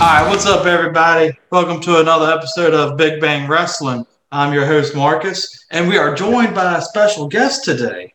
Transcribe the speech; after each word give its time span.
All 0.00 0.06
right, 0.06 0.26
what's 0.30 0.46
up, 0.46 0.64
everybody? 0.64 1.38
Welcome 1.50 1.78
to 1.82 2.00
another 2.00 2.32
episode 2.32 2.72
of 2.72 2.96
Big 2.96 3.20
Bang 3.20 3.46
Wrestling. 3.46 4.06
I'm 4.32 4.54
your 4.54 4.64
host, 4.64 4.96
Marcus, 4.96 5.66
and 5.70 5.86
we 5.86 5.98
are 5.98 6.14
joined 6.14 6.54
by 6.54 6.78
a 6.78 6.80
special 6.80 7.28
guest 7.28 7.64
today. 7.64 8.14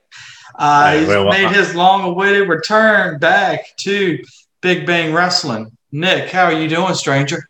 Uh, 0.55 0.89
Hey, 0.89 0.99
he's 1.01 1.07
well, 1.07 1.29
made 1.29 1.45
uh, 1.45 1.53
his 1.53 1.75
long-awaited 1.75 2.49
return 2.49 3.19
back 3.19 3.77
to 3.81 4.17
Big 4.61 4.87
Bang 4.87 5.13
Wrestling. 5.13 5.77
Nick, 5.91 6.31
how 6.31 6.45
are 6.45 6.59
you 6.59 6.67
doing, 6.67 6.95
stranger? 6.95 7.47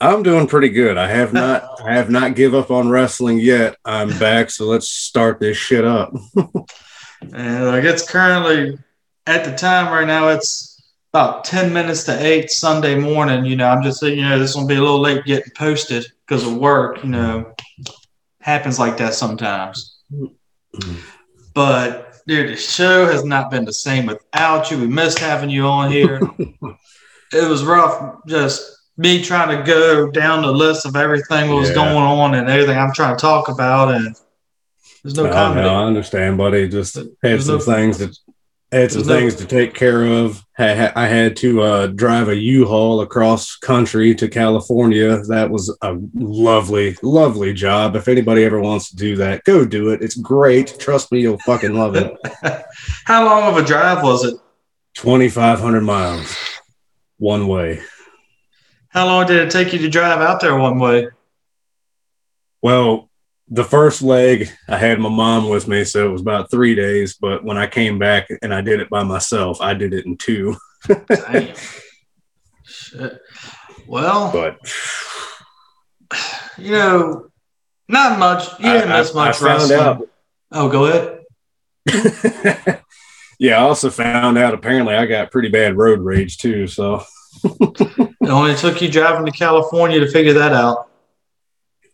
I'm 0.00 0.24
doing 0.24 0.48
pretty 0.48 0.70
good. 0.70 0.98
I 0.98 1.06
have 1.08 1.32
not 1.32 1.80
I 1.80 1.94
have 1.94 2.10
not 2.10 2.34
give 2.34 2.56
up 2.56 2.72
on 2.72 2.88
wrestling 2.88 3.38
yet. 3.38 3.76
I'm 3.84 4.08
back, 4.18 4.50
so 4.50 4.64
let's 4.64 4.88
start 4.88 5.38
this 5.38 5.56
shit 5.56 5.84
up. 5.84 6.12
And 7.20 7.66
like 7.66 7.82
it's 7.84 8.08
currently 8.08 8.78
at 9.26 9.44
the 9.44 9.54
time 9.56 9.92
right 9.92 10.06
now, 10.06 10.28
it's 10.28 10.67
about 11.12 11.44
10 11.44 11.72
minutes 11.72 12.04
to 12.04 12.24
8 12.26 12.50
Sunday 12.50 12.98
morning. 12.98 13.44
You 13.44 13.56
know, 13.56 13.68
I'm 13.68 13.82
just 13.82 14.00
saying, 14.00 14.18
you 14.18 14.24
know, 14.28 14.38
this 14.38 14.54
will 14.54 14.66
be 14.66 14.76
a 14.76 14.80
little 14.80 15.00
late 15.00 15.24
getting 15.24 15.52
posted 15.56 16.06
because 16.26 16.46
of 16.46 16.56
work, 16.56 17.02
you 17.02 17.08
know, 17.10 17.54
happens 18.40 18.78
like 18.78 18.96
that 18.98 19.14
sometimes. 19.14 19.96
But 21.54 22.14
dude, 22.26 22.50
the 22.50 22.56
show 22.56 23.06
has 23.06 23.24
not 23.24 23.50
been 23.50 23.64
the 23.64 23.72
same 23.72 24.06
without 24.06 24.70
you. 24.70 24.78
We 24.78 24.86
missed 24.86 25.18
having 25.18 25.50
you 25.50 25.64
on 25.64 25.90
here. 25.90 26.20
it 27.32 27.48
was 27.48 27.64
rough 27.64 28.16
just 28.26 28.76
me 28.96 29.22
trying 29.22 29.56
to 29.56 29.62
go 29.64 30.10
down 30.10 30.42
the 30.42 30.52
list 30.52 30.84
of 30.84 30.96
everything 30.96 31.48
that 31.50 31.54
was 31.56 31.68
Yeah. 31.70 31.76
going 31.76 31.96
on 31.96 32.34
and 32.34 32.48
everything 32.48 32.76
I'm 32.76 32.92
trying 32.92 33.16
to 33.16 33.20
talk 33.20 33.48
about 33.48 33.94
and 33.94 34.14
there's 35.02 35.14
no 35.14 35.26
I, 35.26 35.30
comedy. 35.32 35.62
know, 35.62 35.74
I 35.76 35.84
understand, 35.84 36.36
buddy. 36.36 36.68
Just 36.68 36.98
had 37.22 37.42
some 37.42 37.58
no- 37.58 37.60
things 37.60 37.98
that 37.98 38.16
had 38.72 38.92
some 38.92 39.04
things 39.04 39.34
to 39.36 39.46
take 39.46 39.74
care 39.74 40.04
of. 40.04 40.44
I 40.58 40.66
had 41.06 41.36
to 41.38 41.62
uh, 41.62 41.86
drive 41.88 42.28
a 42.28 42.36
U-Haul 42.36 43.00
across 43.00 43.56
country 43.56 44.14
to 44.16 44.28
California. 44.28 45.22
That 45.28 45.50
was 45.50 45.74
a 45.82 45.96
lovely, 46.14 46.96
lovely 47.02 47.54
job. 47.54 47.96
If 47.96 48.08
anybody 48.08 48.44
ever 48.44 48.60
wants 48.60 48.90
to 48.90 48.96
do 48.96 49.16
that, 49.16 49.44
go 49.44 49.64
do 49.64 49.90
it. 49.90 50.02
It's 50.02 50.16
great. 50.16 50.78
Trust 50.78 51.12
me, 51.12 51.20
you'll 51.20 51.38
fucking 51.38 51.74
love 51.74 51.96
it. 51.96 52.16
How 53.04 53.24
long 53.24 53.44
of 53.44 53.62
a 53.62 53.66
drive 53.66 54.02
was 54.02 54.24
it? 54.24 54.34
2,500 54.94 55.80
miles 55.80 56.36
one 57.18 57.46
way. 57.46 57.80
How 58.88 59.06
long 59.06 59.26
did 59.26 59.36
it 59.36 59.50
take 59.50 59.72
you 59.72 59.78
to 59.78 59.88
drive 59.88 60.20
out 60.20 60.40
there 60.40 60.56
one 60.56 60.78
way? 60.78 61.08
Well, 62.62 63.07
the 63.50 63.64
first 63.64 64.02
leg, 64.02 64.50
I 64.68 64.76
had 64.76 64.98
my 65.00 65.08
mom 65.08 65.48
with 65.48 65.66
me, 65.68 65.84
so 65.84 66.06
it 66.08 66.12
was 66.12 66.20
about 66.20 66.50
three 66.50 66.74
days. 66.74 67.14
But 67.14 67.44
when 67.44 67.56
I 67.56 67.66
came 67.66 67.98
back 67.98 68.28
and 68.42 68.52
I 68.52 68.60
did 68.60 68.80
it 68.80 68.90
by 68.90 69.02
myself, 69.02 69.60
I 69.60 69.74
did 69.74 69.94
it 69.94 70.06
in 70.06 70.16
two. 70.16 70.56
Damn. 70.86 71.54
Shit. 72.64 73.18
Well, 73.86 74.30
But 74.32 74.58
you 76.58 76.72
know, 76.72 77.30
not 77.88 78.18
much. 78.18 78.58
You 78.60 78.70
didn't 78.72 78.92
I, 78.92 78.98
miss 78.98 79.14
much 79.14 79.36
I 79.36 79.38
found 79.38 79.70
wrestling. 79.70 80.08
Oh, 80.52 80.68
go 80.68 80.86
ahead. 80.86 81.14
yeah, 83.38 83.58
I 83.58 83.62
also 83.62 83.88
found 83.90 84.36
out 84.36 84.52
apparently 84.54 84.94
I 84.94 85.06
got 85.06 85.30
pretty 85.30 85.48
bad 85.48 85.76
road 85.76 86.00
rage 86.00 86.36
too. 86.38 86.66
So 86.66 87.02
It 87.44 88.28
only 88.28 88.54
took 88.56 88.82
you 88.82 88.90
driving 88.90 89.24
to 89.24 89.32
California 89.32 90.00
to 90.00 90.10
figure 90.10 90.34
that 90.34 90.52
out. 90.52 90.90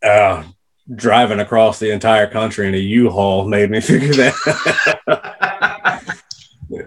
uh, 0.02 0.42
driving 0.94 1.40
across 1.40 1.78
the 1.78 1.90
entire 1.90 2.26
country 2.26 2.68
in 2.68 2.74
a 2.74 2.78
U-Haul 2.78 3.46
made 3.46 3.70
me 3.70 3.80
figure 3.82 4.12
that 4.14 4.34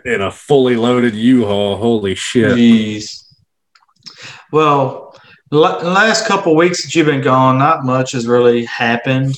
in 0.05 0.21
a 0.21 0.31
fully 0.31 0.75
loaded 0.75 1.15
U-Haul. 1.15 1.77
Holy 1.77 2.15
shit! 2.15 2.57
Jeez. 2.57 3.23
Well, 4.51 5.15
the 5.49 5.57
last 5.57 6.27
couple 6.27 6.55
weeks 6.55 6.83
that 6.83 6.95
you've 6.95 7.07
been 7.07 7.21
gone, 7.21 7.57
not 7.57 7.85
much 7.85 8.11
has 8.11 8.27
really 8.27 8.65
happened 8.65 9.37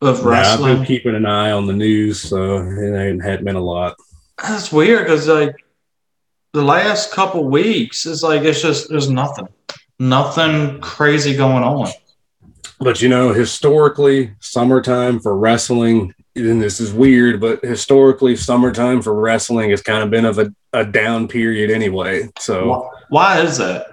of 0.00 0.24
Nah, 0.24 0.32
I've 0.32 0.60
been 0.60 0.84
keeping 0.84 1.14
an 1.14 1.26
eye 1.26 1.52
on 1.52 1.66
the 1.66 1.72
news, 1.72 2.20
so 2.20 2.56
it 2.56 2.96
ain't 2.96 3.22
hadn't 3.22 3.44
been 3.44 3.56
a 3.56 3.60
lot. 3.60 3.96
That's 4.42 4.72
weird 4.72 5.04
because 5.04 5.28
like 5.28 5.54
the 6.52 6.62
last 6.62 7.12
couple 7.12 7.48
weeks, 7.48 8.06
it's 8.06 8.22
like 8.22 8.42
it's 8.42 8.60
just 8.60 8.88
there's 8.88 9.08
nothing, 9.08 9.48
nothing 9.98 10.80
crazy 10.80 11.36
going 11.36 11.62
on. 11.62 11.88
But 12.82 13.00
you 13.00 13.08
know, 13.08 13.32
historically, 13.32 14.34
summertime 14.40 15.20
for 15.20 15.36
wrestling, 15.36 16.14
and 16.34 16.60
this 16.60 16.80
is 16.80 16.92
weird, 16.92 17.40
but 17.40 17.64
historically, 17.64 18.34
summertime 18.34 19.02
for 19.02 19.14
wrestling 19.14 19.70
has 19.70 19.82
kind 19.82 20.02
of 20.02 20.10
been 20.10 20.24
of 20.24 20.38
a, 20.38 20.52
a 20.72 20.84
down 20.84 21.28
period 21.28 21.70
anyway. 21.70 22.28
So 22.38 22.90
Why, 23.08 23.40
is 23.40 23.58
that? 23.58 23.86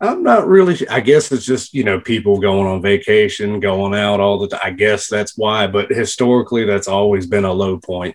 I'm 0.00 0.22
not 0.22 0.46
really, 0.46 0.86
I 0.88 1.00
guess 1.00 1.32
it's 1.32 1.46
just, 1.46 1.72
you 1.72 1.82
know, 1.82 1.98
people 1.98 2.38
going 2.38 2.66
on 2.66 2.82
vacation, 2.82 3.60
going 3.60 3.94
out 3.94 4.20
all 4.20 4.38
the 4.38 4.48
time. 4.48 4.60
I 4.62 4.70
guess 4.70 5.08
that's 5.08 5.36
why. 5.36 5.66
But 5.66 5.90
historically, 5.90 6.64
that's 6.64 6.86
always 6.86 7.26
been 7.26 7.46
a 7.46 7.52
low 7.52 7.78
point. 7.78 8.14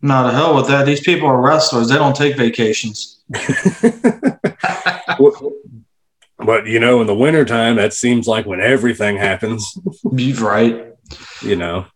No, 0.00 0.24
the 0.24 0.32
hell 0.32 0.54
with 0.54 0.68
that. 0.68 0.86
These 0.86 1.00
people 1.00 1.26
are 1.26 1.40
wrestlers. 1.40 1.88
They 1.88 1.96
don't 1.96 2.14
take 2.14 2.36
vacations. 2.36 3.20
but, 6.46 6.66
you 6.66 6.80
know, 6.80 7.00
in 7.00 7.06
the 7.06 7.14
wintertime, 7.14 7.76
that 7.76 7.92
seems 7.92 8.26
like 8.26 8.46
when 8.46 8.60
everything 8.60 9.16
happens, 9.16 9.78
You're 10.12 10.36
right. 10.36 10.94
you 11.42 11.56
know. 11.56 11.86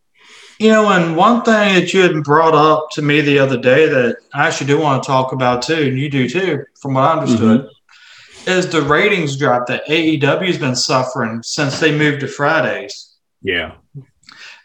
You 0.59 0.69
know, 0.69 0.91
and 0.91 1.17
one 1.17 1.43
thing 1.43 1.75
that 1.75 1.95
you 1.95 2.03
had 2.03 2.23
brought 2.23 2.55
up 2.55 2.91
to 2.91 3.01
me 3.01 3.23
the 3.23 3.39
other 3.39 3.57
day 3.57 3.89
that 3.89 4.19
I 4.35 4.47
actually 4.47 4.67
do 4.67 4.79
want 4.79 5.03
to 5.03 5.07
talk 5.07 5.33
about 5.33 5.63
too, 5.63 5.73
and 5.75 5.99
you 5.99 6.11
do 6.11 6.29
too, 6.29 6.65
from 6.79 6.95
what 6.95 7.05
I 7.05 7.19
understood, 7.19 7.63
mm-hmm. 7.63 8.51
is 8.51 8.69
the 8.69 8.83
ratings 8.83 9.39
drop 9.39 9.67
that 9.69 9.87
AEW 9.87 10.47
has 10.47 10.59
been 10.59 10.77
suffering 10.77 11.43
since 11.43 11.81
they 11.81 11.97
moved 11.97 12.21
to 12.21 12.29
Fridays. 12.29 13.17
Yeah. 13.41 13.77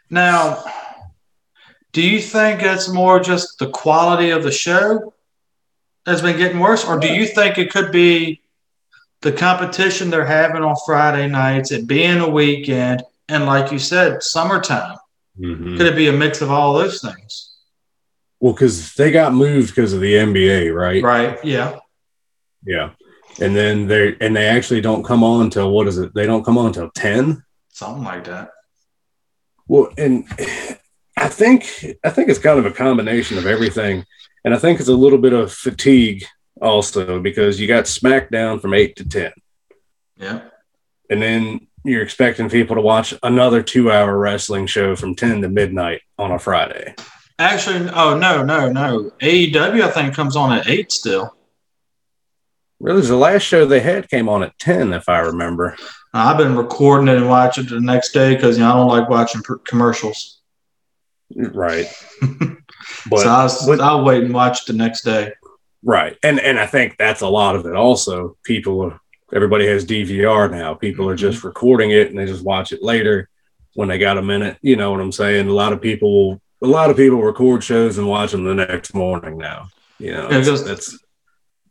Now, 0.10 0.66
do 1.94 2.02
you 2.02 2.20
think 2.20 2.62
it's 2.62 2.90
more 2.90 3.22
just 3.22 3.58
the 3.58 3.70
quality 3.70 4.32
of 4.32 4.44
the 4.44 4.52
show 4.52 5.14
that's 6.06 6.22
been 6.22 6.38
getting 6.38 6.60
worse, 6.60 6.84
or 6.84 7.00
do 7.00 7.08
you 7.08 7.26
think 7.26 7.58
it 7.58 7.72
could 7.72 7.94
be 7.94 8.42
the 9.26 9.32
competition 9.32 10.12
they're 10.12 10.24
having 10.24 10.62
on 10.62 10.76
Friday 10.86 11.28
nights, 11.28 11.72
it 11.72 11.88
being 11.88 12.20
a 12.20 12.30
weekend, 12.30 13.02
and 13.28 13.48
like 13.48 13.72
you 13.72 13.80
said, 13.80 14.22
summertime? 14.22 14.98
Mhm. 15.42 15.78
Could 15.78 15.88
it 15.88 15.96
be 15.96 16.08
a 16.08 16.14
mix 16.14 16.42
of 16.42 16.52
all 16.52 16.76
those 16.76 17.02
things? 17.02 17.56
Well, 18.40 18.54
because 18.54 18.94
they 18.94 19.10
got 19.12 19.34
moved 19.34 19.70
because 19.70 19.94
of 19.94 20.00
the 20.02 20.14
NBA, 20.16 20.70
right? 20.70 21.04
Right. 21.04 21.44
Yeah. 21.44 21.80
Yeah. 22.64 22.92
And 23.42 23.56
then 23.56 23.88
they 23.88 24.16
and 24.22 24.36
they 24.36 24.46
actually 24.46 24.82
don't 24.82 25.04
come 25.04 25.24
on 25.24 25.50
till 25.50 25.72
what 25.72 25.88
is 25.88 25.98
it? 25.98 26.14
They 26.14 26.28
don't 26.28 26.46
come 26.46 26.60
on 26.60 26.72
till 26.72 26.92
10. 26.92 27.44
Something 27.70 28.04
like 28.04 28.26
that. 28.26 28.52
Well, 29.68 29.90
and 29.98 30.26
I 31.18 31.30
think 31.30 31.64
I 32.04 32.12
think 32.12 32.30
it's 32.30 32.38
kind 32.38 32.60
of 32.60 32.66
a 32.68 32.72
combination 32.72 33.40
of 33.40 33.48
everything. 33.48 34.06
And 34.44 34.54
I 34.54 34.60
think 34.60 34.80
it's 34.80 34.90
a 34.90 34.94
little 34.94 35.18
bit 35.18 35.34
of 35.34 35.52
fatigue 35.52 36.24
also 36.66 37.20
because 37.20 37.60
you 37.60 37.68
got 37.68 37.86
SmackDown 37.86 38.62
from 38.62 38.74
8 38.74 38.96
to 38.98 39.08
10. 39.08 39.32
Yeah. 40.18 40.42
And 41.10 41.22
then 41.22 41.68
you're 41.84 42.02
expecting 42.02 42.50
people 42.50 42.76
to 42.76 42.82
watch 42.82 43.14
another 43.24 43.62
2-hour 43.62 44.18
wrestling 44.18 44.66
show 44.66 44.96
from 44.96 45.16
10 45.16 45.44
to 45.44 45.50
midnight 45.50 46.02
on 46.18 46.32
a 46.32 46.40
Friday. 46.40 46.96
Actually, 47.38 47.90
oh 47.94 48.18
no, 48.18 48.44
no, 48.44 48.70
no. 48.70 49.12
AEW 49.22 49.82
I 49.82 49.92
think 49.92 50.16
comes 50.16 50.36
on 50.36 50.58
at 50.58 50.68
eight 50.68 50.92
still. 50.92 51.36
Really, 52.80 53.02
the 53.02 53.16
last 53.16 53.44
show 53.44 53.66
they 53.66 53.82
had 53.82 54.10
came 54.10 54.28
on 54.28 54.44
at 54.44 54.58
10 54.60 54.94
if 54.94 55.08
I 55.08 55.20
remember. 55.20 55.76
I've 56.14 56.38
been 56.38 56.56
recording 56.56 57.10
it 57.10 57.18
and 57.18 57.28
watching 57.28 57.66
it 57.66 57.70
the 57.70 57.82
next 57.82 58.12
day 58.12 58.36
because 58.36 58.58
you 58.58 58.64
know 58.64 58.72
I 58.72 58.76
don't 58.76 58.88
like 58.88 59.10
watching 59.10 59.42
per- 59.42 59.58
commercials. 59.58 60.42
Right. 61.36 61.88
But 63.10 63.20
so 63.22 63.30
I 63.30 63.44
was, 63.44 63.80
I'll 63.80 64.04
wait 64.04 64.24
and 64.24 64.34
watch 64.34 64.62
it 64.62 64.68
the 64.68 64.74
next 64.74 65.02
day. 65.02 65.34
Right. 65.86 66.18
And 66.24 66.40
and 66.40 66.60
I 66.60 66.66
think 66.66 66.98
that's 66.98 67.22
a 67.22 67.28
lot 67.28 67.56
of 67.56 67.66
it 67.68 67.76
also. 67.76 68.38
People 68.44 69.00
everybody 69.34 69.68
has 69.68 69.86
DVR 69.86 70.52
now. 70.52 70.74
People 70.74 71.08
are 71.08 71.16
just 71.16 71.40
mm-hmm. 71.40 71.48
recording 71.48 71.92
it 71.92 72.10
and 72.10 72.18
they 72.18 72.26
just 72.26 72.44
watch 72.44 72.74
it 72.74 72.82
later 72.82 73.30
when 73.76 73.88
they 73.88 74.00
got 74.00 74.18
a 74.18 74.22
minute. 74.22 74.58
You 74.62 74.76
know 74.76 74.92
what 74.92 75.00
I'm 75.00 75.12
saying? 75.12 75.48
A 75.48 75.54
lot 75.54 75.74
of 75.74 75.82
people 75.82 76.42
a 76.64 76.68
lot 76.68 76.90
of 76.90 76.98
people 76.98 77.22
record 77.22 77.64
shows 77.64 78.00
and 78.00 78.08
watch 78.08 78.32
them 78.32 78.46
the 78.46 78.56
next 78.56 78.96
morning 78.96 79.38
now. 79.38 79.70
You 80.00 80.14
know, 80.14 80.24
Yeah, 80.24 80.40
it's- 80.40 80.48
just- 80.48 80.66
that's 80.66 81.00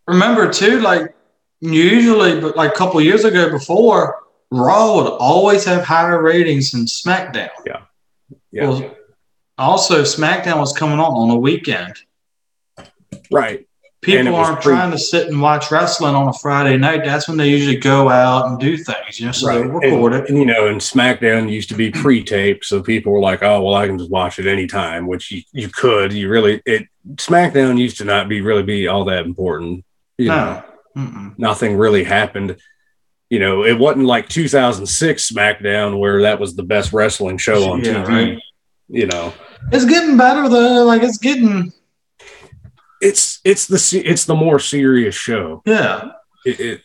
Remember 0.06 0.52
too, 0.52 0.80
like 0.80 1.14
usually, 1.60 2.38
but 2.38 2.56
like 2.56 2.72
a 2.72 2.76
couple 2.76 3.00
years 3.00 3.24
ago 3.24 3.50
before, 3.50 4.22
Raw 4.50 4.96
would 4.96 5.12
always 5.12 5.64
have 5.64 5.82
higher 5.82 6.22
ratings 6.22 6.72
than 6.72 6.84
SmackDown. 6.84 7.48
yeah. 8.52 8.68
Well, 8.68 8.94
also, 9.56 10.02
SmackDown 10.02 10.58
was 10.58 10.72
coming 10.74 10.98
on 10.98 11.14
on 11.14 11.30
a 11.30 11.38
weekend. 11.38 11.94
right. 13.30 13.66
And 14.06 14.26
People 14.26 14.36
aren't 14.36 14.60
pre- 14.60 14.72
trying 14.74 14.90
to 14.90 14.98
sit 14.98 15.28
and 15.28 15.40
watch 15.40 15.70
wrestling 15.70 16.14
on 16.14 16.28
a 16.28 16.32
Friday 16.32 16.76
night. 16.76 17.04
That's 17.04 17.26
when 17.28 17.36
they 17.36 17.48
usually 17.48 17.76
go 17.76 18.08
out 18.10 18.46
and 18.48 18.58
do 18.58 18.76
things, 18.76 19.18
you 19.18 19.26
know, 19.26 19.32
so 19.32 19.46
they 19.48 19.60
And, 19.62 19.74
record 19.74 20.12
it. 20.12 20.28
and, 20.28 20.38
you 20.38 20.44
know, 20.46 20.66
and 20.66 20.80
SmackDown 20.80 21.50
used 21.50 21.68
to 21.70 21.74
be 21.74 21.90
pre-taped, 21.90 22.64
so 22.64 22.82
people 22.82 23.12
were 23.12 23.20
like, 23.20 23.42
"Oh, 23.42 23.62
well, 23.62 23.74
I 23.74 23.86
can 23.86 23.98
just 23.98 24.10
watch 24.10 24.38
it 24.38 24.46
anytime," 24.46 25.06
which 25.06 25.30
you, 25.30 25.42
you 25.52 25.68
could. 25.68 26.12
You 26.12 26.28
really 26.28 26.60
it 26.66 26.86
SmackDown 27.16 27.78
used 27.78 27.98
to 27.98 28.04
not 28.04 28.28
be 28.28 28.40
really 28.40 28.62
be 28.62 28.88
all 28.88 29.04
that 29.06 29.24
important. 29.24 29.84
You 30.18 30.28
know, 30.28 30.62
No. 30.96 31.02
Mm-mm. 31.02 31.38
nothing 31.38 31.76
really 31.76 32.04
happened. 32.04 32.56
you 33.30 33.38
know, 33.40 33.64
it 33.64 33.76
wasn't 33.78 34.04
like 34.06 34.28
2006 34.28 35.30
SmackDown 35.32 35.98
where 35.98 36.22
that 36.22 36.38
was 36.38 36.54
the 36.54 36.62
best 36.62 36.92
wrestling 36.92 37.36
show 37.38 37.72
on 37.72 37.82
Yeah, 37.82 38.04
TV. 38.04 38.08
right. 38.08 38.38
You 38.88 39.06
know, 39.06 39.32
It's 39.72 39.86
getting 39.86 40.16
better 40.16 40.48
though. 40.48 40.84
Like 40.84 41.02
it's 41.02 41.18
getting 41.18 41.72
it's 43.00 43.40
it's 43.44 43.66
the 43.66 44.02
it's 44.04 44.24
the 44.24 44.34
more 44.34 44.58
serious 44.58 45.14
show. 45.14 45.62
yeah. 45.66 46.10
It, 46.46 46.60
it 46.60 46.80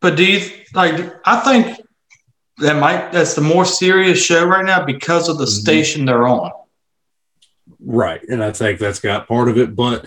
But 0.00 0.16
do 0.16 0.24
you 0.24 0.40
like? 0.74 1.12
I 1.24 1.40
think 1.40 1.80
that 2.58 2.78
might 2.80 3.12
that's 3.12 3.34
the 3.34 3.40
more 3.40 3.64
serious 3.64 4.24
show 4.24 4.44
right 4.44 4.64
now 4.64 4.84
because 4.84 5.28
of 5.28 5.38
the 5.38 5.44
Mhm. 5.46 5.60
station 5.60 6.04
they're 6.04 6.26
on. 6.26 6.50
right, 7.80 8.22
and 8.28 8.42
I 8.42 8.50
think 8.52 8.78
that's 8.78 9.00
got 9.00 9.28
part 9.28 9.48
of 9.48 9.58
it, 9.58 9.74
but 9.76 10.06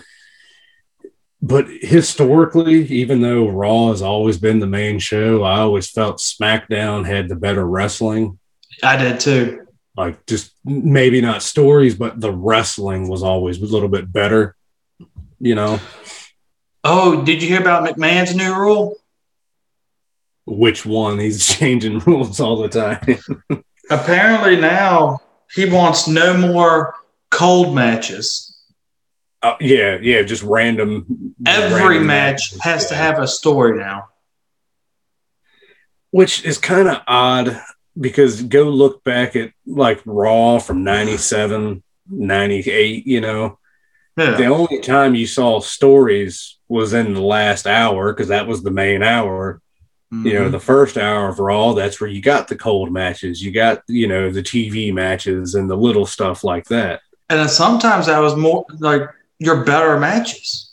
but 1.40 1.66
historically, 1.68 2.84
even 2.88 3.20
though 3.20 3.48
Raw 3.48 3.90
has 3.90 4.02
always 4.02 4.38
been 4.38 4.58
the 4.58 4.66
main 4.66 4.98
show, 4.98 5.44
I 5.44 5.60
always 5.60 5.88
felt 5.88 6.18
SmackDown 6.18 7.06
had 7.06 7.28
the 7.28 7.36
better 7.36 7.64
wrestling. 7.64 8.38
I 8.82 8.96
did 8.96 9.20
too. 9.20 9.66
Like 9.96 10.26
just 10.26 10.52
maybe 10.64 11.20
not 11.20 11.42
stories, 11.42 11.94
but 11.94 12.20
the 12.20 12.32
wrestling 12.32 13.08
was 13.08 13.22
always 13.22 13.60
a 13.62 13.64
little 13.66 13.88
bit 13.88 14.12
better. 14.12 14.56
You 15.40 15.54
know, 15.54 15.80
Oh, 16.84 17.22
did 17.24 17.42
you 17.42 17.48
hear 17.48 17.60
about 17.60 17.84
McMahon's 17.88 18.34
new 18.34 18.54
rule? 18.54 18.94
which 20.46 20.86
one 20.86 21.18
he's 21.18 21.46
changing 21.58 21.98
rules 22.00 22.40
all 22.40 22.56
the 22.62 22.68
time. 22.68 23.62
Apparently 23.90 24.56
now 24.56 25.20
he 25.54 25.68
wants 25.68 26.08
no 26.08 26.36
more 26.36 26.94
cold 27.30 27.74
matches. 27.74 28.44
Uh, 29.42 29.54
yeah, 29.60 29.98
yeah, 30.00 30.22
just 30.22 30.42
random. 30.42 31.34
Every 31.46 31.78
random 31.80 32.06
match 32.06 32.52
matches, 32.54 32.60
has 32.62 32.86
to 32.88 32.94
have 32.94 33.18
a 33.18 33.28
story 33.28 33.78
now. 33.78 34.08
which 36.10 36.44
is 36.44 36.58
kind 36.58 36.88
of 36.88 37.02
odd 37.06 37.60
because 38.00 38.42
go 38.42 38.64
look 38.64 39.04
back 39.04 39.36
at 39.36 39.52
like 39.66 40.00
Raw 40.06 40.58
from 40.58 40.82
97, 40.82 41.82
98, 42.08 43.06
you 43.06 43.20
know, 43.20 43.58
the 44.36 44.46
only 44.46 44.80
time 44.80 45.14
you 45.14 45.26
saw 45.26 45.60
stories 45.60 46.58
was 46.68 46.92
in 46.92 47.14
the 47.14 47.20
last 47.22 47.66
hour 47.66 48.12
because 48.12 48.28
that 48.28 48.46
was 48.46 48.62
the 48.62 48.70
main 48.70 49.02
hour. 49.02 49.60
You 50.10 50.32
know, 50.34 50.48
Mhm. 50.48 50.52
the 50.52 50.60
first 50.60 50.96
hour 50.96 51.28
of 51.28 51.38
Raw, 51.38 51.74
that's 51.74 52.00
where 52.00 52.08
you 52.08 52.22
got 52.22 52.48
the 52.48 52.56
cold 52.56 52.90
matches, 52.90 53.42
you 53.42 53.50
got, 53.52 53.82
you 53.88 54.06
know, 54.08 54.30
the 54.30 54.42
TV 54.42 54.90
matches 54.90 55.54
and 55.54 55.68
the 55.70 55.76
little 55.76 56.06
stuff 56.06 56.42
like 56.44 56.66
that. 56.68 57.00
and 57.30 57.38
then 57.38 57.48
sometimes 57.48 58.06
that 58.06 58.20
was 58.20 58.34
more 58.36 58.64
like 58.78 59.02
your 59.38 59.62
better 59.62 59.98
matches. 59.98 60.72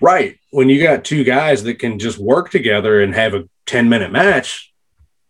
Right. 0.00 0.38
When 0.52 0.68
you 0.68 0.80
got 0.80 1.04
two 1.04 1.24
guys 1.24 1.64
that 1.64 1.80
can 1.80 1.98
just 1.98 2.18
work 2.18 2.50
together 2.52 3.00
and 3.02 3.12
have 3.16 3.34
a 3.34 3.48
10 3.66 3.88
minute 3.88 4.12
match, 4.12 4.72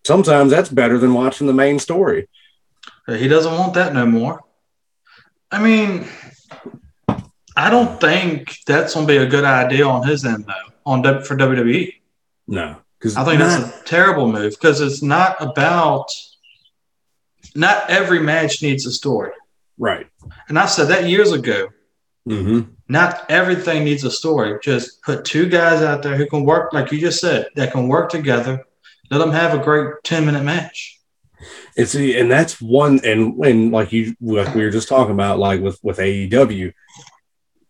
sometimes 0.06 0.50
that's 0.50 0.68
better 0.68 0.98
than 0.98 1.14
watching 1.14 1.46
the 1.46 1.54
main 1.54 1.78
story. 1.78 2.28
He 3.06 3.28
doesn't 3.28 3.50
want 3.50 3.72
that 3.74 3.94
no 3.94 4.04
more. 4.04 4.40
I 5.50 5.62
mean, 5.62 6.06
I 7.58 7.70
don't 7.70 8.00
think 8.00 8.56
that's 8.66 8.94
going 8.94 9.04
to 9.04 9.12
be 9.12 9.16
a 9.16 9.26
good 9.26 9.42
idea 9.42 9.84
on 9.84 10.06
his 10.06 10.24
end 10.24 10.46
though. 10.46 10.72
On 10.86 11.02
for 11.24 11.36
WWE, 11.36 11.92
No. 12.46 12.76
Because 12.98 13.16
I 13.16 13.24
think 13.24 13.40
that's 13.40 13.80
a 13.80 13.84
terrible 13.84 14.30
move 14.30 14.52
because 14.52 14.80
it's 14.80 15.02
not 15.02 15.36
about. 15.40 16.06
Not 17.54 17.90
every 17.90 18.20
match 18.20 18.62
needs 18.62 18.86
a 18.86 18.92
story, 18.92 19.32
right. 19.78 20.06
and 20.48 20.58
I 20.58 20.66
said 20.66 20.86
that 20.88 21.08
years 21.08 21.32
ago. 21.32 21.68
hmm 22.24 22.60
Not 22.88 23.28
everything 23.28 23.84
needs 23.84 24.04
a 24.04 24.10
story. 24.10 24.58
Just 24.62 25.02
put 25.02 25.24
two 25.24 25.48
guys 25.48 25.82
out 25.82 26.02
there 26.02 26.16
who 26.16 26.26
can 26.26 26.44
work, 26.44 26.72
like 26.72 26.92
you 26.92 27.00
just 27.00 27.20
said, 27.20 27.48
that 27.56 27.72
can 27.72 27.88
work 27.88 28.10
together. 28.10 28.64
Let 29.10 29.18
them 29.18 29.32
have 29.32 29.58
a 29.58 29.62
great 29.62 29.94
ten 30.04 30.26
minute 30.26 30.44
match. 30.44 30.98
It's 31.76 31.94
and 31.94 32.30
that's 32.30 32.60
one 32.60 33.00
and 33.04 33.38
and 33.44 33.72
like 33.72 33.92
you 33.92 34.16
like 34.20 34.54
we 34.54 34.62
were 34.62 34.70
just 34.70 34.88
talking 34.88 35.14
about 35.14 35.38
like 35.38 35.60
with 35.60 35.78
with 35.82 35.98
AEW, 35.98 36.72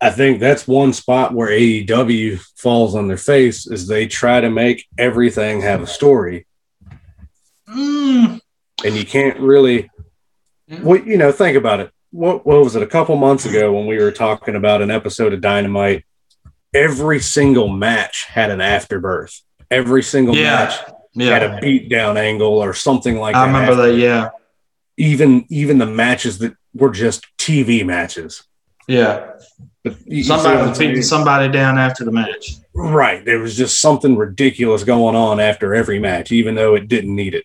I 0.00 0.10
think 0.10 0.38
that's 0.40 0.68
one 0.68 0.92
spot 0.92 1.34
where 1.34 1.48
AEW 1.48 2.40
falls 2.56 2.94
on 2.94 3.08
their 3.08 3.16
face 3.16 3.66
is 3.66 3.86
they 3.88 4.06
try 4.06 4.40
to 4.40 4.48
make 4.50 4.86
everything 4.96 5.60
have 5.62 5.82
a 5.82 5.86
story, 5.86 6.46
Mm, 7.68 8.40
and 8.84 8.96
you 8.96 9.04
can't 9.04 9.38
really. 9.40 9.90
What 10.80 11.06
you 11.06 11.16
know, 11.16 11.32
think 11.32 11.56
about 11.56 11.80
it. 11.80 11.90
What 12.10 12.46
what 12.46 12.58
was 12.62 12.76
it? 12.76 12.82
A 12.82 12.86
couple 12.86 13.16
months 13.16 13.44
ago 13.46 13.72
when 13.72 13.86
we 13.86 13.98
were 13.98 14.12
talking 14.12 14.54
about 14.54 14.82
an 14.82 14.90
episode 14.90 15.32
of 15.32 15.40
Dynamite, 15.40 16.04
every 16.74 17.20
single 17.20 17.68
match 17.68 18.24
had 18.26 18.50
an 18.50 18.60
afterbirth. 18.60 19.40
Every 19.70 20.02
single 20.02 20.34
Yeah. 20.34 20.50
match 20.54 20.74
yeah, 21.14 21.38
had 21.38 21.42
a 21.42 21.60
beatdown 21.60 22.16
angle 22.18 22.62
or 22.62 22.72
something 22.74 23.18
like 23.18 23.34
I 23.34 23.46
that. 23.46 23.54
I 23.54 23.60
remember 23.60 23.82
that. 23.90 23.96
Yeah, 23.98 24.30
even 24.96 25.44
even 25.50 25.78
the 25.78 25.86
matches 25.86 26.38
that 26.38 26.54
were 26.74 26.90
just 26.90 27.26
TV 27.38 27.84
matches. 27.84 28.44
yeah. 28.86 29.32
You- 30.06 30.24
Somebody 30.24 30.68
was 30.68 30.78
beating 30.78 31.02
somebody 31.02 31.50
down 31.52 31.78
after 31.78 32.04
the 32.04 32.12
match. 32.12 32.52
right. 32.74 33.24
There 33.24 33.38
was 33.38 33.56
just 33.56 33.80
something 33.80 34.16
ridiculous 34.16 34.84
going 34.84 35.16
on 35.16 35.40
after 35.40 35.74
every 35.74 35.98
match, 35.98 36.32
even 36.32 36.54
though 36.54 36.74
it 36.74 36.88
didn't 36.88 37.14
need 37.14 37.34
it. 37.34 37.44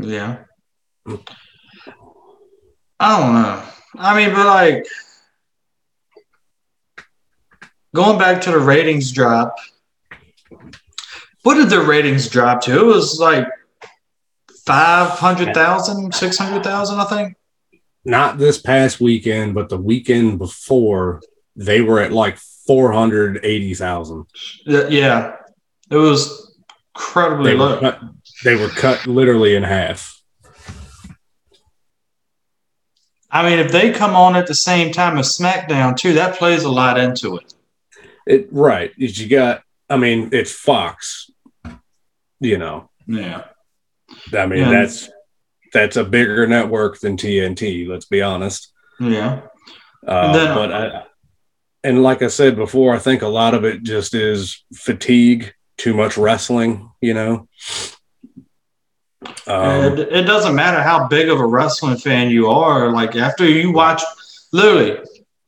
Yeah. 0.00 0.38
I 2.98 3.18
don't 3.18 3.32
know. 3.34 3.62
I 3.96 4.16
mean, 4.16 4.34
but 4.34 4.46
like 4.46 4.86
going 7.94 8.18
back 8.18 8.40
to 8.42 8.50
the 8.50 8.58
ratings 8.58 9.10
drop, 9.12 9.56
what 11.42 11.54
did 11.54 11.70
the 11.70 11.80
ratings 11.80 12.28
drop 12.28 12.60
to? 12.62 12.78
It 12.80 12.84
was 12.86 13.18
like 13.18 13.46
500,000, 14.66 16.14
600,000, 16.14 17.00
I 17.00 17.04
think. 17.04 17.36
Not 18.04 18.38
this 18.38 18.58
past 18.60 19.00
weekend, 19.00 19.54
but 19.54 19.68
the 19.68 19.76
weekend 19.78 20.38
before, 20.38 21.20
they 21.56 21.80
were 21.80 22.00
at 22.00 22.12
like 22.12 22.38
four 22.66 22.92
hundred 22.92 23.40
eighty 23.44 23.74
thousand. 23.74 24.26
Yeah, 24.66 24.88
Yeah. 24.88 25.36
It 25.90 25.96
was 25.96 26.56
incredibly 26.94 27.50
They 27.52 27.56
were 27.58 27.64
low. 27.64 27.80
cut. 27.80 28.00
They 28.44 28.54
were 28.54 28.68
cut 28.68 29.06
literally 29.06 29.56
in 29.56 29.62
half. 29.64 30.16
I 33.30 33.48
mean, 33.48 33.58
if 33.60 33.70
they 33.70 33.92
come 33.92 34.14
on 34.14 34.34
at 34.36 34.46
the 34.46 34.54
same 34.54 34.92
time 34.92 35.16
as 35.18 35.36
SmackDown, 35.36 35.96
too, 35.96 36.14
that 36.14 36.36
plays 36.36 36.64
a 36.64 36.70
lot 36.70 36.98
into 36.98 37.36
it. 37.36 37.54
It 38.26 38.48
right. 38.50 38.92
You 38.96 39.28
got. 39.28 39.62
I 39.88 39.96
mean, 39.96 40.30
it's 40.32 40.52
Fox. 40.52 41.30
You 42.40 42.58
know. 42.58 42.90
Yeah. 43.06 43.44
I 44.36 44.46
mean, 44.46 44.60
Yeah. 44.60 44.70
that's 44.70 45.08
that's 45.72 45.96
a 45.96 46.04
bigger 46.04 46.46
network 46.46 46.98
than 47.00 47.16
TNT. 47.16 47.86
Let's 47.88 48.06
be 48.06 48.22
honest. 48.22 48.72
Yeah. 48.98 49.42
Uh, 50.06 50.32
then- 50.32 50.54
but 50.54 50.72
I, 50.72 51.04
and 51.82 52.02
like 52.02 52.22
I 52.22 52.28
said 52.28 52.56
before, 52.56 52.94
I 52.94 52.98
think 52.98 53.22
a 53.22 53.28
lot 53.28 53.54
of 53.54 53.64
it 53.64 53.82
just 53.82 54.14
is 54.14 54.64
fatigue, 54.74 55.54
too 55.76 55.94
much 55.94 56.16
wrestling, 56.18 56.90
you 57.00 57.14
know. 57.14 57.48
Um, 59.46 59.98
it, 59.98 59.98
it 60.12 60.22
doesn't 60.22 60.54
matter 60.54 60.82
how 60.82 61.08
big 61.08 61.28
of 61.28 61.40
a 61.40 61.46
wrestling 61.46 61.96
fan 61.96 62.30
you 62.30 62.48
are. 62.48 62.90
Like 62.92 63.16
after 63.16 63.44
you 63.44 63.72
watch, 63.72 64.02
literally, 64.52 64.98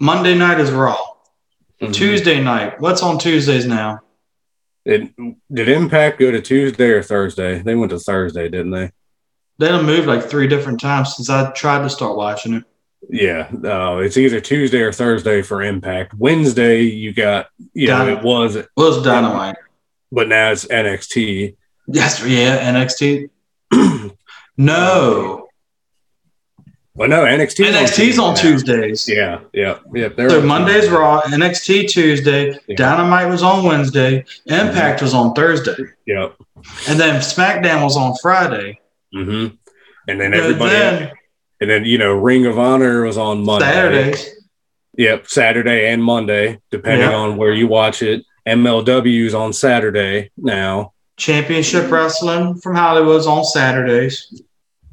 Monday 0.01 0.35
night 0.35 0.61
is 0.61 0.71
Raw. 0.71 0.99
mhm. 1.81 1.93
Tuesday 1.93 2.43
night. 2.43 2.81
What's 2.81 3.03
on 3.03 3.19
Tuesdays 3.19 3.67
now? 3.67 4.01
It, 4.85 5.12
did 5.53 5.69
Impact 5.69 6.19
go 6.19 6.31
to 6.31 6.41
Tuesday 6.41 6.89
or 6.89 7.03
Thursday? 7.03 7.61
They 7.62 7.75
went 7.75 7.91
to 7.91 7.99
Thursday, 8.01 8.49
didn't 8.49 8.73
they? 8.73 8.91
They 9.59 9.69
done 9.69 9.87
moved 9.87 10.09
like 10.09 10.25
three 10.25 10.49
different 10.49 10.81
times 10.81 11.15
since 11.15 11.31
I 11.31 11.53
tried 11.53 11.83
to 11.83 11.91
start 11.91 12.17
watching 12.17 12.55
it. 12.55 12.65
Yeah, 13.11 13.49
uh, 13.64 13.99
it's 13.99 14.16
either 14.16 14.40
Tuesday 14.40 14.80
or 14.80 14.92
Thursday 14.92 15.42
for 15.42 15.62
Impact. 15.62 16.14
Wednesday, 16.14 16.82
you 16.82 17.12
got, 17.12 17.49
you 17.75 17.88
know, 17.88 17.99
Dynamite. 17.99 18.18
it 18.18 18.25
was, 18.26 18.56
It 18.56 18.68
was 18.76 19.02
Dynamite. 19.02 19.56
but 20.11 20.28
now 20.28 20.50
it's 20.52 20.64
NXT. 20.66 21.56
Yes, 21.88 22.25
yeah, 22.26 22.73
NXT. 22.73 23.28
No, 24.59 25.49
Well, 26.94 27.09
no, 27.09 27.23
NXT. 27.25 27.64
NXT's 27.73 28.18
on 28.18 28.35
Tuesdays. 28.37 29.09
Yeah, 29.09 29.40
yeah, 29.54 29.78
yeah. 29.94 30.09
So 30.16 30.40
on 30.40 30.47
Monday's 30.47 30.82
Tuesday. 30.82 30.94
Raw, 30.94 31.23
NXT 31.23 31.88
Tuesday, 31.88 32.59
Yeah. 32.68 32.76
Dynamite 32.76 33.28
was 33.30 33.42
on 33.42 33.64
Wednesday, 33.64 34.25
Impact 34.47 35.00
was 35.00 35.14
on 35.14 35.32
Thursday, 35.35 35.75
Yep. 36.06 36.35
and 36.88 37.00
then 37.00 37.21
SmackDown 37.21 37.82
was 37.82 37.97
on 37.97 38.14
Friday. 38.23 38.78
Mm-hmm. 39.14 39.54
And 40.09 40.21
then 40.21 40.35
everybody, 40.35 40.71
then 40.71 41.12
and 41.62 41.71
then 41.71 41.85
you 41.85 41.97
know, 41.97 42.12
Ring 42.12 42.45
of 42.47 42.59
Honor 42.59 43.04
was 43.04 43.16
on 43.16 43.45
Monday. 43.45 43.66
Saturdays. 43.66 44.31
Yep, 44.99 45.28
Saturday 45.28 45.87
and 45.92 46.02
Monday, 46.02 46.61
depending 46.73 47.09
Yeah. 47.09 47.16
on 47.16 47.37
where 47.37 47.52
you 47.54 47.69
watch 47.69 48.02
it. 48.02 48.25
MLW's 48.47 49.33
on 49.33 49.52
Saturday 49.52 50.31
now. 50.37 50.92
Championship 51.16 51.88
Wrestling 51.88 52.57
from 52.57 52.75
Hollywood's 52.75 53.26
on 53.28 53.45
Saturdays. 53.45 54.42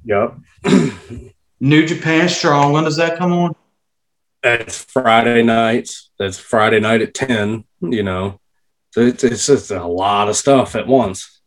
Yep. 0.05 0.35
New 1.59 1.85
Japan 1.87 2.29
Strong. 2.29 2.73
When 2.73 2.83
does 2.83 2.97
that 2.97 3.17
come 3.17 3.33
on? 3.33 3.55
That's 4.43 4.83
Friday 4.85 5.41
nights. 5.41 6.11
That's 6.19 6.37
Friday 6.37 6.79
night 6.79 7.01
at 7.01 7.13
10, 7.15 7.65
you 7.81 8.03
know. 8.03 8.39
So 8.91 9.01
it's, 9.01 9.23
it's 9.23 9.47
just 9.47 9.71
a 9.71 9.85
lot 9.85 10.29
of 10.29 10.35
stuff 10.35 10.75
at 10.75 10.87
once. 10.87 11.41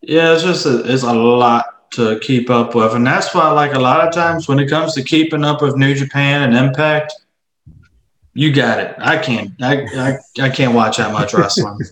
Yeah, 0.00 0.32
it's 0.34 0.42
just 0.44 0.64
a, 0.64 0.90
it's 0.90 1.02
a 1.02 1.12
lot 1.12 1.66
to 1.96 2.18
keep 2.20 2.50
up 2.50 2.74
with, 2.74 2.94
and 2.94 3.06
that's 3.06 3.34
why, 3.34 3.50
like 3.50 3.74
a 3.74 3.78
lot 3.78 4.06
of 4.06 4.12
times, 4.14 4.48
when 4.48 4.58
it 4.58 4.68
comes 4.68 4.94
to 4.94 5.02
keeping 5.02 5.44
up 5.44 5.62
with 5.62 5.76
New 5.76 5.94
Japan 5.94 6.42
and 6.42 6.56
Impact, 6.56 7.12
you 8.32 8.52
got 8.52 8.80
it. 8.80 8.94
I 8.98 9.18
can't. 9.18 9.52
I 9.62 9.82
I, 9.96 10.18
I 10.44 10.48
can't 10.50 10.74
watch 10.74 10.96
that 10.98 11.12
much 11.12 11.34
wrestling. 11.34 11.78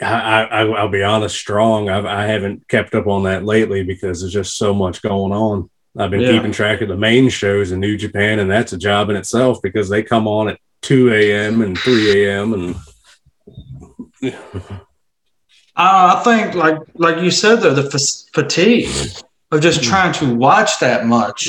I, 0.00 0.44
I 0.44 0.60
I'll 0.64 0.88
be 0.88 1.02
honest, 1.02 1.34
strong. 1.36 1.88
I've, 1.88 2.04
I 2.04 2.24
haven't 2.26 2.68
kept 2.68 2.94
up 2.94 3.08
on 3.08 3.24
that 3.24 3.44
lately 3.44 3.82
because 3.82 4.20
there's 4.20 4.32
just 4.32 4.56
so 4.56 4.72
much 4.72 5.02
going 5.02 5.32
on. 5.32 5.68
I've 5.98 6.12
been 6.12 6.20
Yeah. 6.20 6.32
keeping 6.32 6.52
track 6.52 6.80
of 6.80 6.88
the 6.88 6.96
main 6.96 7.28
shows 7.28 7.72
in 7.72 7.80
New 7.80 7.96
Japan, 7.96 8.38
and 8.38 8.48
that's 8.48 8.72
a 8.72 8.78
job 8.78 9.10
in 9.10 9.16
itself 9.16 9.60
because 9.60 9.88
they 9.88 10.04
come 10.04 10.28
on 10.28 10.48
at 10.48 10.60
2 10.82 11.12
a.m. 11.12 11.60
and 11.62 11.76
3 11.76 12.24
a.m. 12.26 12.54
and 12.54 12.76
Uh, 15.78 16.16
I 16.16 16.24
think, 16.24 16.56
like 16.56 16.76
like 16.94 17.22
you 17.22 17.30
said, 17.30 17.56
though, 17.56 17.72
the 17.72 17.86
f- 17.86 18.32
fatigue 18.34 18.88
of 19.52 19.60
just 19.60 19.82
trying 19.82 20.12
to 20.14 20.34
watch 20.34 20.80
that 20.80 21.06
much, 21.06 21.48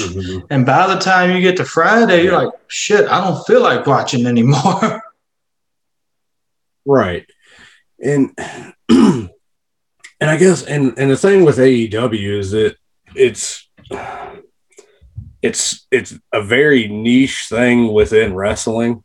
and 0.52 0.68
by 0.68 0.86
the 0.86 1.00
time 1.00 1.32
you 1.32 1.42
get 1.42 1.58
to 1.58 1.66
Friday, 1.66 2.26
you're 2.26 2.34
like, 2.34 2.54
shit, 2.68 3.10
I 3.10 3.26
don't 3.26 3.44
feel 3.48 3.62
like 3.62 3.88
watching 3.88 4.28
anymore. 4.28 5.02
right. 6.86 7.26
And 8.00 8.38
and 8.90 9.30
I 10.22 10.38
guess 10.38 10.64
and 10.64 10.94
and 11.00 11.10
the 11.10 11.18
thing 11.18 11.44
with 11.44 11.58
AEW 11.58 12.40
is 12.40 12.52
that 12.52 12.76
it's 13.16 13.68
it's 15.42 15.88
it's 15.90 16.14
a 16.32 16.44
very 16.44 16.88
niche 16.88 17.48
thing 17.50 17.92
within 17.92 18.36
wrestling. 18.36 19.04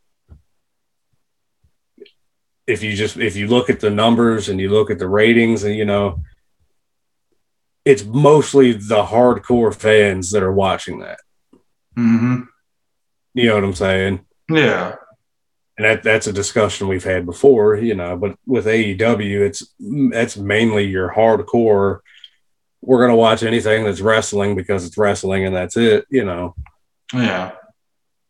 If 2.67 2.81
you 2.81 2.95
just 2.95 3.17
if 3.17 3.35
you 3.35 3.47
look 3.47 3.69
at 3.69 3.79
the 3.79 3.89
numbers 3.89 4.49
and 4.49 4.59
you 4.59 4.69
look 4.69 4.89
at 4.89 4.99
the 4.99 5.07
ratings 5.07 5.63
and 5.63 5.75
you 5.75 5.85
know 5.85 6.21
it's 7.85 8.03
mostly 8.03 8.73
the 8.73 9.03
hardcore 9.03 9.73
fans 9.73 10.31
that 10.31 10.41
are 10.41 10.51
watching 10.51 10.99
that. 10.99 11.19
mm-hmm. 11.95 12.41
You 13.35 13.47
know 13.47 13.55
what 13.55 13.63
I'm 13.63 13.73
saying? 13.73 14.25
Yeah, 14.49 14.95
and 15.77 15.85
that 15.85 16.03
that's 16.03 16.27
a 16.27 16.33
discussion 16.33 16.87
we've 16.87 17.03
had 17.03 17.25
before, 17.25 17.75
you 17.75 17.95
know. 17.95 18.15
But 18.15 18.37
with 18.45 18.65
AEW, 18.65 19.41
it's 19.41 19.73
that's 20.11 20.37
mainly 20.37 20.85
your 20.85 21.13
hardcore. 21.13 21.99
We're 22.81 23.01
gonna 23.01 23.15
watch 23.15 23.43
anything 23.43 23.83
that's 23.83 24.01
wrestling 24.01 24.55
because 24.55 24.85
it's 24.85 24.97
wrestling, 24.97 25.45
and 25.45 25.55
that's 25.55 25.75
it, 25.75 26.05
you 26.09 26.23
know. 26.23 26.55
yeah. 27.13 27.51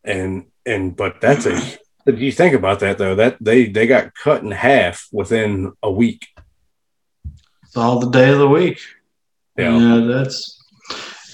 And 0.03 0.45
and 0.65 0.95
but 0.95 1.21
that's 1.21 1.45
a. 1.45 1.77
If 2.05 2.19
you 2.19 2.31
think 2.31 2.53
about 2.53 2.79
that 2.81 2.97
though, 2.97 3.15
that 3.15 3.37
they 3.41 3.67
they 3.67 3.87
got 3.87 4.13
cut 4.13 4.43
in 4.43 4.51
half 4.51 5.07
within 5.11 5.73
a 5.81 5.91
week. 5.91 6.27
It's 7.63 7.75
all 7.75 7.99
the 7.99 8.09
day 8.09 8.31
of 8.31 8.39
the 8.39 8.47
week. 8.47 8.79
Yeah. 9.57 9.77
Yeah, 9.77 10.13
that's. 10.13 10.63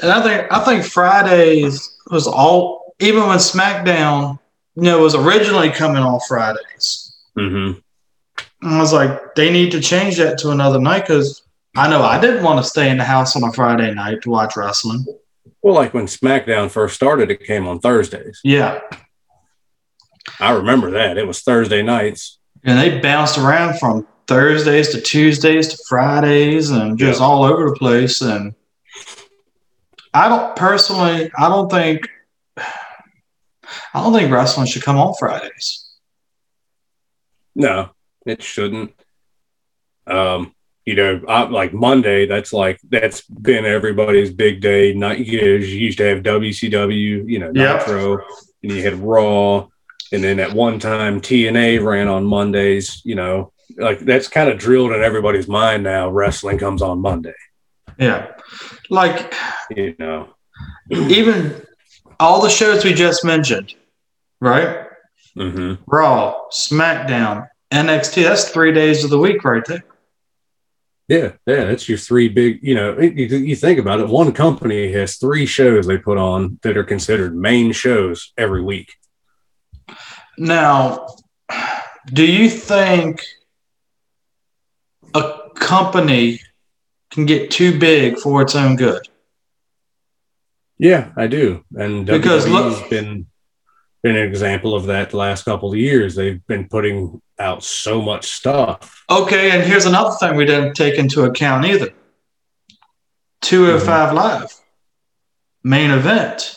And 0.01 0.11
I 0.11 0.23
think 0.23 0.51
I 0.51 0.63
think 0.63 0.85
Fridays 0.85 1.97
was 2.09 2.25
all 2.27 2.95
even 2.99 3.27
when 3.27 3.37
SmackDown, 3.37 4.39
you 4.75 4.83
know, 4.83 5.01
was 5.01 5.15
originally 5.15 5.71
coming 5.71 6.03
on 6.03 6.19
Fridays. 6.27 7.15
Mm-hmm. 7.37 7.79
And 8.61 8.75
I 8.75 8.79
was 8.79 8.93
like, 8.93 9.35
they 9.35 9.51
need 9.51 9.71
to 9.71 9.81
change 9.81 10.17
that 10.17 10.37
to 10.39 10.51
another 10.51 10.79
night 10.79 11.01
because 11.01 11.41
I 11.75 11.89
know 11.89 12.03
I 12.03 12.19
didn't 12.19 12.43
want 12.43 12.63
to 12.63 12.69
stay 12.69 12.89
in 12.89 12.97
the 12.97 13.03
house 13.03 13.35
on 13.35 13.43
a 13.43 13.51
Friday 13.51 13.93
night 13.93 14.21
to 14.21 14.29
watch 14.29 14.55
wrestling. 14.55 15.05
Well, 15.61 15.75
like 15.75 15.93
when 15.93 16.05
SmackDown 16.05 16.69
first 16.69 16.95
started, 16.95 17.31
it 17.31 17.43
came 17.43 17.67
on 17.67 17.79
Thursdays. 17.79 18.39
Yeah, 18.43 18.81
I 20.39 20.51
remember 20.51 20.91
that 20.91 21.17
it 21.17 21.25
was 21.27 21.41
Thursday 21.41 21.81
nights. 21.81 22.37
and 22.63 22.77
they 22.77 22.99
bounced 22.99 23.37
around 23.39 23.79
from 23.79 24.05
Thursdays 24.27 24.89
to 24.89 25.01
Tuesdays 25.01 25.67
to 25.69 25.77
Fridays 25.89 26.69
and 26.69 26.97
just 26.97 27.19
Yeah. 27.19 27.25
all 27.25 27.43
over 27.43 27.69
the 27.69 27.75
place. 27.75 28.21
And 28.21 28.53
I 30.13 30.29
don't 30.29 30.55
personally, 30.55 31.31
I 31.37 31.49
don't 31.49 31.71
think, 31.71 32.07
I 32.57 34.03
don't 34.03 34.13
think 34.13 34.31
wrestling 34.31 34.67
should 34.67 34.83
come 34.83 34.97
on 34.97 35.13
Fridays. 35.19 35.87
No, 37.55 37.89
it 38.25 38.41
shouldn't. 38.43 38.93
Um, 40.07 40.53
you 40.85 40.95
know, 40.95 41.21
I, 41.27 41.43
like 41.43 41.73
Monday, 41.73 42.25
that's 42.25 42.53
like 42.53 42.79
that's 42.89 43.21
been 43.21 43.65
everybody's 43.65 44.31
big 44.31 44.61
day. 44.61 44.93
Not 44.93 45.19
you, 45.19 45.41
know, 45.41 45.47
you 45.47 45.77
used 45.77 45.97
to 45.99 46.05
have 46.05 46.23
WCW, 46.23 47.27
you 47.29 47.39
know. 47.39 47.51
Nitro, 47.51 48.17
and 48.63 48.71
you 48.71 48.81
had 48.81 48.95
Raw, 48.95 49.67
and 50.11 50.23
then 50.23 50.39
at 50.39 50.53
one 50.53 50.79
time 50.79 51.21
TNA 51.21 51.83
ran 51.83 52.07
on 52.07 52.25
Mondays. 52.25 53.01
You 53.05 53.15
know, 53.15 53.53
like 53.77 53.99
that's 53.99 54.27
kind 54.27 54.49
of 54.49 54.57
drilled 54.57 54.91
in 54.91 55.01
everybody's 55.01 55.47
mind 55.47 55.83
now. 55.83 56.09
Wrestling 56.09 56.57
comes 56.57 56.81
on 56.81 56.99
Monday. 56.99 57.33
Yeah, 57.97 58.31
like 58.89 59.33
You 59.75 59.95
know, 59.99 60.29
even 60.89 61.61
all 62.19 62.41
the 62.41 62.49
shows 62.49 62.83
we 62.83 62.93
just 62.93 63.23
mentioned, 63.25 63.73
right? 64.39 64.87
Mm-hmm. 65.37 65.83
Raw, 65.87 66.35
SmackDown, 66.51 67.47
NXT. 67.71 68.23
That's 68.23 68.49
three 68.49 68.73
days 68.73 69.03
of 69.03 69.09
the 69.09 69.17
week 69.19 69.43
right 69.43 69.63
there. 69.65 69.83
yeah, 71.07 71.31
yeah. 71.45 71.65
That's 71.65 71.87
your 71.87 71.97
three 71.97 72.27
big. 72.27 72.59
You 72.61 72.75
know, 72.75 72.99
you, 72.99 73.25
you 73.27 73.55
think 73.55 73.79
about 73.79 74.01
it. 74.01 74.07
One 74.07 74.33
company 74.33 74.91
has 74.93 75.17
three 75.17 75.45
shows 75.45 75.87
they 75.87 75.97
put 75.97 76.17
on 76.17 76.59
that 76.63 76.77
are 76.77 76.83
considered 76.83 77.35
main 77.35 77.71
shows 77.71 78.33
every 78.37 78.61
week. 78.61 78.93
Now, 80.37 81.07
do 82.05 82.25
you 82.25 82.49
think 82.49 83.23
a 85.13 85.39
company 85.55 86.39
can 87.11 87.25
get 87.25 87.51
too 87.51 87.77
big 87.77 88.17
for 88.17 88.41
its 88.41 88.55
own 88.55 88.75
good? 88.75 89.07
Yeah, 90.77 91.11
I 91.15 91.27
do. 91.27 91.63
And 91.75 92.05
Because 92.05 92.45
WWE's 92.45 92.51
look- 92.81 92.89
been 92.89 93.27
been 94.03 94.15
an 94.15 94.27
example 94.27 94.73
of 94.73 94.87
that 94.87 95.11
the 95.11 95.17
last 95.17 95.45
couple 95.45 95.71
of 95.71 95.77
years. 95.77 96.15
They've 96.15 96.43
been 96.47 96.67
putting 96.67 97.21
out 97.37 97.63
so 97.63 98.01
much 98.01 98.31
stuff. 98.31 99.03
Okay, 99.11 99.51
and 99.51 99.61
here's 99.61 99.85
another 99.85 100.15
thing 100.19 100.35
we 100.35 100.45
didn't 100.45 100.73
take 100.73 100.95
into 100.95 101.21
account 101.23 101.65
either 101.65 101.93
205 103.41 104.13
Live, 104.13 104.53
main 105.63 105.91
event, 105.91 106.55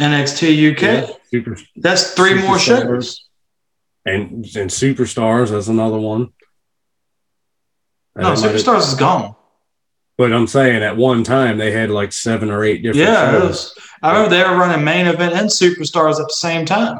NXT 0.00 0.72
UK. 0.72 1.16
Super 1.30 1.56
That's 1.76 2.12
three 2.14 2.34
more 2.42 2.58
shows. 2.58 3.28
and 4.04 4.44
and 4.56 4.70
superstars 4.70 5.50
that's 5.50 5.68
another 5.68 5.98
one. 5.98 6.32
And 8.16 8.22
No, 8.24 8.34
they 8.34 8.40
might 8.42 8.50
have- 8.52 8.60
Superstars 8.60 8.88
is 8.88 8.94
gone. 8.94 9.36
but 10.18 10.32
I'm 10.32 10.46
saying 10.46 10.82
at 10.82 10.96
one 10.96 11.22
time 11.24 11.58
they 11.58 11.70
had 11.72 11.90
like 11.90 12.12
seven 12.12 12.50
or 12.50 12.64
eight 12.64 12.82
different 12.82 13.06
Yeah, 13.08 13.30
shows. 13.32 13.48
was, 13.48 13.74
I 14.02 14.12
remember 14.12 14.30
they 14.36 14.42
were 14.42 14.56
running 14.56 14.84
main 14.84 15.06
event 15.06 15.34
and 15.34 15.48
Superstars 15.48 16.18
at 16.20 16.26
the 16.28 16.34
same 16.34 16.64
time. 16.66 16.98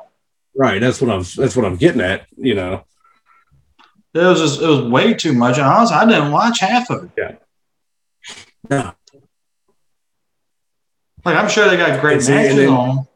Right. 0.54 0.80
That's 0.80 1.00
what 1.00 1.11
I'm 1.11 1.25
that's 1.37 1.57
what 1.57 1.64
I'm 1.64 1.76
getting 1.76 2.00
at, 2.00 2.26
you 2.37 2.54
know. 2.54 2.85
It 4.12 4.19
was 4.19 4.40
just, 4.40 4.61
it 4.61 4.66
was 4.66 4.83
way 4.83 5.14
too 5.14 5.33
much. 5.33 5.57
And 5.59 5.66
honestly, 5.66 5.97
I 5.97 6.04
didn't 6.04 6.33
watch 6.33 6.59
half 6.61 6.90
of 6.90 7.04
it. 7.04 7.11
Yeah. 7.16 7.33
No. 8.69 8.92
Like 11.25 11.37
I'm 11.37 11.49
sure 11.49 11.69
they 11.69 11.77
got 11.77 12.00
great 12.00 12.15
And 12.15 12.23
see, 12.23 12.33
and 12.33 12.43
matches 12.43 12.57
then- 12.57 12.69
on. 12.69 13.07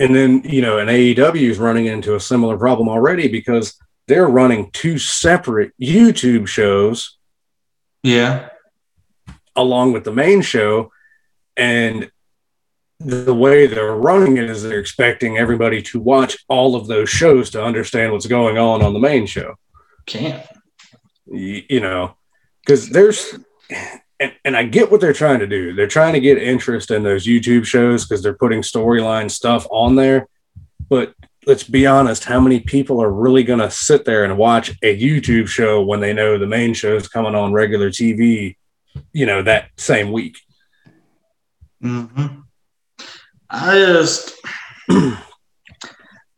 And 0.00 0.14
then, 0.14 0.42
you 0.44 0.60
know, 0.60 0.78
and 0.78 0.90
AEW 0.90 1.50
is 1.50 1.58
running 1.58 1.86
into 1.86 2.16
a 2.16 2.20
similar 2.20 2.58
problem 2.58 2.88
already 2.88 3.28
because 3.28 3.76
they're 4.08 4.26
running 4.26 4.70
two 4.72 4.98
separate 4.98 5.72
YouTube 5.80 6.48
shows 6.48 7.16
Yeah. 8.02 8.48
along 9.54 9.92
with 9.92 10.02
the 10.02 10.12
main 10.12 10.42
show. 10.42 10.90
And 11.56 12.10
the 12.98 13.32
way 13.32 13.68
they're 13.68 13.94
running 13.94 14.36
it 14.36 14.50
is 14.50 14.64
they're 14.64 14.80
expecting 14.80 15.38
everybody 15.38 15.80
to 15.82 16.00
watch 16.00 16.36
all 16.48 16.74
of 16.74 16.88
those 16.88 17.08
shows 17.08 17.50
to 17.50 17.62
understand 17.62 18.10
what's 18.12 18.26
going 18.26 18.58
on 18.58 18.82
on 18.82 18.94
the 18.94 18.98
main 18.98 19.26
show. 19.26 19.54
Can't. 20.06 20.44
You, 21.26 21.62
you 21.68 21.80
know, 21.80 22.16
because 22.66 22.88
there's, 22.90 23.38
and, 24.20 24.32
and 24.44 24.56
I 24.56 24.64
get 24.64 24.90
what 24.90 25.00
they're 25.00 25.12
trying 25.12 25.40
to 25.40 25.46
do. 25.46 25.74
They're 25.74 25.86
trying 25.86 26.14
to 26.14 26.20
get 26.20 26.38
interest 26.38 26.90
in 26.90 27.02
those 27.02 27.26
YouTube 27.26 27.64
shows 27.64 28.04
because 28.04 28.22
they're 28.22 28.34
putting 28.34 28.62
storyline 28.62 29.30
stuff 29.30 29.66
on 29.70 29.96
there. 29.96 30.28
But 30.88 31.14
let's 31.46 31.64
be 31.64 31.86
honest, 31.86 32.24
how 32.24 32.40
many 32.40 32.60
people 32.60 33.02
are 33.02 33.10
really 33.10 33.42
going 33.42 33.58
to 33.58 33.70
sit 33.70 34.04
there 34.04 34.24
and 34.24 34.38
watch 34.38 34.70
a 34.82 34.98
YouTube 34.98 35.48
show 35.48 35.82
when 35.82 36.00
they 36.00 36.12
know 36.12 36.38
the 36.38 36.46
main 36.46 36.74
show 36.74 36.96
is 36.96 37.08
coming 37.08 37.34
on 37.34 37.52
regular 37.52 37.90
TV, 37.90 38.56
you 39.12 39.26
know, 39.26 39.42
that 39.42 39.68
same 39.76 40.12
week? 40.12 40.36
Mm-hmm. 41.82 42.40
I 43.50 43.78
just, 43.78 44.40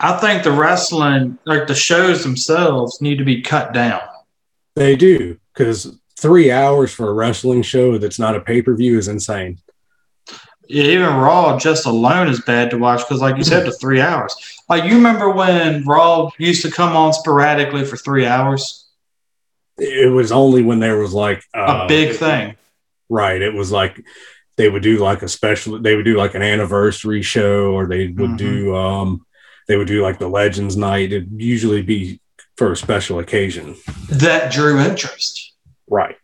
I 0.00 0.18
think 0.18 0.42
the 0.42 0.52
wrestling, 0.52 1.38
like 1.44 1.66
the 1.66 1.74
shows 1.74 2.22
themselves, 2.22 3.00
need 3.00 3.18
to 3.18 3.24
be 3.24 3.42
cut 3.42 3.72
down. 3.72 4.02
They 4.74 4.96
do 4.96 5.38
because 5.52 5.96
three 6.18 6.50
hours 6.50 6.92
for 6.92 7.08
a 7.08 7.12
wrestling 7.12 7.62
show 7.62 7.98
that's 7.98 8.18
not 8.18 8.36
a 8.36 8.40
pay 8.40 8.62
per 8.62 8.74
view 8.74 8.98
is 8.98 9.08
insane. 9.08 9.58
Yeah, 10.68 10.84
even 10.84 11.14
Raw 11.14 11.58
just 11.58 11.86
alone 11.86 12.26
is 12.28 12.40
bad 12.40 12.70
to 12.70 12.78
watch 12.78 13.00
because, 13.00 13.20
like 13.20 13.36
you 13.36 13.44
said, 13.44 13.66
the 13.66 13.72
three 13.72 14.00
hours. 14.00 14.34
Like 14.68 14.84
you 14.84 14.94
remember 14.96 15.30
when 15.30 15.84
Raw 15.84 16.30
used 16.38 16.62
to 16.62 16.70
come 16.72 16.96
on 16.96 17.12
sporadically 17.12 17.84
for 17.84 17.96
three 17.96 18.26
hours? 18.26 18.82
it 19.78 20.10
was 20.10 20.32
only 20.32 20.62
when 20.62 20.80
there 20.80 20.98
was 20.98 21.12
like 21.12 21.44
uh, 21.54 21.82
a 21.84 21.86
big 21.86 22.16
thing. 22.16 22.56
Right. 23.10 23.42
It 23.42 23.52
was 23.52 23.70
like 23.70 24.02
they 24.56 24.70
would 24.70 24.82
do 24.82 24.96
like 24.96 25.22
a 25.22 25.28
special 25.28 25.78
they 25.78 25.94
would 25.94 26.06
do 26.06 26.16
like 26.16 26.34
an 26.34 26.40
anniversary 26.40 27.20
show 27.20 27.74
or 27.74 27.86
they 27.86 28.06
would 28.08 28.30
Mhm. 28.30 28.38
do 28.38 28.74
um 28.74 29.26
they 29.68 29.76
would 29.76 29.86
do 29.86 30.00
like 30.02 30.18
the 30.18 30.28
legends 30.28 30.78
night 30.78 31.12
it'd 31.12 31.30
usually 31.30 31.82
be 31.82 32.20
for 32.56 32.72
a 32.72 32.76
special 32.76 33.18
occasion 33.18 33.76
That 34.08 34.50
drew 34.50 34.80
interest. 34.80 35.45
Right. 35.88 36.16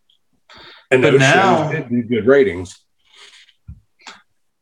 And 0.91 1.03
But 1.03 1.13
those 1.13 1.21
now- 1.21 1.71
shows 1.71 1.81
did 1.83 1.89
do 1.91 2.03
good 2.03 2.27
ratings. 2.27 2.79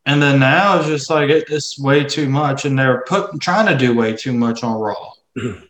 And 0.06 0.20
then 0.20 0.40
now 0.40 0.78
it's 0.78 0.88
just 0.88 1.10
like 1.10 1.28
it, 1.30 1.50
it's 1.50 1.78
way 1.78 2.04
too 2.04 2.28
much, 2.28 2.64
and 2.64 2.76
they're 2.78 3.02
put 3.06 3.38
trying 3.40 3.66
to 3.66 3.76
do 3.76 3.94
way 3.94 4.14
too 4.16 4.32
much 4.32 4.64
on 4.64 4.80
Raw. 4.80 5.12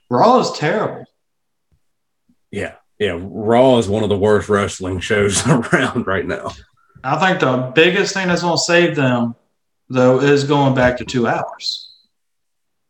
Raw 0.09 0.39
is 0.41 0.53
terrible. 0.53 1.05
yeah. 2.51 2.75
Yeah 2.99 3.17
raw 3.19 3.79
is 3.79 3.89
one 3.89 4.03
of 4.03 4.11
the 4.11 4.19
worst 4.19 4.49
wrestling 4.51 5.01
shows 5.01 5.47
around 5.49 6.07
right 6.07 6.27
now. 6.27 6.53
I 7.03 7.19
think 7.19 7.41
the 7.41 7.73
biggest 7.75 8.13
thing 8.13 8.29
that's 8.29 8.43
going 8.43 8.57
to 8.59 8.63
save 8.63 8.95
them, 8.95 9.35
though, 9.89 10.21
is 10.21 10.45
going 10.45 10.75
back 10.75 10.99
to 10.99 11.05
two 11.07 11.27
hours. 11.27 11.95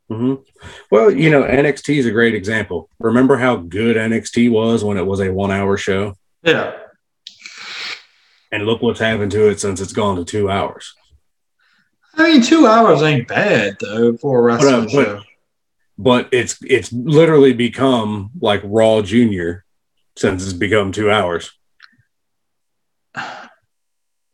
hmm 0.08 0.34
well 0.90 1.10
you 1.12 1.30
know 1.30 1.42
nxt 1.44 1.96
is 1.96 2.06
a 2.06 2.10
great 2.10 2.34
example. 2.34 2.90
Remember 2.98 3.36
how 3.36 3.56
good 3.56 3.96
nxt 3.96 4.50
was 4.50 4.82
when 4.84 4.98
it 4.98 5.06
was 5.06 5.20
a 5.20 5.32
one 5.32 5.50
hour 5.52 5.76
show 5.76 6.16
Yeah, 6.42 6.72
and 8.52 8.64
look 8.66 8.80
what's 8.82 9.00
happened 9.00 9.30
to 9.32 9.48
it 9.50 9.60
since 9.60 9.80
it's 9.80 9.92
gone 9.92 10.16
to 10.16 10.24
two 10.24 10.50
hours 10.50 10.94
I 12.14 12.24
mean, 12.32 12.42
two 12.42 12.66
hours 12.66 13.02
ain't 13.02 13.28
bad 13.28 13.76
though 13.80 14.16
for 14.16 14.38
a 14.40 14.42
wrestling 14.42 14.86
But, 14.86 15.08
uh, 15.08 15.20
show. 15.20 15.22
but 15.98 16.28
it's 16.32 16.58
it's 16.62 16.92
literally 16.92 17.52
become 17.52 18.30
like 18.40 18.62
Raw 18.64 19.02
Junior 19.02 19.64
since 20.16 20.42
it's 20.44 20.52
become 20.52 20.92
two 20.92 21.10
hours. 21.10 21.52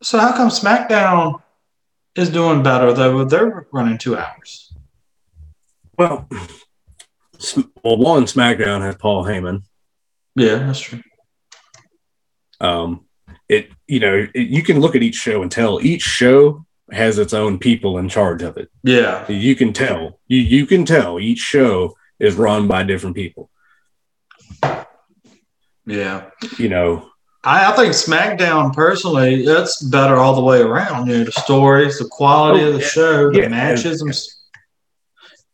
So 0.03 0.19
how 0.19 0.35
come 0.35 0.49
SmackDown 0.49 1.41
is 2.15 2.29
doing 2.29 2.63
better 2.63 2.93
though? 2.93 3.23
They're 3.25 3.67
running 3.71 3.97
two 3.97 4.17
hours. 4.17 4.73
Well, 5.97 6.27
well, 7.83 7.97
one 7.97 8.23
SmackDown 8.25 8.81
has 8.81 8.95
Paul 8.95 9.23
Heyman. 9.23 9.63
Yeah, 10.35 10.57
that's 10.57 10.79
true. 10.79 11.01
Um, 12.59 13.05
it 13.49 13.69
you 13.87 13.99
know 13.99 14.27
it, 14.33 14.47
you 14.47 14.63
can 14.63 14.79
look 14.79 14.95
at 14.95 15.03
each 15.03 15.15
show 15.15 15.41
and 15.41 15.51
tell 15.51 15.79
each 15.81 16.01
show 16.01 16.65
has 16.91 17.17
its 17.19 17.33
own 17.33 17.59
people 17.59 17.97
in 17.97 18.07
charge 18.09 18.41
of 18.43 18.57
it. 18.57 18.69
Yeah, 18.83 19.29
You 19.29 19.55
can 19.55 19.73
tell 19.73 20.19
you 20.27 20.39
you 20.39 20.65
can 20.65 20.85
tell 20.85 21.19
each 21.19 21.39
show 21.39 21.95
is 22.19 22.35
run 22.35 22.67
by 22.67 22.83
different 22.83 23.15
people. 23.15 23.49
yeah. 25.85 26.29
You 26.57 26.69
know, 26.69 27.09
I, 27.43 27.71
I 27.71 27.75
think 27.75 27.93
SmackDown 27.93 28.73
personally, 28.73 29.45
that's 29.45 29.81
better 29.83 30.15
all 30.17 30.35
the 30.35 30.41
way 30.41 30.61
around. 30.61 31.07
You 31.07 31.19
know, 31.19 31.23
the 31.25 31.31
stories, 31.31 31.99
the 31.99 32.07
quality 32.09 32.63
Oh, 32.63 32.67
of 32.69 32.73
the 32.75 32.79
yeah. 32.81 32.87
show, 32.87 33.31
the 33.31 33.41
Yeah, 33.41 33.47
matches, 33.49 34.01
and- 34.01 34.09
and, 34.09 34.19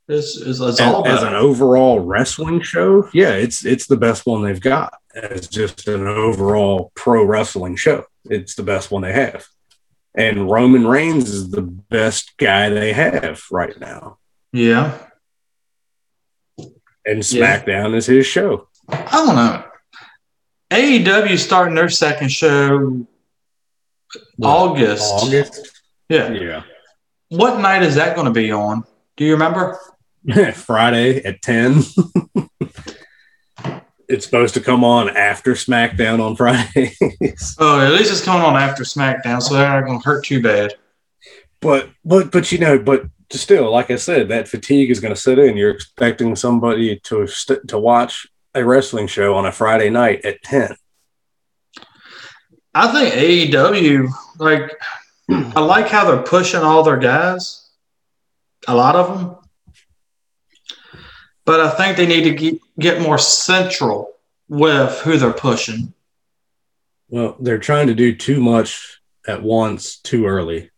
it's, 0.07 0.37
it's, 0.37 0.59
it's 0.59 0.79
as, 0.79 0.81
all 0.81 1.07
as 1.07 1.21
better. 1.21 1.27
an 1.27 1.35
overall 1.35 1.99
wrestling 1.99 2.61
show, 2.61 3.09
yeah, 3.13 3.31
it's 3.31 3.65
it's 3.65 3.87
the 3.87 3.97
best 3.97 4.25
one 4.25 4.43
they've 4.43 4.59
got. 4.59 4.93
As 5.15 5.47
just 5.47 5.87
an 5.87 6.07
overall 6.07 6.91
pro 6.95 7.23
wrestling 7.23 7.75
show, 7.75 8.05
it's 8.25 8.55
the 8.55 8.63
best 8.63 8.91
one 8.91 9.01
they 9.03 9.13
have. 9.13 9.45
And 10.15 10.49
Roman 10.49 10.85
Reigns 10.85 11.29
is 11.29 11.49
the 11.49 11.61
best 11.61 12.37
guy 12.37 12.69
they 12.69 12.93
have 12.93 13.41
right 13.51 13.79
now. 13.79 14.17
yeah, 14.51 14.97
And 16.57 16.69
Yeah. 17.05 17.57
SmackDown 17.63 17.95
is 17.95 18.05
his 18.05 18.25
show. 18.25 18.67
I 18.89 19.11
don't 19.11 19.35
know. 19.35 19.63
AEW 20.71 21.37
starting 21.37 21.75
their 21.75 21.89
second 21.89 22.29
show 22.29 23.05
August. 24.41 25.11
August. 25.13 25.81
Yeah. 26.09 26.31
Yeah. 26.31 26.63
What 27.29 27.59
night 27.59 27.81
is 27.83 27.95
that 27.95 28.15
going 28.15 28.25
to 28.27 28.33
be 28.33 28.51
on? 28.51 28.83
Do 29.17 29.25
you 29.25 29.33
remember? 29.33 29.79
Friday 30.53 31.23
at 31.23 31.41
10. 31.41 31.83
it's 34.09 34.25
supposed 34.25 34.53
to 34.55 34.61
come 34.61 34.83
on 34.83 35.09
after 35.09 35.53
SmackDown 35.53 36.19
on 36.19 36.35
Friday. 36.35 36.95
Oh, 37.59 37.79
at 37.79 37.91
least 37.93 38.11
it's 38.11 38.23
coming 38.23 38.41
on 38.43 38.55
after 38.55 38.83
SmackDown, 38.83 39.41
so 39.41 39.53
they're 39.53 39.67
not 39.67 39.85
going 39.85 39.99
to 39.99 40.05
hurt 40.05 40.25
too 40.25 40.41
bad. 40.41 40.73
but 41.61 41.89
but 42.05 42.31
but 42.31 42.51
you 42.51 42.57
know 42.57 42.77
but 42.77 43.05
still 43.31 43.71
like 43.71 43.89
i 43.89 43.95
said 43.95 44.27
that 44.29 44.47
fatigue 44.47 44.91
is 44.91 44.99
going 44.99 45.13
to 45.13 45.19
sit 45.19 45.39
in 45.39 45.57
you're 45.57 45.71
expecting 45.71 46.35
somebody 46.35 46.99
to 46.99 47.25
st- 47.25 47.67
to 47.67 47.79
watch 47.79 48.27
a 48.53 48.63
wrestling 48.63 49.07
show 49.07 49.33
on 49.35 49.45
a 49.47 49.51
friday 49.51 49.89
night 49.89 50.23
at 50.25 50.41
10 50.43 50.75
I 52.75 52.91
think 52.91 53.13
AEW, 53.53 54.09
like, 54.39 54.71
I 55.29 55.59
like 55.59 55.87
how 55.87 56.05
they're 56.05 56.23
pushing 56.23 56.61
all 56.61 56.81
their 56.83 56.97
guys, 56.97 57.62
a 58.67 58.75
lot 58.75 58.95
of 58.95 59.17
them. 59.19 59.35
But 61.45 61.59
I 61.59 61.69
think 61.71 61.97
they 61.97 62.05
need 62.05 62.23
to 62.23 62.33
get, 62.33 62.55
get 62.79 63.01
more 63.01 63.17
central 63.17 64.11
with 64.47 64.99
who 65.01 65.17
they're 65.17 65.33
pushing. 65.33 65.93
well 67.09 67.35
they're 67.39 67.57
trying 67.69 67.87
to 67.87 67.93
do 67.95 68.15
too 68.15 68.39
much 68.41 68.99
at 69.27 69.41
once 69.43 69.97
too 69.97 70.25
early 70.25 70.69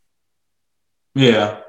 Yeah. 1.13 1.61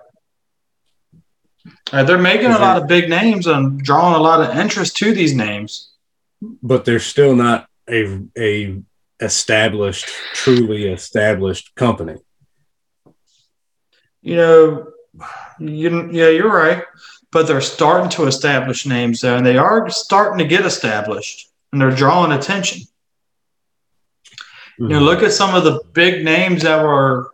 Uh, 1.92 2.04
they're 2.04 2.18
making 2.18 2.46
a 2.52 2.58
lot 2.58 2.80
of 2.80 2.86
big 2.88 3.08
names 3.08 3.46
and 3.46 3.80
drawing 3.82 4.14
a 4.14 4.22
lot 4.22 4.40
of 4.40 4.56
interest 4.56 4.96
to 4.98 5.12
these 5.12 5.34
names. 5.34 5.92
but 6.62 6.84
they're 6.84 6.98
still 7.00 7.34
not 7.34 7.66
a 7.88 8.20
a 8.38 8.82
established 9.20 10.08
truly 10.34 10.86
established 10.88 11.74
company 11.74 12.16
You 14.22 14.36
know, 14.36 14.92
you, 15.58 16.10
yeah, 16.10 16.28
you're 16.28 16.52
right. 16.52 16.84
But 17.32 17.46
they're 17.46 17.60
starting 17.60 18.08
to 18.10 18.26
establish 18.26 18.86
names 18.86 19.20
there, 19.20 19.36
and 19.36 19.44
they 19.44 19.58
are 19.58 19.88
starting 19.90 20.38
to 20.38 20.46
get 20.46 20.64
established, 20.64 21.50
and 21.72 21.80
they're 21.80 21.90
drawing 21.90 22.32
attention. 22.32 22.82
You 24.78 24.88
know, 24.88 24.96
mm-hmm. 24.96 25.04
look 25.04 25.22
at 25.22 25.32
some 25.32 25.54
of 25.54 25.64
the 25.64 25.80
big 25.92 26.24
names 26.24 26.62
that 26.62 26.82
were 26.82 27.32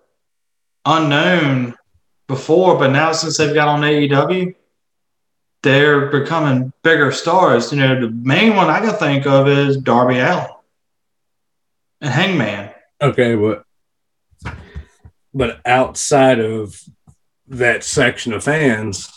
unknown 0.84 1.74
before, 2.26 2.78
but 2.78 2.92
now 2.92 3.12
since 3.12 3.36
they've 3.36 3.54
got 3.54 3.68
on 3.68 3.80
AEW, 3.82 4.54
they're 5.62 6.06
becoming 6.06 6.72
bigger 6.82 7.12
stars. 7.12 7.72
You 7.72 7.78
know, 7.78 8.00
the 8.00 8.10
main 8.10 8.56
one 8.56 8.70
I 8.70 8.80
can 8.80 8.94
think 8.94 9.26
of 9.26 9.48
is 9.48 9.76
Darby 9.76 10.18
Allin 10.18 10.46
and 12.02 12.12
Hangman. 12.12 12.70
okay 13.00 13.34
but 13.36 13.64
but 15.32 15.60
outside 15.64 16.40
of 16.40 16.78
that 17.48 17.84
section 17.84 18.32
of 18.32 18.44
fans 18.44 19.10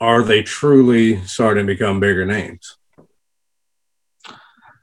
are 0.00 0.22
they 0.22 0.42
truly 0.42 1.22
starting 1.24 1.66
to 1.66 1.72
become 1.72 2.00
bigger 2.00 2.26
names 2.26 2.76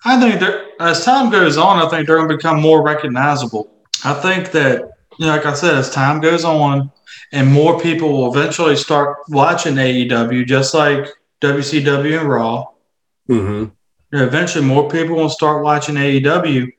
I 0.03 0.19
think 0.19 0.41
as 0.79 1.05
time 1.05 1.29
goes 1.29 1.57
on, 1.57 1.77
I 1.77 1.87
think 1.89 2.07
they're 2.07 2.17
going 2.17 2.29
to 2.29 2.35
become 2.35 2.59
more 2.59 2.83
recognizable. 2.83 3.71
I 4.03 4.13
think 4.15 4.51
that, 4.51 4.89
you 5.19 5.27
know, 5.27 5.35
like 5.35 5.45
I 5.45 5.53
said, 5.53 5.75
as 5.75 5.91
time 5.91 6.19
goes 6.19 6.43
on, 6.43 6.91
and 7.31 7.47
more 7.47 7.79
people 7.79 8.11
will 8.11 8.35
eventually 8.35 8.75
start 8.75 9.17
watching 9.29 9.75
AEW, 9.75 10.45
just 10.47 10.73
like 10.73 11.07
WCW 11.41 12.19
and 12.19 12.29
Raw. 12.29 12.67
mm-hmm. 13.29 13.63
you 13.63 13.71
know, 14.11 14.25
eventually 14.25 14.65
more 14.65 14.89
people 14.89 15.15
will 15.15 15.29
start 15.29 15.63
watching 15.63 15.95
AEW, 15.95 16.71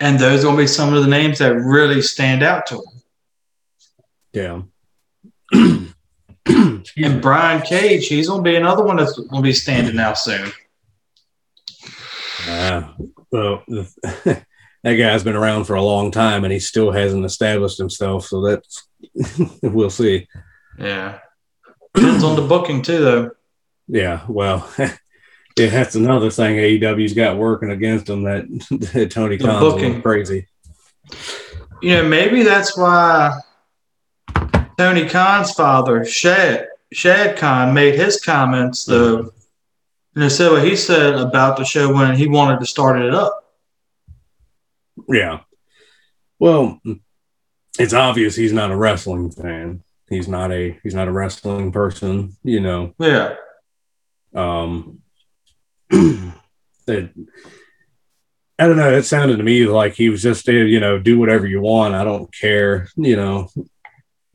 and 0.00 0.18
those 0.18 0.44
will 0.44 0.56
be 0.56 0.66
some 0.66 0.94
of 0.94 1.02
the 1.02 1.10
names 1.10 1.38
that 1.38 1.54
really 1.56 2.00
stand 2.00 2.42
out 2.42 2.66
to 2.66 2.76
them. 2.76 3.02
yeah 4.32 4.62
And 5.52 7.20
Brian 7.20 7.62
Cage, 7.62 8.08
he's 8.08 8.28
going 8.28 8.42
to 8.42 8.50
be 8.50 8.56
another 8.56 8.82
one 8.82 8.96
that's 8.96 9.14
to 9.16 9.42
be 9.42 9.52
standing 9.52 9.98
out 9.98 10.18
soon. 10.18 10.50
Uh, 12.48 12.92
well, 13.30 13.64
that 13.68 14.44
guy's 14.82 15.24
been 15.24 15.36
around 15.36 15.64
for 15.64 15.74
a 15.74 15.82
long 15.82 16.10
time 16.10 16.44
and 16.44 16.52
he 16.52 16.58
still 16.58 16.92
hasn't 16.92 17.24
established 17.24 17.78
himself. 17.78 18.26
So 18.26 18.40
that's, 18.40 18.88
we'll 19.62 19.90
see. 19.90 20.28
Yeah. 20.78 21.18
Depends 21.94 22.24
on 22.24 22.36
the 22.36 22.42
booking, 22.42 22.82
too, 22.82 23.00
though. 23.00 23.30
Yeah. 23.88 24.22
Well, 24.28 24.70
yeah, 24.78 24.90
that's 25.56 25.96
another 25.96 26.30
thing 26.30 26.56
AEW's 26.56 27.14
got 27.14 27.36
working 27.36 27.70
against 27.70 28.06
them 28.06 28.22
that, 28.24 28.44
that 28.92 29.10
Tony 29.10 29.38
Khan's 29.38 29.60
booking. 29.60 30.02
crazy. 30.02 30.46
You 31.82 31.90
know, 31.90 32.08
maybe 32.08 32.42
that's 32.42 32.76
why 32.76 33.38
Tony 34.76 35.08
Khan's 35.08 35.52
father, 35.52 36.04
Shad, 36.04 36.68
Shad 36.92 37.36
Khan, 37.36 37.72
made 37.72 37.94
his 37.94 38.20
comments, 38.20 38.84
though. 38.84 39.32
And 40.14 40.24
he 40.24 40.30
said 40.30 40.50
what 40.50 40.64
he 40.64 40.76
said 40.76 41.14
about 41.14 41.56
the 41.56 41.64
show 41.64 41.92
when 41.92 42.16
he 42.16 42.26
wanted 42.26 42.60
to 42.60 42.66
start 42.66 43.00
it 43.00 43.14
up. 43.14 43.44
Yeah. 45.08 45.40
Well, 46.38 46.80
it's 47.78 47.92
obvious 47.92 48.34
he's 48.34 48.52
not 48.52 48.70
a 48.70 48.76
wrestling 48.76 49.30
fan. 49.30 49.82
He's 50.08 50.28
not 50.28 50.52
a 50.52 50.78
he's 50.82 50.94
not 50.94 51.08
a 51.08 51.12
wrestling 51.12 51.72
person, 51.72 52.36
you 52.42 52.60
know. 52.60 52.94
Yeah. 52.98 53.34
Um 54.34 55.00
that 55.90 57.12
I 58.58 58.66
don't 58.66 58.76
know. 58.76 58.90
It 58.90 59.02
sounded 59.02 59.36
to 59.36 59.42
me 59.42 59.66
like 59.66 59.94
he 59.94 60.08
was 60.08 60.22
just, 60.22 60.48
you 60.48 60.80
know, 60.80 60.98
do 60.98 61.18
whatever 61.18 61.46
you 61.46 61.60
want. 61.60 61.94
I 61.94 62.04
don't 62.04 62.32
care. 62.34 62.88
You 62.96 63.16
know, 63.16 63.50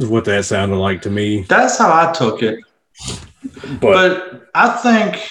is 0.01 0.09
what 0.09 0.25
that 0.25 0.45
sounded 0.45 0.77
like 0.77 1.01
to 1.03 1.09
me. 1.09 1.41
That's 1.43 1.77
how 1.77 1.91
I 1.91 2.11
took 2.11 2.43
it. 2.43 2.59
But, 3.79 3.81
But 3.81 4.49
I 4.53 4.69
think 4.77 5.29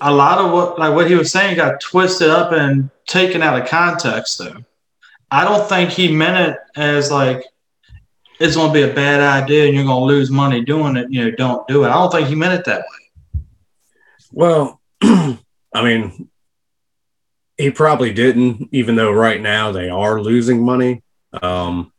a 0.00 0.12
lot 0.12 0.38
of 0.38 0.52
what 0.52 0.78
like 0.78 0.94
what 0.94 1.08
he 1.08 1.14
was 1.14 1.30
saying 1.30 1.56
got 1.56 1.80
twisted 1.80 2.30
up 2.30 2.52
and 2.52 2.90
taken 3.06 3.42
out 3.42 3.60
of 3.60 3.68
context 3.68 4.38
though. 4.38 4.64
I 5.30 5.44
don't 5.44 5.68
think 5.68 5.90
he 5.90 6.10
meant 6.14 6.50
it 6.50 6.58
as 6.76 7.10
like 7.10 7.44
it's 8.40 8.56
gonna 8.56 8.72
be 8.72 8.82
a 8.82 8.92
bad 8.92 9.20
idea 9.20 9.66
and 9.66 9.74
you're 9.74 9.84
gonna 9.84 10.04
lose 10.04 10.30
money 10.30 10.64
doing 10.64 10.96
it, 10.96 11.10
you 11.10 11.24
know, 11.24 11.30
don't 11.30 11.68
do 11.68 11.84
it. 11.84 11.88
I 11.88 11.94
don't 11.94 12.10
think 12.10 12.28
he 12.28 12.34
meant 12.34 12.58
it 12.58 12.64
that 12.64 12.80
way. 12.80 13.42
well, 14.32 14.80
I 15.02 15.38
mean, 15.74 16.28
he 17.56 17.70
probably 17.70 18.12
didn't, 18.12 18.70
even 18.72 18.96
though 18.96 19.12
right 19.12 19.40
now 19.40 19.70
they 19.70 19.90
are 19.90 20.20
losing 20.20 20.64
money. 20.64 21.02
Um, 21.42 21.92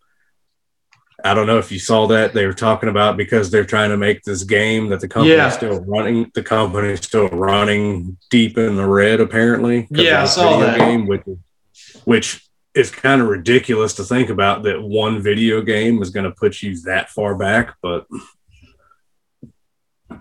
I 1.24 1.34
don't 1.34 1.48
know 1.48 1.58
if 1.58 1.72
you 1.72 1.80
saw 1.80 2.08
that 2.08 2.34
they 2.34 2.46
were 2.46 2.54
talking 2.54 2.90
about 2.90 3.18
because 3.18 3.52
they're 3.52 3.66
trying 3.66 3.90
to 3.92 3.98
make 3.98 4.24
this 4.24 4.44
game 4.44 4.90
that 4.90 5.00
the 5.00 5.08
company's 5.08 5.38
Yeah. 5.38 5.50
still 5.50 5.80
running. 5.82 6.32
The 6.34 6.44
company's 6.44 7.02
still 7.04 7.28
running 7.30 8.18
deep 8.30 8.58
in 8.58 8.76
the 8.76 8.88
red, 8.88 9.20
apparently. 9.20 9.88
Yeah, 9.92 10.24
I 10.24 10.26
saw 10.26 10.60
that. 10.60 10.78
Game, 10.80 11.06
which, 11.08 11.24
which 12.06 12.44
is 12.74 12.90
kind 12.90 13.22
of 13.22 13.28
ridiculous 13.28 13.94
to 13.96 14.04
think 14.04 14.30
about 14.30 14.64
that 14.64 14.82
one 14.82 15.22
video 15.22 15.62
game 15.62 16.02
is 16.02 16.10
going 16.10 16.24
to 16.24 16.32
put 16.32 16.62
you 16.62 16.80
that 16.84 17.10
far 17.10 17.36
back, 17.36 17.76
but 17.82 18.06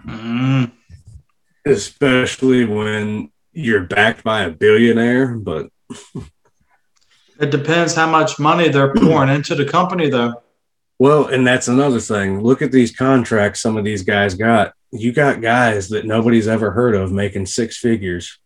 Mm, 0.07 0.71
especially 1.67 2.65
when 2.65 3.31
you're 3.53 3.83
backed 3.85 4.23
by 4.23 4.43
a 4.43 4.51
billionaire. 4.51 5.35
But 5.35 5.69
it 7.41 7.51
depends 7.51 7.95
how 7.95 8.09
much 8.09 8.39
money 8.39 8.69
they're 8.69 8.95
pouring 8.95 9.31
into 9.35 9.55
the 9.57 9.65
company 9.65 10.09
though. 10.09 10.43
Well, 11.01 11.29
and 11.29 11.47
that's 11.47 11.67
another 11.67 11.99
thing. 11.99 12.43
Look 12.43 12.61
at 12.61 12.73
these 12.73 12.95
contracts 12.95 13.63
some 13.63 13.79
of 13.79 13.87
these 13.87 14.03
guys 14.03 14.35
got. 14.35 14.75
You 14.93 15.13
got 15.13 15.41
guys 15.41 15.89
that 15.89 16.05
nobody's 16.05 16.47
ever 16.47 16.73
heard 16.73 16.95
of 16.95 17.11
making 17.11 17.47
six 17.47 17.79
figures. 17.79 18.39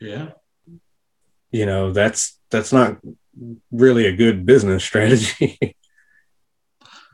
Yeah. 0.00 0.30
You 1.50 1.66
know, 1.66 1.92
that's 1.92 2.38
that's 2.50 2.72
not 2.72 2.96
really 3.70 4.06
a 4.06 4.16
good 4.16 4.46
business 4.46 4.82
strategy. 4.90 5.76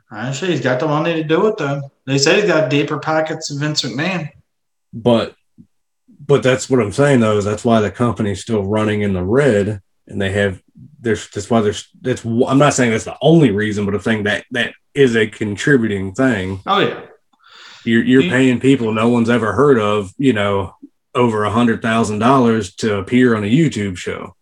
Actually, 0.09 0.51
he's 0.51 0.61
got 0.61 0.79
the 0.79 0.87
money 0.87 1.15
to 1.15 1.23
do 1.25 1.47
it 1.47 1.57
though. 1.57 1.91
They 2.05 2.17
say 2.17 2.39
he's 2.39 2.49
got 2.49 2.69
deeper 2.69 2.99
pockets 2.99 3.49
than 3.49 3.59
Vince 3.59 3.81
McMahon. 3.81 4.29
but 4.93 5.35
but 6.25 6.41
that's 6.41 6.69
what 6.69 6.79
I'm 6.79 6.93
saying 6.93 7.19
though, 7.19 7.37
is 7.37 7.43
that's 7.43 7.65
why 7.65 7.81
the 7.81 7.91
company's 7.91 8.43
still 8.43 8.63
running 8.63 9.01
in 9.01 9.11
the 9.11 9.25
red 9.25 9.81
and 10.07 10.21
they 10.21 10.31
have 10.31 10.61
there's 10.99 11.29
that's 11.29 11.49
why 11.49 11.61
there's 11.61 11.87
that's 12.01 12.23
I'm 12.25 12.57
not 12.57 12.73
saying 12.73 12.91
that's 12.91 13.03
the 13.05 13.17
only 13.21 13.51
reason, 13.51 13.85
but 13.85 13.95
a 13.95 13.99
thing 13.99 14.23
that 14.23 14.45
that 14.51 14.73
is 14.93 15.15
a 15.15 15.27
contributing 15.27 16.13
thing. 16.13 16.61
Oh 16.65 16.79
yeah. 16.79 17.01
You're 17.85 18.03
you're 18.03 18.21
You- 18.23 18.29
paying 18.29 18.59
people 18.59 18.91
no 18.93 19.09
one's 19.09 19.29
ever 19.29 19.53
heard 19.53 19.79
of, 19.79 20.13
you 20.17 20.33
know, 20.33 20.75
over 21.15 21.43
a 21.45 21.49
hundred 21.51 21.81
thousand 21.81 22.19
dollars 22.19 22.73
to 22.75 22.95
appear 22.97 23.35
on 23.35 23.43
a 23.43 23.47
YouTube 23.47 23.97
show. 23.97 24.35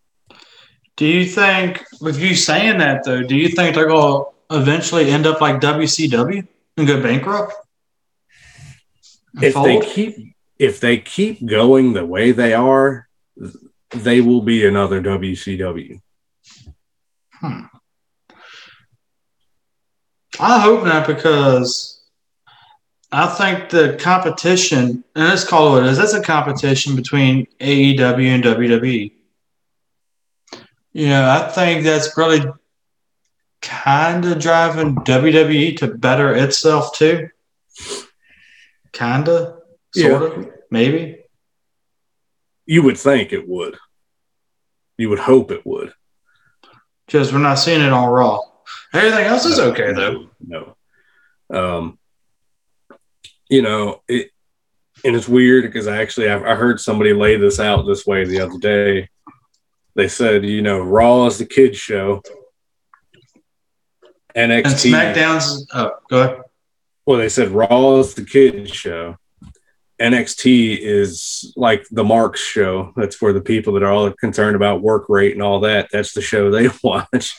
Do 0.96 1.04
you 1.06 1.26
think, 1.26 1.84
with 2.00 2.18
you 2.18 2.34
saying 2.34 2.78
that 2.78 3.04
though, 3.04 3.22
do 3.22 3.36
you 3.36 3.48
think 3.48 3.74
they're 3.74 3.86
going 3.86 4.24
to 4.50 4.56
eventually 4.58 5.10
end 5.10 5.26
up 5.26 5.42
like 5.42 5.60
WCW 5.60 6.46
and 6.78 6.86
go 6.86 7.02
bankrupt? 7.02 7.52
And 9.34 9.44
If 9.44 9.54
they 9.54 9.80
keep 9.80 10.34
if 10.58 10.80
they 10.80 10.96
keep 10.98 11.44
going 11.44 11.92
the 11.92 12.06
way 12.06 12.32
they 12.32 12.54
are, 12.54 13.06
they 13.90 14.20
will 14.20 14.42
be 14.42 14.66
another 14.66 15.00
WCW. 15.00 16.00
Hmm. 17.32 17.62
I 20.38 20.58
hope 20.58 20.84
not 20.84 21.06
because 21.06 21.96
I 23.12 23.26
think 23.26 23.70
the 23.70 23.96
competition, 24.00 25.04
and 25.14 25.28
let's 25.28 25.44
call 25.44 25.68
it 25.68 25.70
what 25.70 25.86
it 25.86 25.90
is, 25.90 25.98
that's 25.98 26.12
a 26.12 26.22
competition 26.22 26.96
between 26.96 27.46
AEW 27.60 28.26
and 28.26 28.44
WWE. 28.44 29.12
Know, 30.94 31.28
I 31.28 31.48
think 31.50 31.84
that's 31.84 32.16
really 32.16 32.40
kind 33.62 34.24
of 34.24 34.38
driving 34.38 34.96
WWE 34.96 35.76
to 35.78 35.88
better 35.88 36.34
itself 36.34 36.96
too. 36.96 37.28
Kind 38.92 39.28
of, 39.28 39.60
sort 39.94 40.22
of, 40.22 40.50
maybe. 40.70 41.18
You 42.66 42.82
would 42.82 42.98
think 42.98 43.32
it 43.32 43.48
would. 43.48 43.76
You 44.98 45.08
would 45.10 45.18
hope 45.18 45.50
it 45.50 45.64
would. 45.64 45.92
Because 47.06 47.32
we're 47.32 47.38
not 47.38 47.54
seeing 47.54 47.80
it 47.80 47.92
on 47.92 48.08
Raw. 48.10 48.40
Everything 48.92 49.26
else 49.26 49.44
is 49.44 49.58
okay 49.58 49.92
though. 49.92 50.28
No. 50.44 50.76
Um, 51.52 51.98
you 53.48 53.62
know, 53.62 54.02
it, 54.08 54.30
and 55.04 55.14
it's 55.14 55.28
weird 55.28 55.64
because 55.64 55.86
I 55.86 55.98
actually 55.98 56.28
I, 56.28 56.52
I 56.52 56.54
heard 56.56 56.80
somebody 56.80 57.12
lay 57.12 57.36
this 57.36 57.60
out 57.60 57.86
this 57.86 58.06
way 58.06 58.24
the 58.24 58.40
other 58.40 58.58
day. 58.58 59.08
They 59.94 60.08
said, 60.08 60.44
you 60.44 60.62
know, 60.62 60.80
Raw 60.80 61.26
is 61.26 61.38
the 61.38 61.46
kids 61.46 61.78
show. 61.78 62.22
NXT 64.36 64.92
And. 64.92 65.16
SmackDown's. 65.16 65.66
Oh, 65.72 65.92
go 66.10 66.22
ahead. 66.22 66.42
Well, 67.06 67.18
they 67.18 67.28
said 67.28 67.50
Raw 67.50 67.98
is 67.98 68.14
the 68.14 68.24
kids 68.24 68.70
show. 68.70 69.16
NXT 70.00 70.78
is 70.80 71.52
like 71.56 71.86
the 71.90 72.04
Marks 72.04 72.40
show. 72.40 72.92
That's 72.96 73.16
for 73.16 73.32
the 73.32 73.40
people 73.40 73.72
that 73.74 73.82
are 73.82 73.92
all 73.92 74.10
concerned 74.12 74.56
about 74.56 74.82
work 74.82 75.06
rate 75.08 75.32
and 75.32 75.42
all 75.42 75.60
that. 75.60 75.88
That's 75.92 76.12
the 76.12 76.20
show 76.20 76.50
they 76.50 76.68
watch. 76.82 77.34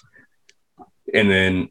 And 1.14 1.30
then 1.32 1.70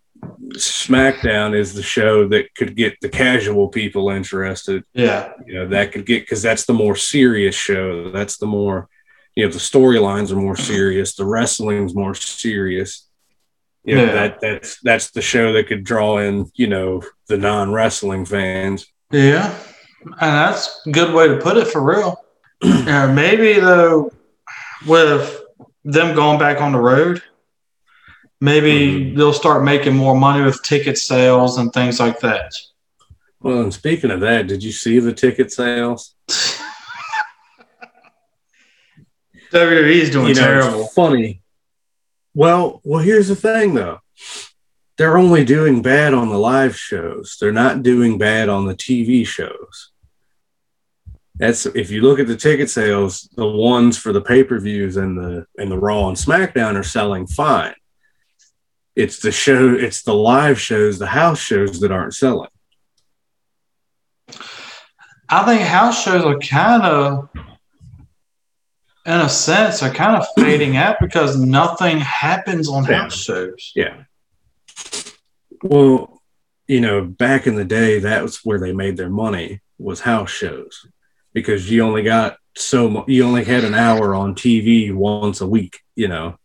SmackDown 0.55 1.55
is 1.57 1.75
the 1.75 1.83
show 1.83 2.29
that 2.29 2.55
could 2.55 2.77
get 2.77 3.01
the 3.01 3.09
casual 3.09 3.69
people 3.69 4.11
interested. 4.11 4.85
Yeah. 4.93 5.33
You 5.47 5.55
know, 5.55 5.69
that 5.69 5.93
could 5.93 6.07
get 6.07 6.23
because 6.23 6.43
that's 6.43 6.67
the 6.67 6.73
more 6.73 6.97
serious 6.97 7.55
show. 7.55 8.11
That's 8.11 8.39
the 8.39 8.47
more, 8.47 8.89
you 9.35 9.45
know, 9.45 9.53
the 9.53 9.59
storylines 9.59 10.31
are 10.33 10.37
more 10.37 10.57
serious. 10.57 11.15
The 11.15 11.25
wrestling's 11.27 11.95
more 11.95 12.15
serious. 12.15 13.09
You 13.85 13.97
know, 13.97 14.05
Yeah. 14.07 14.13
that 14.15 14.41
that's 14.41 14.81
that's 14.81 15.11
the 15.11 15.23
show 15.23 15.53
that 15.53 15.69
could 15.69 15.85
draw 15.85 16.19
in, 16.19 16.51
you 16.55 16.67
know, 16.67 17.03
the 17.29 17.37
non 17.37 17.73
wrestling 17.73 18.25
fans. 18.25 18.87
Yeah, 19.13 19.57
that's 20.21 20.83
a 20.87 20.91
good 20.91 21.15
way 21.15 21.29
to 21.29 21.39
put 21.39 21.57
it 21.57 21.69
for 21.69 21.83
real. 21.83 22.23
uh, 22.63 23.13
maybe 23.15 23.55
though, 23.61 24.13
with 24.87 25.43
them 25.85 26.15
going 26.15 26.39
back 26.39 26.61
on 26.61 26.73
the 26.73 26.81
road, 26.81 27.23
maybe 28.41 29.15
they'll 29.15 29.33
start 29.33 29.65
making 29.65 29.97
more 29.97 30.17
money 30.17 30.45
with 30.45 30.63
ticket 30.63 30.99
sales 30.99 31.59
and 31.59 31.73
things 31.73 31.99
like 32.01 32.21
that. 32.21 32.55
Well, 33.41 33.61
and 33.63 33.73
speaking 33.75 34.11
of 34.11 34.21
that, 34.21 34.47
did 34.47 34.63
you 34.63 34.73
see 34.73 34.99
the 34.99 35.13
ticket 35.13 35.53
sales? 35.53 36.15
WWE's 39.53 40.11
doing 40.11 40.29
You 40.29 40.35
know, 40.35 40.41
terrible. 40.41 40.87
funny. 40.89 41.43
Well, 42.35 42.81
well, 42.85 43.01
here's 43.01 43.29
the 43.29 43.37
thing 43.37 43.75
though. 43.75 44.01
They're 44.99 45.19
only 45.19 45.45
doing 45.45 45.83
bad 45.83 46.15
on 46.15 46.31
the 46.31 46.39
live 46.39 46.77
shows. 46.77 47.37
They're 47.41 47.53
not 47.53 47.83
doing 47.83 48.17
bad 48.19 48.49
on 48.49 48.67
the 48.67 48.75
TV 48.75 49.27
shows. 49.27 49.93
That's 51.39 51.67
if 51.67 51.91
you 51.91 52.01
look 52.01 52.19
at 52.19 52.27
the 52.27 52.37
ticket 52.37 52.71
sales, 52.71 53.29
the 53.37 53.47
ones 53.47 53.99
for 53.99 54.13
the 54.13 54.23
pay-per-views 54.23 54.97
and 54.97 55.19
the 55.19 55.47
and 55.59 55.71
the 55.71 55.79
Raw 55.79 56.09
and 56.09 56.17
SmackDown 56.17 56.77
are 56.77 56.83
selling 56.83 57.27
fine. 57.27 57.75
It's 58.95 59.21
the 59.21 59.31
show, 59.31 59.75
it's 59.75 60.03
the 60.03 60.15
live 60.15 60.59
shows, 60.59 60.99
the 60.99 61.07
house 61.07 61.39
shows 61.39 61.81
that 61.81 61.93
aren't 61.93 62.15
selling. 62.15 62.49
I 65.29 65.45
think 65.45 65.61
house 65.61 66.03
shows 66.03 66.25
are 66.25 66.39
kind 66.39 66.83
of, 66.83 67.29
in 69.05 69.21
a 69.21 69.29
sense, 69.29 69.83
are 69.83 69.91
kind 69.91 70.17
of 70.17 70.27
fading 70.37 70.79
out 70.79 70.97
because 70.99 71.39
nothing 71.39 71.99
happens 71.99 72.71
on 72.71 72.85
house 72.85 73.15
shows. 73.15 73.73
Yeah. 73.75 74.05
Well, 75.63 76.23
you 76.67 76.81
know, 76.81 77.05
back 77.05 77.47
in 77.47 77.55
the 77.55 77.65
day, 77.65 78.01
that 78.01 78.23
was 78.23 78.39
where 78.45 78.59
they 78.59 78.73
made 78.73 78.97
their 78.97 79.11
money 79.11 79.61
was 79.79 80.01
house 80.01 80.31
shows 80.31 80.87
because 81.33 81.71
you 81.71 81.83
only 81.83 82.03
got 82.03 82.39
so 82.57 82.89
mu- 82.89 83.05
you 83.07 83.25
only 83.25 83.45
had 83.45 83.65
an 83.65 83.75
hour 83.75 84.15
on 84.15 84.35
TV 84.35 84.93
once 84.93 85.41
a 85.41 85.47
week, 85.47 85.81
you 85.95 86.09
know. 86.09 86.39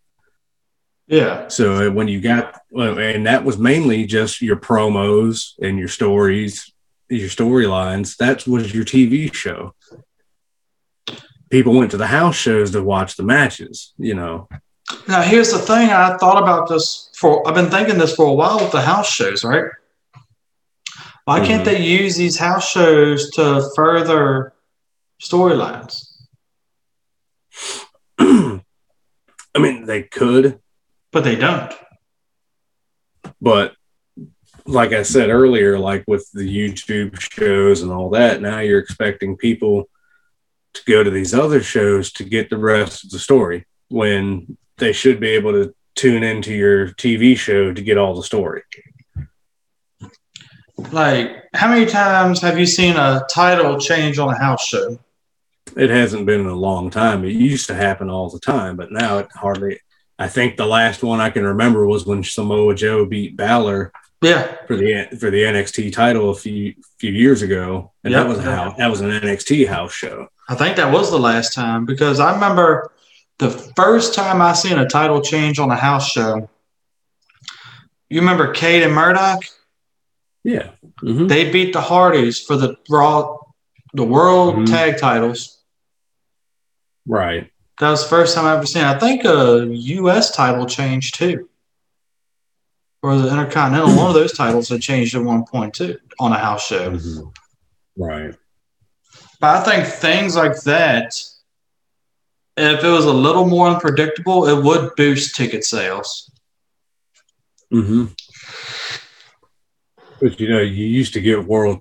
Yeah, 1.08 1.50
So 1.50 1.88
uh, 1.88 1.92
when 1.92 2.08
you 2.08 2.22
got, 2.22 2.62
and 2.74 3.26
that 3.28 3.44
was 3.44 3.58
mainly 3.58 4.06
just 4.06 4.42
your 4.42 4.56
promos 4.56 5.54
and 5.62 5.78
your 5.78 5.90
stories, 5.90 6.72
your 7.10 7.28
storylines. 7.28 8.16
That 8.16 8.48
was 8.48 8.74
your 8.74 8.86
TV 8.86 9.34
show. 9.34 9.76
People 11.50 11.74
went 11.74 11.92
to 11.92 11.98
the 11.98 12.08
house 12.08 12.38
shows 12.38 12.72
to 12.72 12.82
watch 12.82 13.18
the 13.18 13.24
matches, 13.24 13.94
you 13.98 14.14
know. 14.14 14.48
Now, 15.08 15.22
here's 15.22 15.52
the 15.52 15.60
thing. 15.60 15.90
I 15.90 16.18
thought 16.18 16.42
about 16.42 16.68
this 16.70 17.10
for. 17.16 17.48
I've 17.48 17.56
been 17.56 17.70
thinking 17.70 17.98
this 17.98 18.16
for 18.16 18.26
a 18.26 18.34
while 18.34 18.60
with 18.60 18.72
the 18.72 18.82
house 18.82 19.10
shows, 19.10 19.44
right? 19.44 19.66
Why 21.26 21.46
can't 21.46 21.62
Mhm. 21.62 21.66
they 21.66 21.82
use 21.82 22.16
these 22.16 22.38
house 22.38 22.68
shows 22.70 23.30
to 23.32 23.70
further 23.76 24.54
storylines? 25.22 26.08
I 28.20 29.60
mean, 29.60 29.86
they 29.86 30.04
could, 30.04 30.60
but 31.12 31.24
they 31.24 31.36
don't. 31.36 31.74
But 33.42 33.76
like 34.66 34.94
I 34.94 35.04
said 35.04 35.30
earlier, 35.30 35.78
like 35.78 36.04
with 36.08 36.30
the 36.34 36.42
YouTube 36.48 37.20
shows 37.20 37.82
and 37.82 37.92
all 37.92 38.10
that, 38.12 38.42
now 38.42 38.60
you're 38.60 38.80
expecting 38.80 39.36
people 39.38 39.90
to 40.74 40.82
go 40.86 41.04
to 41.04 41.10
these 41.10 41.34
other 41.34 41.62
shows 41.62 42.12
to 42.14 42.24
get 42.24 42.50
the 42.50 42.58
rest 42.58 43.04
of 43.04 43.10
the 43.10 43.20
story 43.20 43.66
when 43.90 44.58
they 44.82 44.92
should 44.92 45.22
be 45.22 45.30
able 45.30 45.54
to 45.54 45.74
tune 45.96 46.24
into 46.24 46.54
your 46.54 46.90
TV 46.90 47.38
show 47.38 47.74
to 47.74 47.82
get 47.82 47.98
all 47.98 48.16
the 48.16 48.24
story. 48.24 48.64
Like, 50.92 51.44
how 51.54 51.70
many 51.70 51.86
times 51.86 52.42
have 52.42 52.58
you 52.58 52.66
seen 52.66 52.98
a 52.98 53.24
title 53.30 53.80
change 53.80 54.18
on 54.18 54.30
a 54.30 54.38
house 54.38 54.66
show? 54.66 55.00
It 55.78 55.90
hasn't 55.90 56.26
been 56.26 56.42
in 56.42 56.48
a 56.48 56.56
long 56.56 56.90
time. 56.90 57.24
It 57.24 57.34
used 57.34 57.68
to 57.68 57.76
happen 57.76 58.10
all 58.10 58.30
the 58.30 58.40
time, 58.40 58.76
but 58.76 58.92
now 58.92 59.20
it 59.20 59.30
hardly. 59.34 59.80
I 60.20 60.28
think 60.28 60.58
the 60.58 60.66
last 60.66 61.04
one 61.04 61.22
I 61.22 61.30
can 61.30 61.46
remember 61.46 61.86
was 61.86 62.06
when 62.06 62.24
Samoa 62.24 62.76
Joe 62.76 63.06
beat 63.06 63.38
Balor. 63.38 63.94
Yeah, 64.22 64.56
for 64.68 64.76
the 64.76 65.08
for 65.20 65.32
the 65.32 65.44
NXT 65.44 65.94
title 65.94 66.30
a 66.30 66.36
few 66.36 66.76
few 67.00 67.12
years 67.12 67.42
ago, 67.42 67.92
and 68.04 68.12
yep. 68.12 68.24
that 68.24 68.30
was 68.30 68.38
a 68.38 68.44
house, 68.44 68.78
that 68.78 68.90
was 68.90 69.02
an 69.02 69.10
NXT 69.10 69.68
house 69.68 69.94
show. 69.94 70.28
I 70.48 70.54
think 70.54 70.76
that 70.76 70.92
was 70.92 71.10
the 71.10 71.18
last 71.18 71.54
time 71.54 71.86
because 71.86 72.20
I 72.20 72.34
remember 72.34 72.92
the 73.42 73.50
first 73.76 74.14
time 74.14 74.40
I 74.40 74.54
seen 74.54 74.78
a 74.78 74.88
title 74.88 75.20
change 75.20 75.58
on 75.58 75.72
a 75.72 75.76
house 75.76 76.12
show. 76.12 76.48
You 78.08 78.20
remember 78.20 78.54
Cade 78.54 78.84
and 78.84 78.94
Murdoch? 78.94 79.44
Yeah. 80.44 80.70
Mm-hmm. 81.02 81.26
They 81.26 81.52
beat 81.52 81.74
the 81.74 81.82
Hardys 81.82 82.40
for 82.40 82.56
the 82.56 82.76
Raw, 82.88 83.40
the 83.94 84.04
World 84.04 84.56
mm-hmm. 84.56 84.66
Tag 84.66 85.00
Titles. 85.00 85.60
Right. 87.08 87.50
That 87.80 87.90
was 87.90 88.04
the 88.04 88.10
first 88.10 88.36
time 88.36 88.46
I 88.46 88.56
ever 88.56 88.68
seen. 88.68 88.84
It. 88.84 88.90
I 88.90 89.00
think 89.00 89.26
a 89.26 89.66
U.S. 89.68 90.36
title 90.36 90.68
changed 90.68 91.16
too, 91.16 91.50
or 93.02 93.18
the 93.18 93.28
Intercontinental. 93.28 93.96
one 93.98 94.08
of 94.08 94.14
those 94.14 94.34
titles 94.34 94.70
had 94.70 94.84
changed 94.84 95.16
at 95.16 95.24
one 95.24 95.46
point 95.46 95.74
too 95.74 95.98
on 96.20 96.32
a 96.32 96.38
house 96.38 96.64
show. 96.64 96.92
Mm-hmm. 96.92 98.04
Right. 98.04 98.36
But 99.40 99.58
I 99.58 99.64
think 99.64 99.88
things 99.88 100.36
like 100.36 100.62
that, 100.62 101.20
if 102.58 102.84
it 102.84 102.90
was 102.90 103.06
a 103.06 103.14
little 103.14 103.48
more 103.48 103.68
unpredictable, 103.68 104.48
it 104.48 104.64
would 104.64 104.96
boost 104.96 105.36
ticket 105.36 105.64
sales. 105.64 106.32
Mm-hmm. 107.74 108.06
But 110.20 110.40
you 110.40 110.50
know, 110.50 110.60
you 110.60 110.86
used 110.86 111.14
to 111.14 111.22
get 111.22 111.46
world 111.46 111.80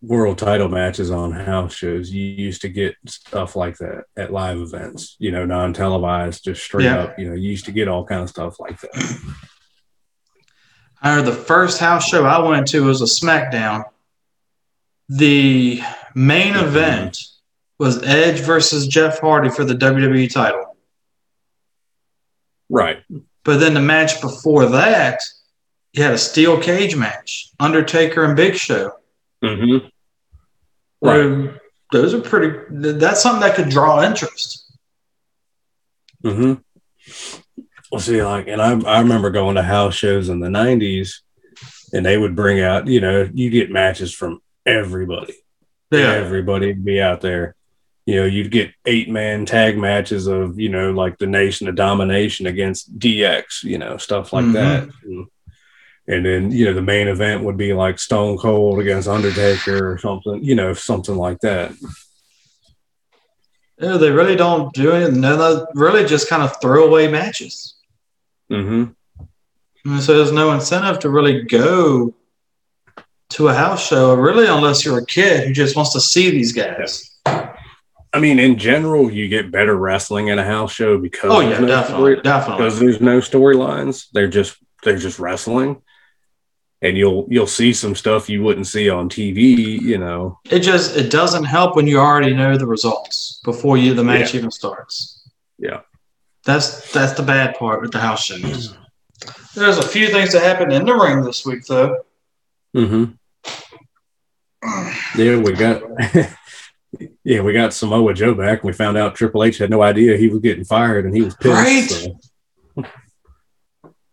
world 0.00 0.38
title 0.38 0.68
matches 0.68 1.10
on 1.10 1.32
house 1.32 1.74
shows. 1.74 2.10
You 2.10 2.22
used 2.22 2.62
to 2.62 2.68
get 2.68 2.94
stuff 3.06 3.56
like 3.56 3.76
that 3.78 4.04
at 4.16 4.32
live 4.32 4.58
events. 4.58 5.16
You 5.18 5.32
know, 5.32 5.44
non 5.44 5.72
televised, 5.72 6.44
just 6.44 6.62
straight 6.62 6.84
yeah. 6.84 6.98
up. 6.98 7.18
You 7.18 7.28
know, 7.28 7.34
you 7.34 7.50
used 7.50 7.66
to 7.66 7.72
get 7.72 7.88
all 7.88 8.06
kind 8.06 8.22
of 8.22 8.30
stuff 8.30 8.58
like 8.60 8.80
that. 8.80 9.34
I 11.02 11.14
heard 11.14 11.26
the 11.26 11.32
first 11.32 11.78
house 11.78 12.08
show 12.08 12.24
I 12.24 12.38
went 12.38 12.68
to 12.68 12.84
was 12.84 13.02
a 13.02 13.04
SmackDown. 13.04 13.84
The 15.08 15.82
main 16.14 16.56
event 16.56 17.18
was 17.78 18.02
Edge 18.02 18.40
versus 18.40 18.86
Jeff 18.86 19.20
Hardy 19.20 19.50
for 19.50 19.64
the 19.64 19.74
WWE 19.74 20.32
title. 20.32 20.76
Right. 22.68 22.98
But 23.44 23.58
then 23.58 23.74
the 23.74 23.80
match 23.80 24.20
before 24.20 24.66
that 24.66 25.20
you 25.96 26.02
had 26.02 26.12
a 26.12 26.18
steel 26.18 26.60
cage 26.60 26.94
match, 26.94 27.50
Undertaker 27.58 28.22
and 28.24 28.36
Big 28.36 28.54
Show. 28.54 28.92
Mm-hmm. 29.42 29.86
Right. 31.00 31.54
those 31.90 32.12
are 32.12 32.20
pretty. 32.20 32.58
That's 32.70 33.22
something 33.22 33.40
that 33.40 33.56
could 33.56 33.70
draw 33.70 34.04
interest. 34.04 34.70
Hmm. 36.22 36.54
Well, 37.90 38.00
see, 38.00 38.22
like, 38.22 38.46
and 38.46 38.60
I 38.60 38.78
I 38.80 39.00
remember 39.00 39.30
going 39.30 39.56
to 39.56 39.62
house 39.62 39.94
shows 39.94 40.28
in 40.28 40.40
the 40.40 40.48
'90s, 40.48 41.20
and 41.94 42.04
they 42.04 42.18
would 42.18 42.36
bring 42.36 42.60
out, 42.60 42.88
you 42.88 43.00
know, 43.00 43.28
you 43.32 43.48
get 43.48 43.70
matches 43.70 44.12
from 44.12 44.42
everybody. 44.66 45.34
Yeah. 45.90 46.12
Everybody 46.12 46.66
would 46.68 46.84
be 46.84 47.00
out 47.00 47.22
there. 47.22 47.55
You 48.06 48.16
know, 48.16 48.24
you'd 48.24 48.52
get 48.52 48.72
eight 48.86 49.10
man 49.10 49.46
tag 49.46 49.76
matches 49.76 50.28
of, 50.28 50.58
you 50.58 50.68
know, 50.68 50.92
like 50.92 51.18
the 51.18 51.26
Nation 51.26 51.68
of 51.68 51.74
Domination 51.74 52.46
against 52.46 52.98
DX, 52.98 53.64
you 53.64 53.78
know, 53.78 53.96
stuff 53.96 54.32
like 54.32 54.44
mm-hmm. 54.44 54.52
that. 54.52 54.88
And, 55.02 55.26
and 56.08 56.24
then 56.24 56.52
you 56.52 56.64
know 56.66 56.72
the 56.72 56.82
main 56.82 57.08
event 57.08 57.42
would 57.42 57.56
be 57.56 57.72
like 57.72 57.98
Stone 57.98 58.38
Cold 58.38 58.78
against 58.78 59.08
Undertaker 59.08 59.90
or 59.92 59.98
something, 59.98 60.42
you 60.42 60.54
know, 60.54 60.72
something 60.72 61.16
like 61.16 61.40
that. 61.40 61.72
Yeah, 63.78 63.96
they 63.96 64.10
really 64.10 64.36
don't 64.36 64.72
do 64.72 64.94
it. 64.94 65.12
No, 65.12 65.36
they 65.36 65.64
really 65.74 66.06
just 66.06 66.28
kind 66.28 66.42
of 66.42 66.60
throwaway 66.60 67.08
matches. 67.08 67.74
Mm-hmm. 68.50 69.98
So 69.98 70.16
there's 70.16 70.32
no 70.32 70.52
incentive 70.52 70.98
to 71.00 71.10
really 71.10 71.42
go 71.42 72.14
to 73.30 73.48
a 73.48 73.54
house 73.54 73.86
show, 73.86 74.14
really, 74.14 74.46
unless 74.46 74.84
you're 74.84 74.98
a 74.98 75.06
kid 75.06 75.46
who 75.46 75.52
just 75.52 75.76
wants 75.76 75.92
to 75.92 76.00
see 76.00 76.30
these 76.30 76.52
guys. 76.52 77.15
I 78.16 78.18
mean, 78.18 78.38
in 78.38 78.56
general, 78.56 79.10
you 79.12 79.28
get 79.28 79.50
better 79.50 79.76
wrestling 79.76 80.30
at 80.30 80.38
a 80.38 80.44
house 80.44 80.72
show 80.72 80.96
because 80.96 81.30
oh 81.30 81.40
yeah, 81.40 81.58
no 81.58 81.66
definitely, 81.66 82.14
story, 82.14 82.22
definitely 82.22 82.64
because 82.64 82.80
there's 82.80 83.00
no 83.02 83.18
storylines. 83.18 84.06
They're 84.10 84.26
just 84.26 84.56
they're 84.82 84.96
just 84.96 85.18
wrestling 85.18 85.82
and 86.80 86.96
you'll 86.96 87.26
you'll 87.28 87.46
see 87.46 87.72
some 87.72 87.94
stuff 87.94 88.30
you 88.30 88.42
wouldn't 88.42 88.66
see 88.66 88.88
on 88.88 89.10
TV, 89.10 89.80
you 89.80 89.98
know. 89.98 90.38
It 90.50 90.60
just 90.60 90.96
it 90.96 91.10
doesn't 91.10 91.44
help 91.44 91.76
when 91.76 91.86
you 91.86 91.98
already 91.98 92.34
know 92.34 92.56
the 92.56 92.66
results 92.66 93.40
before 93.44 93.76
you 93.76 93.92
the 93.92 94.04
match 94.04 94.32
yeah. 94.32 94.38
even 94.38 94.50
starts. 94.50 95.28
Yeah. 95.58 95.80
That's 96.44 96.90
that's 96.92 97.12
the 97.12 97.22
bad 97.22 97.56
part 97.56 97.82
with 97.82 97.92
the 97.92 97.98
house 97.98 98.24
shows. 98.24 98.76
There's 99.54 99.78
a 99.78 99.86
few 99.86 100.08
things 100.08 100.32
that 100.32 100.42
happened 100.42 100.72
in 100.72 100.86
the 100.86 100.94
ring 100.94 101.22
this 101.22 101.44
week 101.44 101.66
though. 101.66 102.02
Mm-hmm. 102.74 103.12
Yeah, 105.20 105.36
we 105.36 105.52
got 105.52 105.82
yeah, 107.24 107.40
we 107.40 107.52
got 107.52 107.74
Samoa 107.74 108.14
Joe 108.14 108.34
back 108.34 108.60
and 108.60 108.64
we 108.64 108.72
found 108.72 108.96
out 108.96 109.14
Triple 109.14 109.44
H 109.44 109.58
had 109.58 109.70
no 109.70 109.82
idea 109.82 110.16
he 110.16 110.28
was 110.28 110.40
getting 110.40 110.64
fired 110.64 111.04
and 111.04 111.14
he 111.14 111.22
was 111.22 111.34
pissed. 111.36 111.54
Right? 111.54 111.88
So. 111.88 112.84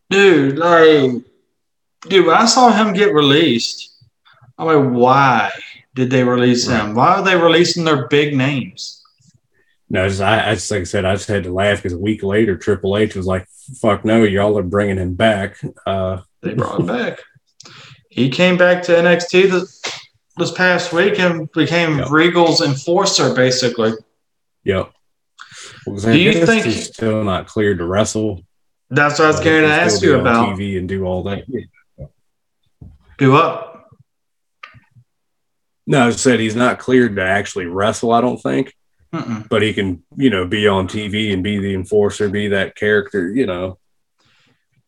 Dude, 0.10 0.58
like 0.58 1.24
dude, 2.08 2.26
when 2.26 2.36
I 2.36 2.46
saw 2.46 2.72
him 2.72 2.94
get 2.94 3.14
released, 3.14 4.06
I'm 4.58 4.68
like, 4.68 4.94
why 4.94 5.52
did 5.96 6.10
they 6.10 6.24
release 6.24 6.68
right. 6.68 6.86
him? 6.86 6.96
Why 6.96 7.16
are 7.16 7.24
they 7.24 7.36
releasing 7.36 7.86
their 7.86 8.08
big 8.08 8.36
names? 8.36 9.02
No, 9.90 10.08
just, 10.08 10.22
I, 10.22 10.52
I 10.52 10.56
just 10.56 10.72
like 10.72 10.82
I 10.82 10.86
said, 10.86 11.06
I 11.06 11.14
just 11.14 11.28
had 11.28 11.44
to 11.44 11.54
laugh 11.54 11.78
because 11.78 11.94
a 11.94 12.00
week 12.00 12.24
later, 12.24 12.58
Triple 12.58 12.98
H 12.98 13.16
was 13.16 13.28
like, 13.28 13.48
"Fuck 13.80 14.04
no, 14.04 14.24
y'all 14.24 14.58
are 14.58 14.64
bringing 14.64 14.98
him 14.98 15.14
back." 15.14 15.62
Uh, 15.86 16.22
they 16.42 16.56
brought 16.56 16.80
him 16.80 16.88
back. 16.88 17.20
He 18.10 18.30
came 18.30 18.58
back 18.58 18.82
to 18.84 18.92
NXT 18.94 19.52
this, 19.52 19.82
this 20.38 20.52
past 20.52 20.94
week 20.94 21.20
and 21.20 21.52
became 21.52 22.00
yep. 22.00 22.10
Regal's 22.10 22.62
enforcer, 22.62 23.34
basically. 23.34 23.94
Yep. 24.64 24.92
Well, 25.86 25.98
Do 25.98 26.18
you 26.18 26.46
think 26.46 26.66
he's 26.66 26.88
still 26.88 27.24
not 27.24 27.48
cleared 27.48 27.78
to 27.80 27.86
wrestle? 27.86 28.42
That's 28.90 29.20
what 29.20 29.26
I 29.26 29.28
was 29.28 29.40
going 29.40 29.64
to 29.64 29.70
ask 29.70 30.02
you 30.02 30.20
about. 30.20 30.58
TV 30.58 30.78
and 30.78 30.88
do 30.88 31.06
all 31.06 31.24
that. 31.24 31.46
Do 33.18 33.32
what? 33.32 33.88
No, 35.86 36.08
I 36.08 36.10
said 36.12 36.40
he's 36.40 36.56
not 36.56 36.80
cleared 36.80 37.16
to 37.18 37.24
actually 37.24 37.66
wrestle. 37.66 38.12
I 38.12 38.22
don't 38.22 38.42
think, 38.42 38.74
Mm-mm. 39.14 39.48
but 39.50 39.62
he 39.62 39.74
can, 39.74 40.04
you 40.16 40.30
know, 40.30 40.48
be 40.48 40.68
on 40.68 40.88
TV 40.88 41.34
and 41.34 41.44
be 41.44 41.60
the 41.60 41.74
enforcer, 41.74 42.30
be 42.30 42.50
that 42.50 42.76
character, 42.76 43.30
you 43.30 43.46
know. 43.46 43.78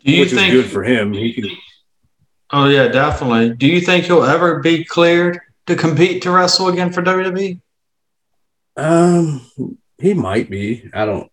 Do 0.04 0.12
you 0.12 0.22
which 0.22 0.32
think, 0.32 0.54
is 0.54 0.64
good 0.64 0.72
for 0.72 0.84
him? 0.84 1.14
He 1.14 1.34
can. 1.34 1.50
Oh 2.52 2.68
yeah, 2.68 2.88
definitely. 2.88 3.56
Do 3.56 3.68
you 3.68 3.82
think 3.82 4.06
he'll 4.06 4.24
ever 4.24 4.60
be 4.60 4.84
cleared 4.84 5.40
to 5.68 5.76
compete 5.76 6.22
to 6.24 6.32
wrestle 6.32 6.70
again 6.70 6.92
for 6.92 7.02
WWE? 7.02 7.60
Um, 8.78 9.42
he 9.98 10.14
might 10.14 10.50
be. 10.50 10.90
I 10.94 11.06
don't. 11.06 11.32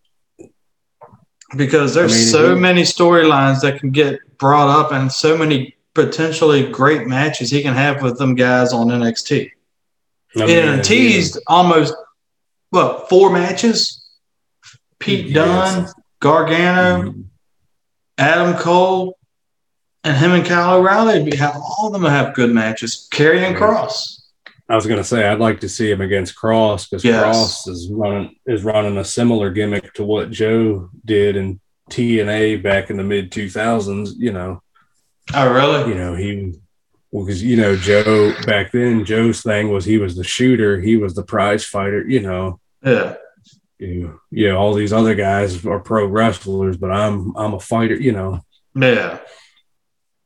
Because 1.55 1.93
there's 1.93 2.13
I 2.13 2.17
mean, 2.17 2.25
so 2.25 2.55
he, 2.55 2.61
many 2.61 2.81
storylines 2.81 3.61
that 3.61 3.79
can 3.79 3.91
get 3.91 4.19
brought 4.37 4.69
up, 4.69 4.91
and 4.91 5.11
so 5.11 5.37
many 5.37 5.75
potentially 5.93 6.69
great 6.71 7.07
matches 7.07 7.51
he 7.51 7.61
can 7.61 7.75
have 7.75 8.01
with 8.01 8.17
them 8.17 8.33
guys 8.33 8.73
on 8.73 8.87
NXT. 8.87 9.51
Oh, 10.35 10.47
and 10.47 10.83
teased 10.83 11.39
almost 11.45 11.93
what 12.71 13.07
four 13.07 13.29
matches? 13.29 14.03
Pete 14.97 15.27
yes. 15.27 15.75
Dunne, 15.75 15.93
Gargano, 16.19 17.11
mm-hmm. 17.11 17.21
Adam 18.17 18.57
Cole, 18.57 19.17
and 20.03 20.17
him 20.17 20.31
and 20.31 20.45
Kyle 20.45 20.79
O'Reilly. 20.79 21.35
Have 21.35 21.55
all 21.55 21.87
of 21.87 21.93
them 21.93 22.03
have 22.03 22.33
good 22.33 22.51
matches. 22.51 23.07
Karrion 23.11 23.57
Kross. 23.57 24.21
I 24.69 24.75
was 24.75 24.85
going 24.85 24.97
to 24.97 25.03
say 25.03 25.27
I'd 25.27 25.39
like 25.39 25.59
to 25.59 25.69
see 25.69 25.91
him 25.91 26.01
against 26.01 26.35
Kross 26.35 26.89
because 26.89 27.03
yes. 27.03 27.23
Kross 27.25 27.69
is 27.69 27.89
running 27.91 28.35
is 28.45 28.63
running 28.63 28.97
a 28.97 29.05
similar 29.05 29.51
gimmick 29.51 29.93
to 29.95 30.03
what 30.03 30.31
Joe 30.31 30.89
did 31.05 31.35
in 31.35 31.59
TNA 31.89 32.63
back 32.63 32.89
in 32.89 32.97
the 32.97 33.03
mid 33.03 33.31
two 33.31 33.49
thousands. 33.49 34.15
You 34.17 34.31
know, 34.31 34.63
Oh, 35.33 35.53
really? 35.53 35.89
You 35.89 35.95
know, 35.95 36.15
he 36.15 36.55
because 37.11 37.43
you 37.43 37.57
know 37.57 37.75
Joe 37.75 38.33
back 38.45 38.71
then. 38.71 39.05
Joe's 39.05 39.41
thing 39.41 39.71
was 39.71 39.85
he 39.85 39.97
was 39.97 40.15
the 40.15 40.23
shooter, 40.23 40.81
he 40.81 40.97
was 40.97 41.13
the 41.13 41.23
prize 41.23 41.65
fighter. 41.65 42.07
You 42.07 42.21
know. 42.21 42.59
Yeah. 42.83 43.15
You, 43.79 44.21
yeah, 44.31 44.51
all 44.51 44.73
these 44.73 44.93
other 44.93 45.13
guys 45.13 45.65
are 45.65 45.79
pro 45.79 46.05
wrestlers, 46.05 46.77
but 46.77 46.91
I'm 46.91 47.35
I'm 47.35 47.53
a 47.53 47.59
fighter. 47.59 47.95
You 47.95 48.11
know. 48.11 48.41
Yeah. 48.75 49.19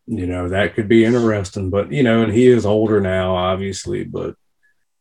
You 0.07 0.25
know 0.25 0.49
that 0.49 0.73
could 0.73 0.87
be 0.87 1.03
interesting, 1.03 1.69
but 1.69 1.91
you 1.91 2.01
know, 2.01 2.23
and 2.23 2.33
he 2.33 2.47
is 2.47 2.65
older 2.65 3.01
now, 3.01 3.35
obviously, 3.35 4.05
but 4.05 4.35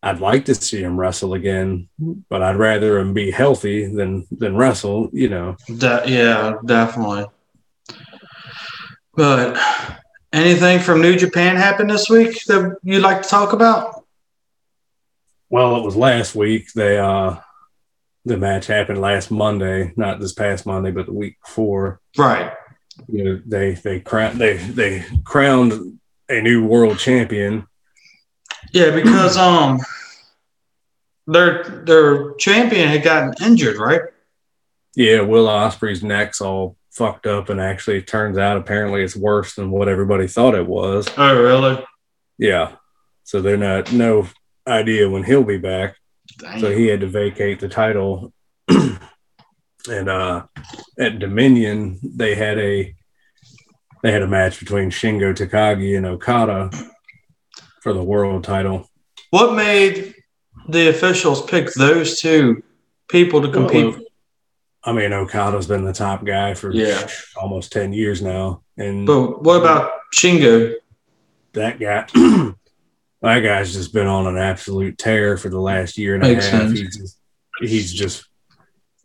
I'd 0.03 0.21
like 0.21 0.45
to 0.47 0.55
see 0.55 0.83
him 0.83 0.99
wrestle 0.99 1.35
again, 1.35 1.89
but 2.29 2.43
I'd 2.43 2.57
rather 2.57 2.99
him 2.99 3.15
be 3.15 3.31
healthy 3.31 3.87
than 3.87 4.27
than 4.31 4.57
wrestle. 4.57 5.09
You 5.13 5.29
know. 5.29 5.57
De- 5.67 6.05
yeah, 6.07 6.55
definitely. 6.65 7.27
But 9.15 9.59
anything 10.33 10.81
from 10.81 11.01
New 11.01 11.17
Japan 11.17 11.57
happened 11.57 11.91
this 11.91 12.11
week 12.11 12.45
that 12.47 12.77
you'd 12.83 13.03
like 13.03 13.23
to 13.23 13.29
talk 13.29 13.53
about? 13.53 14.05
Well, 15.49 15.77
it 15.77 15.85
was 15.85 15.97
last 15.97 16.35
week. 16.35 16.73
They 16.73 16.99
uh 16.99 17.37
the 18.25 18.37
match 18.37 18.67
happened 18.67 19.01
last 19.01 19.31
Monday, 19.31 19.93
not 19.97 20.19
this 20.19 20.33
past 20.33 20.67
Monday, 20.67 20.91
but 20.91 21.07
the 21.07 21.13
week 21.13 21.41
before. 21.41 22.01
Right. 22.19 22.53
You 23.09 23.25
know, 23.25 23.43
they 23.47 23.75
they 23.75 24.01
crowned 24.01 24.41
they 24.41 24.57
they 24.57 25.05
crowned 25.25 25.99
a 26.29 26.41
new 26.41 26.67
world 26.67 26.99
champion. 26.99 27.67
Yeah, 28.73 28.91
because 28.91 29.37
um 29.37 29.81
their 31.27 31.63
their 31.63 32.35
champion 32.35 32.89
had 32.89 33.03
gotten 33.03 33.35
injured, 33.45 33.79
right? 33.79 34.03
Yeah, 34.95 35.21
Will 35.21 35.47
Ospreay's 35.47 36.03
neck's 36.03 36.41
all 36.41 36.77
fucked 36.91 37.27
up, 37.27 37.51
and 37.51 37.61
actually, 37.61 37.99
it 37.99 38.07
turns 38.07 38.39
out 38.39 38.57
apparently 38.57 39.03
it's 39.03 39.17
worse 39.17 39.55
than 39.55 39.71
what 39.71 39.89
everybody 39.89 40.27
thought 40.27 40.55
it 40.55 40.67
was. 40.67 41.07
Oh, 41.19 41.41
really? 41.41 41.85
Yeah, 42.39 42.77
so 43.25 43.43
they're 43.43 43.57
not 43.57 43.93
no 43.93 44.29
idea 44.67 45.09
when 45.09 45.23
he'll 45.23 45.45
be 45.45 45.59
back. 45.59 45.97
Damn. 46.39 46.61
So 46.61 46.75
he 46.75 46.87
had 46.87 47.01
to 47.01 47.07
vacate 47.07 47.61
the 47.61 47.69
title. 47.69 48.33
and 49.89 50.09
uh, 50.09 50.45
at 50.99 51.19
Dominion, 51.19 51.99
they 52.03 52.35
had 52.35 52.59
a 52.59 52.95
they 54.03 54.13
had 54.13 54.23
a 54.23 54.27
match 54.29 54.59
between 54.61 54.91
Shingo 54.91 55.35
Takagi 55.35 55.97
and 55.97 56.07
Okada 56.07 56.71
for 57.83 57.93
the 57.93 58.03
world 58.03 58.45
title. 58.45 58.89
What 59.31 59.55
made 59.55 60.15
the 60.69 60.89
officials 60.89 61.45
pick 61.47 61.73
those 61.75 62.21
two 62.21 62.63
people 63.09 63.43
to 63.43 63.51
compete? 63.51 63.87
Well, 63.95 64.01
I 64.85 64.93
mean, 64.93 65.13
Okada's 65.13 65.67
been 65.67 65.85
the 65.85 65.93
top 65.93 66.25
guy 66.25 66.55
for 66.55 66.73
Yeah. 66.73 67.09
almost 67.41 67.73
ten 67.73 67.93
years 67.93 68.23
now, 68.23 68.63
and 68.77 69.07
but 69.07 69.43
what 69.43 69.61
about 69.61 69.93
Shingo? 70.15 70.75
that 71.55 71.81
guy, 71.81 72.07
that 73.23 73.41
guy's 73.41 73.73
just 73.73 73.93
been 73.95 74.07
on 74.07 74.27
an 74.27 74.37
absolute 74.37 74.99
tear 74.99 75.39
for 75.39 75.49
the 75.49 75.59
last 75.59 75.97
year 75.97 76.15
and 76.15 76.23
Makes 76.23 76.47
a 76.49 76.51
half. 76.51 76.61
sense. 76.69 76.79
He's 76.79 76.97
just, 76.97 77.19
he's 77.61 77.93
just, 77.95 78.27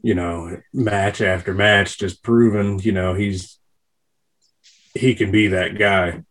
you 0.01 0.15
know, 0.15 0.61
match 0.73 1.21
after 1.21 1.53
match, 1.53 1.97
just 1.97 2.23
proven, 2.23 2.79
you 2.79 2.91
know, 2.91 3.13
he's 3.13 3.57
he 4.93 5.15
can 5.15 5.31
be 5.31 5.47
that 5.49 5.77
guy. 5.77 6.23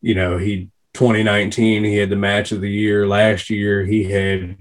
You 0.00 0.14
know, 0.14 0.38
he 0.38 0.70
2019 0.94 1.84
he 1.84 1.96
had 1.96 2.10
the 2.10 2.16
match 2.16 2.52
of 2.52 2.60
the 2.60 2.70
year. 2.70 3.06
Last 3.06 3.50
year 3.50 3.84
he 3.84 4.04
had 4.04 4.56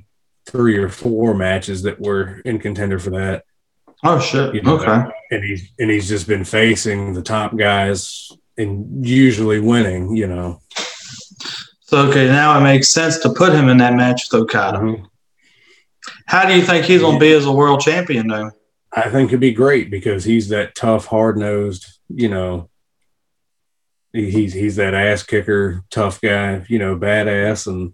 three 0.46 0.78
or 0.78 0.90
four 0.90 1.34
matches 1.34 1.84
that 1.84 2.00
were 2.00 2.40
in 2.46 2.60
contender 2.60 3.00
for 3.00 3.12
that 3.12 3.44
Oh 4.04 4.20
shit. 4.20 4.56
You 4.56 4.62
know, 4.62 4.80
okay. 4.80 5.12
and 5.30 5.44
he's 5.44 5.72
and 5.78 5.90
he's 5.90 6.10
just 6.10 6.28
been 6.28 6.44
facing 6.44 7.14
the 7.14 7.22
top 7.22 7.56
guys 7.56 8.32
and 8.58 9.06
usually 9.06 9.60
winning, 9.60 10.16
you 10.16 10.28
know. 10.28 10.62
So 11.82 12.08
okay, 12.10 12.28
now 12.28 12.58
it 12.58 12.64
makes 12.64 12.90
sense 12.90 13.20
to 13.20 13.30
put 13.30 13.54
him 13.54 13.70
in 13.70 13.78
that 13.78 13.94
match 13.94 14.28
with 14.32 14.42
Okada. 14.42 14.80
Mm-hmm. 14.80 15.06
How 16.32 16.48
do 16.48 16.56
you 16.56 16.62
think 16.62 16.86
he's 16.86 17.02
gonna 17.02 17.20
be 17.20 17.34
as 17.34 17.46
a 17.46 17.52
world 17.52 17.82
champion 17.82 18.26
though? 18.28 18.52
I 18.96 19.10
think 19.10 19.32
it'd 19.32 19.42
be 19.42 19.52
great 19.52 19.92
because 19.92 20.24
he's 20.24 20.48
that 20.48 20.76
tough, 20.76 21.06
hard 21.06 21.38
nosed, 21.38 21.86
you 22.08 22.30
know. 22.30 22.70
He's 24.14 24.54
he's 24.54 24.78
that 24.78 24.94
ass 24.94 25.24
kicker, 25.24 25.84
tough 25.90 26.22
guy, 26.22 26.66
you 26.70 26.80
know, 26.80 26.96
badass, 26.96 27.68
and 27.68 27.94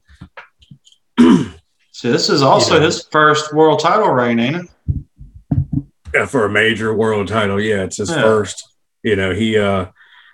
See, 1.92 2.12
this 2.12 2.30
is 2.30 2.44
also 2.44 2.76
Yeah. 2.78 2.86
his 2.86 3.08
first 3.12 3.56
world 3.56 3.80
title 3.80 4.10
reign, 4.12 4.40
ain't 4.40 4.56
it? 4.58 4.70
uh, 6.16 6.28
for 6.28 6.46
a 6.46 6.50
major 6.50 6.94
world 6.94 7.28
title. 7.28 7.60
Yeah, 7.60 7.86
it's 7.86 7.98
his 7.98 8.12
Yeah. 8.12 8.22
first. 8.22 8.64
You 9.02 9.16
know, 9.16 9.34
he 9.34 9.58
uh 9.58 9.88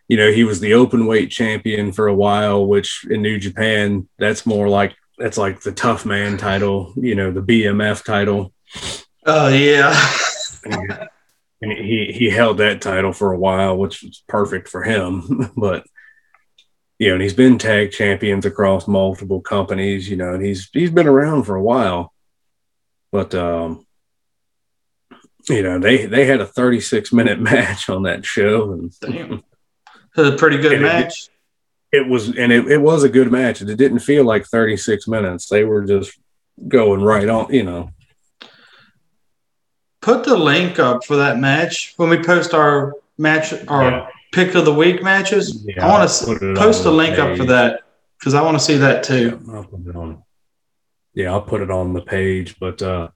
you 0.10 0.18
know, 0.18 0.30
he 0.30 0.44
was 0.44 0.60
the 0.60 0.74
open 0.74 1.06
weight 1.06 1.32
champion 1.32 1.94
for 1.94 2.08
a 2.08 2.14
while, 2.14 2.68
which 2.68 3.06
in 3.10 3.22
New 3.22 3.40
Japan, 3.40 4.10
that's 4.20 4.46
more 4.46 4.68
like 4.68 4.94
that's 5.18 5.38
like 5.38 5.62
the 5.62 5.72
tough 5.72 6.06
man 6.06 6.38
title, 6.38 6.94
you 6.96 7.16
know, 7.16 7.32
the 7.32 7.42
BMF 7.42 8.04
title. 8.04 8.54
Oh 9.26 9.48
yeah. 9.50 9.94
And 11.62 11.72
he 11.72 12.12
he 12.14 12.30
held 12.30 12.58
that 12.58 12.82
title 12.82 13.14
for 13.14 13.32
a 13.32 13.38
while, 13.40 13.78
which 13.78 14.04
was 14.04 14.24
perfect 14.28 14.68
for 14.68 14.84
him. 14.84 15.52
but 15.58 15.86
you 17.00 17.08
know, 17.10 17.14
and 17.16 17.24
he's 17.24 17.34
been 17.34 17.58
tag 17.58 17.92
champions 17.92 18.46
across 18.46 18.88
multiple 18.88 19.42
companies, 19.42 20.10
you 20.10 20.16
know, 20.18 20.34
and 20.34 20.46
he's 20.46 20.70
he's 20.74 20.92
been 20.92 21.08
around 21.08 21.44
for 21.44 21.56
a 21.56 21.64
while. 21.64 22.14
But 23.12 23.34
um 23.36 23.86
you 25.50 25.62
know, 25.64 25.78
they 25.80 26.06
they 26.06 26.26
had 26.26 26.42
a 26.42 26.46
36 26.46 27.12
minute 27.14 27.40
match 27.52 27.90
on 27.90 28.04
that 28.04 28.26
show 28.26 28.72
and 28.74 28.92
Damn. 29.00 29.44
It 30.16 30.22
was 30.22 30.34
a 30.34 30.38
pretty 30.38 30.58
good 30.58 30.74
And 30.74 30.82
it- 30.84 30.88
match. 30.88 31.30
It 31.94 32.08
was 32.10 32.28
and 32.38 32.52
it, 32.52 32.70
it 32.70 32.82
was 32.82 33.04
a 33.04 33.10
good 33.10 33.32
match. 33.32 33.62
It 33.62 33.76
didn't 33.78 34.00
feel 34.00 34.26
like 34.26 34.46
36 34.46 35.08
minutes. 35.08 35.48
They 35.48 35.64
were 35.64 35.86
just 35.86 36.18
going 36.68 37.02
right 37.02 37.30
on, 37.30 37.54
you 37.54 37.64
know. 37.64 37.90
Put 40.02 40.26
the 40.26 40.36
link 40.38 40.80
up 40.80 41.06
for 41.06 41.16
that 41.18 41.40
match 41.40 41.94
when 41.98 42.10
we 42.10 42.18
post 42.22 42.54
our 42.54 42.96
match 43.18 43.54
our 43.68 43.84
Yeah. 43.92 44.08
pick 44.34 44.56
of 44.56 44.66
the 44.66 44.74
week 44.74 45.02
matches. 45.02 45.64
Yeah, 45.66 45.86
I 45.86 45.90
want 45.90 46.10
to 46.10 46.54
post 46.56 46.80
on 46.80 46.84
the 46.86 46.90
the 46.90 46.92
link 46.92 47.20
up 47.20 47.38
for 47.38 47.46
that 47.46 47.82
because 48.20 48.34
I 48.34 48.42
want 48.42 48.58
to 48.58 48.64
see 48.64 48.78
that 48.78 49.08
Yeah, 49.10 49.30
too. 49.30 49.40
I'll 49.54 49.64
put 49.64 49.88
it 49.88 49.96
on. 49.96 50.24
Yeah, 51.14 51.32
I'll 51.32 51.42
put 51.42 51.62
it 51.62 51.72
on 51.72 51.94
the 51.94 52.02
page. 52.02 52.58
But 52.60 52.82
uh 52.82 53.10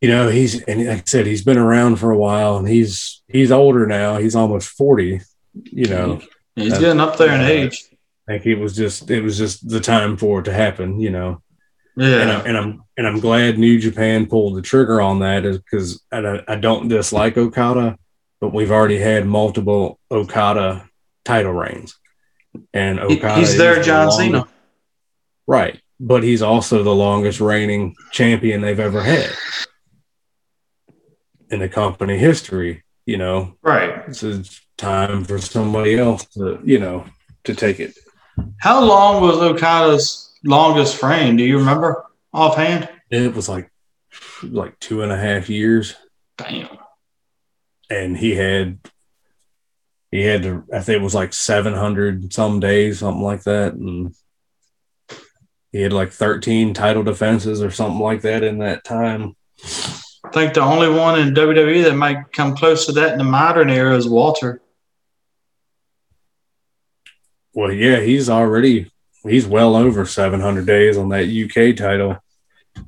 you 0.00 0.08
know, 0.08 0.28
he's 0.28 0.62
and 0.62 0.86
like 0.86 0.98
I 0.98 1.02
said, 1.06 1.26
he's 1.26 1.44
been 1.44 1.58
around 1.58 1.96
for 1.96 2.10
a 2.10 2.18
while 2.18 2.56
and 2.58 2.68
he's 2.68 3.22
he's 3.28 3.50
older 3.50 3.86
now. 3.86 4.18
He's 4.18 4.36
almost 4.36 4.68
40. 4.68 5.20
You 5.64 5.86
know, 5.86 6.20
He's 6.56 6.78
getting 6.78 7.00
up 7.00 7.16
there 7.16 7.32
in 7.34 7.40
age. 7.42 7.84
I 8.28 8.32
think 8.38 8.46
it 8.46 8.56
was 8.56 8.76
just 8.76 9.10
it 9.10 9.22
was 9.22 9.38
just 9.38 9.68
the 9.68 9.80
time 9.80 10.16
for 10.16 10.40
it 10.40 10.44
to 10.44 10.52
happen, 10.52 11.00
you 11.00 11.10
know. 11.10 11.42
And, 11.96 12.06
Yeah. 12.06 12.38
I, 12.42 12.48
and 12.48 12.56
I'm 12.56 12.84
and 12.96 13.06
I'm 13.06 13.20
glad 13.20 13.58
New 13.58 13.78
Japan 13.78 14.26
pulled 14.26 14.56
the 14.56 14.62
trigger 14.62 15.00
on 15.00 15.20
that 15.20 15.42
because 15.42 16.02
I, 16.12 16.42
I 16.46 16.56
don't 16.56 16.88
dislike 16.88 17.36
Okada, 17.36 17.98
but 18.40 18.52
we've 18.52 18.70
already 18.70 18.98
had 18.98 19.26
multiple 19.26 19.98
Okada 20.10 20.88
title 21.24 21.52
reigns, 21.52 21.98
and 22.72 23.00
Okada 23.00 23.40
he's 23.40 23.56
there, 23.56 23.82
John 23.82 24.08
longest- 24.08 24.18
Cena. 24.18 24.48
right? 25.46 25.80
But 25.98 26.22
he's 26.22 26.40
also 26.42 26.82
the 26.82 26.94
longest 26.94 27.40
reigning 27.40 27.94
champion 28.12 28.60
they've 28.60 28.80
ever 28.80 29.02
had 29.02 29.30
in 31.50 31.58
the 31.58 31.68
company 31.68 32.16
history. 32.18 32.84
You 33.10 33.16
know, 33.16 33.56
Right. 33.60 34.04
it's 34.06 34.22
it's 34.22 34.60
time 34.78 35.24
for 35.24 35.38
somebody 35.40 35.98
else 35.98 36.24
to 36.36 36.60
you 36.64 36.78
know 36.78 37.04
to 37.42 37.56
take 37.56 37.80
it. 37.80 37.98
How 38.58 38.84
long 38.84 39.20
was 39.20 39.38
Okada's 39.38 40.38
longest 40.44 41.02
reign? 41.02 41.34
Do 41.34 41.42
you 41.42 41.58
remember 41.58 42.06
offhand? 42.32 42.88
It 43.10 43.34
was 43.34 43.48
like 43.48 43.68
like 44.44 44.78
two 44.78 45.02
and 45.02 45.10
a 45.10 45.16
half 45.16 45.50
years. 45.50 45.96
Damn. 46.38 46.68
and 47.90 48.16
he 48.16 48.36
had 48.36 48.78
he 50.12 50.22
had 50.22 50.44
to 50.44 50.62
I 50.72 50.78
think 50.78 51.00
it 51.00 51.02
was 51.02 51.14
like 51.22 51.32
seven 51.34 51.74
hundred 51.74 52.32
some 52.32 52.60
days, 52.60 53.00
something 53.00 53.24
like 53.24 53.42
that, 53.42 53.72
and 53.72 54.14
he 55.72 55.80
had 55.82 55.92
like 55.92 56.12
thirteen 56.12 56.74
title 56.74 57.02
defenses 57.02 57.60
or 57.60 57.72
something 57.72 57.98
like 58.00 58.20
that 58.22 58.44
in 58.44 58.58
that 58.58 58.84
time. 58.84 59.34
I 60.30 60.32
think 60.32 60.54
the 60.54 60.60
only 60.60 60.88
one 60.88 61.18
in 61.18 61.34
WWE 61.34 61.82
that 61.82 61.96
might 61.96 62.30
come 62.32 62.54
close 62.54 62.86
to 62.86 62.92
that 62.92 63.10
in 63.10 63.18
the 63.18 63.24
modern 63.24 63.68
era 63.68 63.96
is 63.96 64.08
Walter. 64.08 64.62
Well, 67.52 67.72
yeah, 67.72 67.98
he's 67.98 68.30
already 68.30 68.92
he's 69.24 69.48
well 69.48 69.74
over 69.74 70.06
seven 70.06 70.38
hundred 70.38 70.66
days 70.66 70.96
on 70.96 71.08
that 71.08 71.24
UK 71.24 71.76
title. 71.76 72.22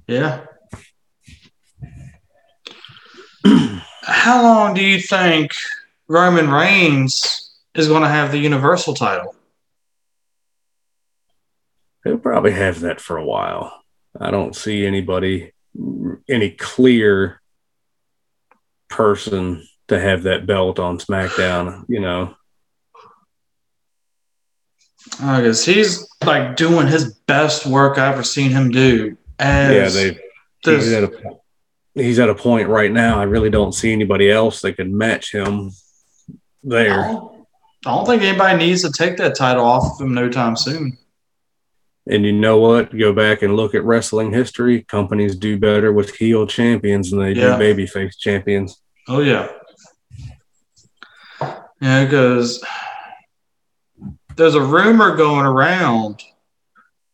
Yeah. 0.06 0.44
How 4.02 4.40
long 4.44 4.74
do 4.74 4.84
you 4.84 5.00
think 5.00 5.50
Roman 6.06 6.48
Reigns 6.48 7.58
is 7.74 7.88
going 7.88 8.02
to 8.02 8.08
have 8.08 8.30
the 8.30 8.38
Universal 8.38 8.94
title? 8.94 9.34
He'll 12.04 12.18
probably 12.18 12.52
have 12.52 12.78
that 12.80 13.00
for 13.00 13.16
a 13.16 13.26
while. 13.26 13.82
I 14.20 14.30
don't 14.30 14.54
see 14.54 14.86
anybody 14.86 15.50
any 16.28 16.50
clear 16.50 17.40
person 18.88 19.66
to 19.88 19.98
have 19.98 20.24
that 20.24 20.46
belt 20.46 20.78
on 20.78 20.98
SmackDown, 20.98 21.84
you 21.88 22.00
know. 22.00 22.34
I 25.20 25.42
guess 25.42 25.64
he's 25.64 26.06
like 26.24 26.56
doing 26.56 26.86
his 26.86 27.14
best 27.26 27.66
work 27.66 27.98
I've 27.98 28.14
ever 28.14 28.22
seen 28.22 28.50
him 28.50 28.70
do. 28.70 29.16
As 29.38 29.94
yeah, 29.94 30.02
they 30.02 30.18
this- 30.64 30.84
he's 30.84 30.92
at 30.92 31.04
a 31.04 31.38
he's 31.94 32.18
at 32.18 32.30
a 32.30 32.34
point 32.34 32.68
right 32.68 32.90
now. 32.90 33.18
I 33.18 33.24
really 33.24 33.50
don't 33.50 33.72
see 33.72 33.92
anybody 33.92 34.30
else 34.30 34.60
that 34.62 34.76
could 34.76 34.90
match 34.90 35.32
him 35.32 35.70
I 36.30 36.34
there. 36.62 36.88
don't, 37.02 37.46
I 37.84 37.90
don't 37.96 38.06
think 38.06 38.22
anybody 38.22 38.58
needs 38.64 38.82
to 38.82 38.92
take 38.92 39.16
that 39.16 39.34
title 39.36 39.64
off 39.64 40.00
of 40.00 40.06
him 40.06 40.14
no 40.14 40.28
time 40.28 40.56
soon. 40.56 40.96
And 42.08 42.24
you 42.24 42.32
know 42.32 42.58
what? 42.58 42.96
Go 42.96 43.12
back 43.12 43.42
and 43.42 43.54
look 43.56 43.74
at 43.74 43.84
wrestling 43.84 44.32
history. 44.32 44.82
Companies 44.82 45.36
do 45.36 45.56
better 45.58 45.92
with 45.92 46.14
heel 46.16 46.46
champions 46.46 47.10
than 47.10 47.20
they 47.20 47.32
Yeah. 47.32 47.56
do 47.56 47.62
babyface 47.64 48.18
champions. 48.18 48.80
Oh 49.08 49.20
yeah. 49.20 49.48
Yeah, 51.80 52.04
because 52.04 52.62
there's 54.36 54.54
a 54.54 54.60
rumor 54.60 55.16
going 55.16 55.46
around 55.46 56.22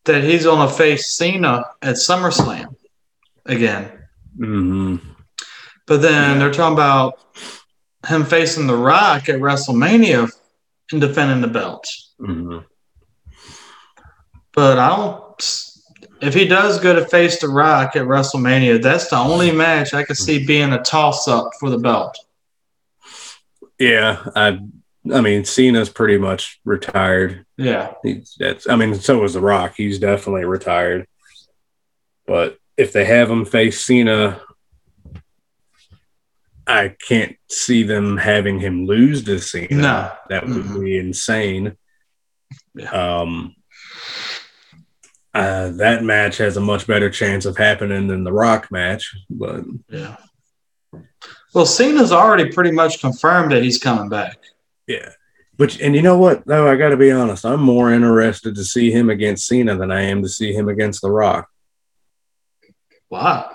that 0.05 0.25
he's 0.25 0.45
gonna 0.45 0.71
face 0.71 1.13
Cena 1.13 1.65
at 1.83 1.97
SummerSlam 1.97 2.75
again. 3.47 3.91
hmm 4.37 4.97
But 5.87 6.03
then 6.03 6.39
they're 6.39 6.53
talking 6.53 6.75
about 6.75 7.19
him 8.07 8.25
facing 8.25 8.67
The 8.67 8.77
Rock 8.77 9.29
at 9.29 9.41
WrestleMania 9.41 10.31
and 10.93 11.01
defending 11.01 11.41
the 11.41 11.49
belt. 11.49 11.87
hmm 12.19 12.59
But 14.59 14.77
I 14.77 14.89
don't. 14.89 15.23
If 16.21 16.35
he 16.35 16.45
does 16.45 16.81
go 16.81 16.93
to 16.93 17.07
face 17.07 17.39
The 17.39 17.47
Rock 17.47 17.95
at 17.95 18.03
WrestleMania, 18.03 18.83
that's 18.83 19.09
the 19.09 19.17
only 19.17 19.53
match 19.53 19.95
I 19.95 20.03
could 20.03 20.17
see 20.17 20.45
being 20.45 20.73
a 20.73 20.83
toss 20.83 21.29
up 21.29 21.51
for 21.61 21.71
the 21.71 21.79
belt. 21.79 22.19
Yeah, 23.79 24.21
I. 24.35 24.59
I 25.15 25.21
mean, 25.21 25.45
Cena's 25.45 25.89
pretty 25.91 26.19
much 26.19 26.59
retired. 26.65 27.47
Yeah. 27.57 27.93
He's 28.03 28.35
that's. 28.37 28.69
I 28.69 28.75
mean, 28.75 28.97
so 28.97 29.23
is 29.23 29.35
The 29.35 29.41
Rock. 29.41 29.75
He's 29.77 30.01
definitely 30.01 30.45
retired. 30.45 31.07
But 32.27 32.59
if 32.77 32.93
they 32.93 33.05
have 33.05 33.31
him 33.31 33.45
face 33.45 33.81
Cena, 33.87 34.41
I 36.67 36.97
can't 37.07 37.37
see 37.49 37.85
them 37.85 38.17
having 38.17 38.59
him 38.59 38.87
lose 38.87 39.23
to 39.23 39.39
Cena. 39.39 39.69
No. 39.71 40.13
that 40.31 40.49
would 40.49 40.65
Mhm. 40.65 40.81
be 40.85 40.99
insane. 40.99 41.77
Um, 42.91 43.55
uh, 45.35 45.71
that 45.71 46.03
match 46.05 46.39
has 46.39 46.57
a 46.57 46.61
much 46.61 46.87
better 46.87 47.11
chance 47.11 47.45
of 47.45 47.57
happening 47.57 48.09
than 48.09 48.25
the 48.25 48.33
Rock 48.33 48.71
match, 48.71 49.15
but 49.31 49.65
Yeah. 49.89 50.17
Well, 51.55 51.67
Cena's 51.67 52.13
already 52.13 52.53
pretty 52.53 52.71
much 52.73 53.01
confirmed 53.01 53.53
that 53.53 53.63
he's 53.63 53.79
coming 53.79 54.09
back. 54.09 54.39
yeah. 54.87 55.11
But 55.57 55.81
and 55.81 55.95
you 55.97 56.03
know 56.03 56.17
what? 56.17 56.47
Though 56.47 56.71
I 56.71 56.77
got 56.77 56.91
to 56.91 56.97
be 56.97 57.11
honest, 57.11 57.45
I'm 57.45 57.61
more 57.61 57.93
interested 57.93 58.55
to 58.55 58.65
see 58.65 58.93
him 58.93 59.11
against 59.11 59.49
Cena 59.49 59.77
than 59.77 59.91
I 59.91 60.03
am 60.03 60.23
to 60.23 60.29
see 60.29 60.53
him 60.53 60.69
against 60.69 61.03
The 61.03 61.11
Rock. 61.11 61.49
Wow. 63.11 63.51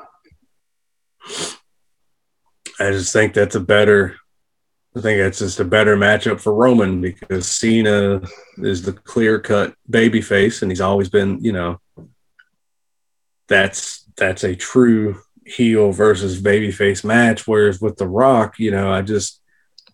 I 2.80 2.92
just 2.92 3.14
think 3.14 3.34
that's 3.34 3.56
a 3.56 3.62
better. 3.62 4.18
I 4.96 5.02
think 5.02 5.20
that's 5.20 5.40
just 5.40 5.60
a 5.60 5.66
better 5.66 5.98
matchup 5.98 6.40
for 6.40 6.54
Roman 6.54 7.02
because 7.02 7.50
Cena 7.50 8.22
is 8.58 8.84
the 8.84 8.94
clear 8.94 9.40
cut 9.40 9.74
babyface, 9.90 10.62
and 10.62 10.72
he's 10.72 10.82
always 10.82 11.10
been, 11.10 11.44
you 11.44 11.52
know, 11.52 11.80
that's 13.48 14.06
that's 14.16 14.44
a 14.44 14.56
true 14.56 15.20
heel 15.46 15.92
versus 15.92 16.42
babyface 16.42 17.04
match. 17.04 17.48
Whereas 17.48 17.82
with 17.82 17.98
The 17.98 18.08
Rock, 18.08 18.60
you 18.60 18.70
know, 18.70 18.94
I 18.94 19.02
just 19.02 19.42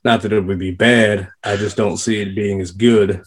not 0.04 0.22
that 0.22 0.34
it 0.34 0.42
would 0.42 0.60
be 0.60 0.72
bad, 0.72 1.30
I 1.44 1.56
just 1.56 1.78
don't 1.78 1.98
see 1.98 2.22
it 2.22 2.36
being 2.36 2.62
as 2.62 2.72
good. 2.72 3.24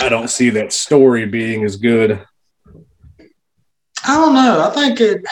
I 0.00 0.08
don't 0.08 0.30
see 0.30 0.50
that 0.50 0.72
story 0.72 1.26
being 1.26 1.64
as 1.64 1.76
good. 1.76 2.24
I 4.04 4.16
don't 4.16 4.34
know. 4.34 4.68
I 4.68 4.70
think 4.74 5.00
it. 5.00 5.24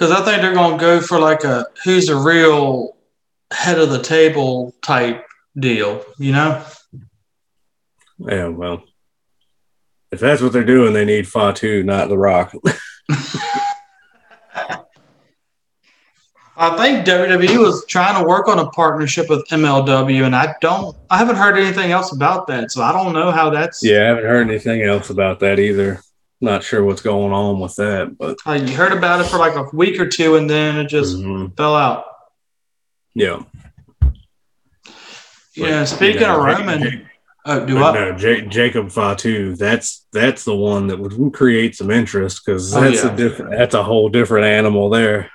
Because 0.00 0.18
I 0.18 0.24
think 0.24 0.40
they're 0.40 0.54
going 0.54 0.78
to 0.78 0.80
go 0.80 0.98
for 1.02 1.20
like 1.20 1.44
a 1.44 1.66
who's 1.84 2.06
the 2.06 2.16
real 2.16 2.96
head 3.52 3.78
of 3.78 3.90
the 3.90 4.00
table 4.00 4.74
type 4.80 5.26
deal, 5.58 6.02
you 6.16 6.32
know? 6.32 6.64
Yeah, 8.16 8.48
well, 8.48 8.82
if 10.10 10.18
that's 10.18 10.40
what 10.40 10.54
they're 10.54 10.64
doing, 10.64 10.94
they 10.94 11.04
need 11.04 11.28
Fatu, 11.28 11.82
not 11.82 12.08
The 12.08 12.16
Rock. 12.16 12.54
I 16.56 16.76
think 16.78 17.06
WWE 17.06 17.58
was 17.58 17.84
trying 17.84 18.22
to 18.22 18.26
work 18.26 18.48
on 18.48 18.58
a 18.58 18.70
partnership 18.70 19.28
with 19.28 19.46
MLW, 19.48 20.24
and 20.24 20.34
I 20.34 20.54
don't, 20.62 20.96
I 21.10 21.18
haven't 21.18 21.36
heard 21.36 21.58
anything 21.58 21.90
else 21.90 22.10
about 22.10 22.46
that. 22.46 22.72
So 22.72 22.82
I 22.82 22.92
don't 22.92 23.12
know 23.12 23.30
how 23.30 23.50
that's. 23.50 23.84
Yeah, 23.84 24.04
I 24.04 24.06
haven't 24.06 24.24
heard 24.24 24.48
anything 24.48 24.80
else 24.80 25.10
about 25.10 25.40
that 25.40 25.58
either. 25.58 26.00
Not 26.42 26.62
sure 26.64 26.82
what's 26.84 27.02
going 27.02 27.32
on 27.32 27.60
with 27.60 27.76
that, 27.76 28.16
but 28.16 28.38
Uh, 28.46 28.52
you 28.52 28.74
heard 28.74 28.92
about 28.92 29.20
it 29.20 29.24
for 29.26 29.36
like 29.38 29.56
a 29.56 29.64
week 29.74 30.00
or 30.00 30.06
two, 30.06 30.36
and 30.36 30.48
then 30.48 30.78
it 30.78 30.88
just 30.88 31.16
Mhm. 31.18 31.54
fell 31.56 31.74
out. 31.74 32.04
yeah. 33.14 33.40
Yeah. 35.56 35.80
But, 35.80 35.86
Speaking 35.86 36.20
you 36.22 36.26
know, 36.28 36.38
of 36.38 36.44
Roman, 36.44 36.82
Jake- 36.82 37.04
oh, 37.44 37.66
do 37.66 37.74
what? 37.74 37.94
no, 37.94 38.16
Ja- 38.16 38.48
Jacob 38.48 38.90
Fatu. 38.90 39.56
That's 39.56 40.06
that's 40.12 40.44
the 40.44 40.54
one 40.54 40.86
that 40.86 40.98
would 40.98 41.32
create 41.34 41.76
some 41.76 41.90
interest 41.90 42.42
because 42.44 42.74
Oh, 42.74 42.80
that's 42.80 43.02
yeah. 43.04 43.12
a 43.12 43.16
different. 43.16 43.50
That's 43.50 43.74
a 43.74 43.82
whole 43.82 44.08
different 44.08 44.46
animal 44.46 44.88
there. 44.90 45.30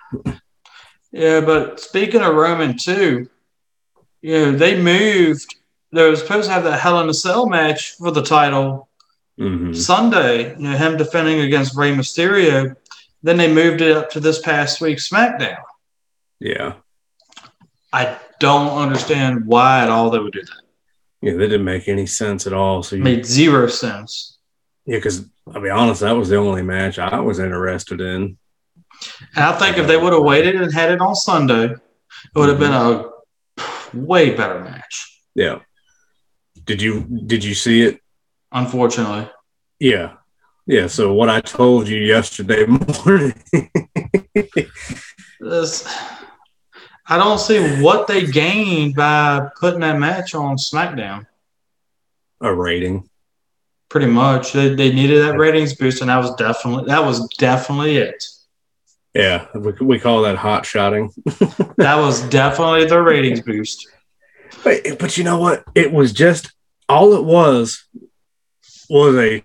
Yeah, 1.12 1.41
but 1.41 1.80
speaking 1.80 2.22
of 2.22 2.34
Roman 2.36 2.78
too, 2.78 3.28
you 4.22 4.32
know, 4.39 4.51
they 4.53 4.80
moved. 4.82 5.53
They 5.91 6.10
were 6.10 6.16
supposed 6.16 6.47
to 6.47 6.53
have 6.53 6.64
that 6.64 6.80
Hell 6.80 6.99
in 7.01 7.10
a 7.10 7.14
Cell 7.14 7.45
match 7.47 7.91
for 7.97 8.12
the 8.12 8.24
title 8.24 8.88
hmm 9.38 9.73
Sunday. 9.73 10.51
You 10.55 10.61
know, 10.61 10.77
him 10.77 10.97
defending 10.97 11.41
against 11.41 11.75
Rey 11.75 11.93
Mysterio. 11.93 12.75
Then 13.23 13.38
they 13.38 13.51
moved 13.51 13.81
it 13.81 13.95
up 13.97 14.09
to 14.11 14.19
this 14.19 14.39
past 14.39 14.81
week's 14.81 15.09
SmackDown. 15.09 15.57
Yeah, 16.39 16.73
I 17.91 18.17
don't 18.39 18.77
understand 18.77 19.45
why 19.45 19.81
at 19.83 19.89
all 19.89 20.09
they 20.09 20.19
would 20.19 20.33
do 20.33 20.41
that. 20.43 20.61
yeah, 21.21 21.31
that 21.33 21.39
didn't 21.39 21.63
make 21.63 21.88
any 21.88 22.05
sense 22.05 22.45
at 22.45 22.53
all. 22.53 22.83
So 22.83 22.95
you, 22.97 23.03
made 23.03 23.25
zero 23.25 23.67
sense. 23.67 24.38
yeah, 24.86 24.97
because 24.97 25.25
I'll 25.53 25.61
be 25.61 25.69
honest, 25.69 26.01
that 26.01 26.11
was 26.11 26.29
the 26.29 26.36
only 26.36 26.61
match 26.61 26.99
I 26.99 27.19
was 27.19 27.39
interested 27.39 28.01
in. 28.01 28.38
And 29.36 29.43
I 29.43 29.53
think 29.57 29.77
if 29.77 29.88
they 29.88 29.97
would 29.97 30.13
have 30.13 30.23
waited 30.23 30.55
and 30.61 30.71
had 30.73 30.91
it 30.91 31.01
on 31.01 31.15
Sunday, 31.15 31.65
it 31.71 31.79
would 32.36 32.49
have 32.49 32.59
been 32.59 32.73
a 32.73 33.09
way 33.93 34.36
better 34.36 34.59
match. 34.59 35.21
Yeah. 35.33 35.59
Did 36.65 36.81
you 36.81 37.01
did 37.25 37.43
you 37.43 37.53
see 37.55 37.81
it? 37.81 38.01
Unfortunately. 38.51 39.29
Yeah. 39.79 40.13
Yeah. 40.65 40.87
So 40.87 41.13
what 41.13 41.29
I 41.29 41.41
told 41.41 41.87
you 41.87 41.97
yesterday 41.97 42.65
morning. 43.05 43.33
This, 45.39 45.87
I 47.07 47.17
don't 47.17 47.39
see 47.39 47.81
what 47.81 48.07
they 48.07 48.25
gained 48.25 48.95
by 48.95 49.47
putting 49.59 49.81
that 49.81 49.99
match 49.99 50.33
on 50.33 50.57
SmackDown. 50.57 51.27
a 52.41 52.53
rating. 52.53 53.09
Pretty 53.89 54.07
much, 54.07 54.53
they, 54.53 54.73
they 54.73 54.91
needed 54.91 55.21
that 55.23 55.37
ratings 55.37 55.75
boost, 55.75 56.01
and 56.01 56.09
that 56.09 56.17
was 56.17 56.33
definitely 56.35 56.85
that 56.87 57.05
was 57.05 57.27
definitely 57.37 57.97
it. 57.97 58.25
Yeah. 59.13 59.47
We, 59.53 59.71
we 59.79 59.99
call 59.99 60.23
that 60.23 60.37
hot 60.37 60.65
shotting. 60.65 61.11
That 61.77 61.97
was 61.97 62.21
definitely 62.29 62.85
the 62.85 63.01
ratings 63.01 63.41
boost. 63.41 63.87
But, 64.63 64.97
but 64.97 65.17
you 65.17 65.25
know 65.25 65.37
what? 65.39 65.65
It 65.75 65.91
was 65.91 66.13
just 66.13 66.53
all 66.87 67.13
it 67.13 67.23
was 67.23 67.85
was 68.89 69.15
a 69.15 69.41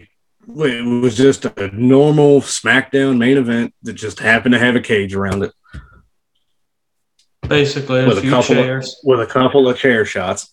it 0.57 0.84
was 1.03 1.16
just 1.16 1.45
a 1.45 1.70
normal 1.76 2.41
SmackDown 2.41 3.18
main 3.18 3.36
event 3.36 3.72
that 3.82 3.93
just 3.93 4.18
happened 4.18 4.53
to 4.55 4.59
have 4.59 4.74
a 4.76 4.80
cage 4.80 5.14
around 5.14 5.43
it 5.45 5.53
Basically, 7.49 8.07
With 8.07 8.18
a 8.18 8.22
couple 8.22 8.59
of- 8.59 8.64
chairs. 8.64 9.01
with 9.03 9.20
a 9.20 9.26
couple 9.26 9.68
of 9.68 9.76
chair 9.76 10.05
shots. 10.05 10.51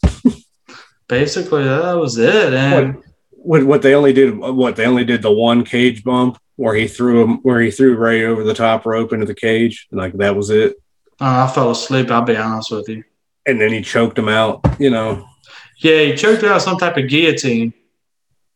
Basically, 1.08 1.64
that 1.64 1.94
was 1.94 2.18
it. 2.18 2.54
And 2.54 2.98
What, 3.32 3.64
what 3.66 3.82
they 3.82 3.94
only 3.94 4.14
did 4.14 4.38
what 4.38 4.76
they 4.76 4.86
only 4.86 5.06
did 5.06 5.22
the 5.22 5.32
one 5.32 5.64
cage 5.64 6.04
bump 6.04 6.38
where 6.56 6.74
he 6.76 6.88
threw 6.88 7.24
him 7.24 7.38
where 7.44 7.62
he 7.62 7.70
threw 7.72 7.96
Rey 7.96 8.26
over 8.26 8.44
the 8.44 8.54
top 8.54 8.86
rope 8.86 9.14
into 9.14 9.26
the 9.26 9.36
cage 9.36 9.88
and 9.92 10.00
like 10.00 10.14
that 10.14 10.36
was 10.36 10.50
it. 10.50 10.76
uh, 11.22 11.48
I 11.48 11.54
fell 11.54 11.72
asleep. 11.72 12.10
I'll 12.10 12.24
be 12.24 12.36
honest 12.36 12.72
with 12.72 12.90
you. 12.90 13.04
And 13.46 13.62
then 13.62 13.72
he 13.72 13.82
choked 13.82 14.18
him 14.18 14.28
out, 14.28 14.66
you 14.80 14.90
know. 14.90 15.26
Yeah, 15.78 16.02
he 16.02 16.16
choked 16.16 16.44
out 16.44 16.62
some 16.62 16.78
type 16.78 16.98
of 16.98 17.08
guillotine. 17.08 17.74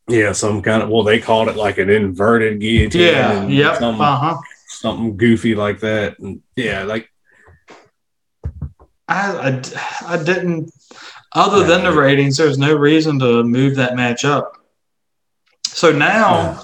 Yeah, 0.08 0.32
some 0.34 0.62
kind 0.62 0.84
of 0.84 0.90
well, 0.90 1.04
they 1.04 1.20
called 1.20 1.48
it 1.48 1.56
like 1.56 1.78
an 1.78 1.90
inverted 1.90 2.60
guillotine. 2.60 3.02
Yeah. 3.02 3.42
and 3.44 3.54
Yep. 3.54 3.78
Some, 3.78 4.02
Uh 4.02 4.18
huh. 4.18 4.38
something 4.68 5.16
goofy 5.18 5.56
like 5.56 5.80
that. 5.82 6.20
And 6.20 6.42
yeah, 6.56 6.84
like 6.84 7.10
I, 9.08 9.62
I, 10.08 10.14
I 10.16 10.24
didn't. 10.24 10.72
Other 11.34 11.64
than 11.66 11.84
the 11.84 11.94
ratings, 11.94 12.36
there's 12.38 12.58
no 12.58 12.74
reason 12.76 13.20
to 13.20 13.44
move 13.44 13.76
that 13.76 13.96
match 13.96 14.26
up. 14.26 14.58
So 15.66 15.92
now 15.92 16.62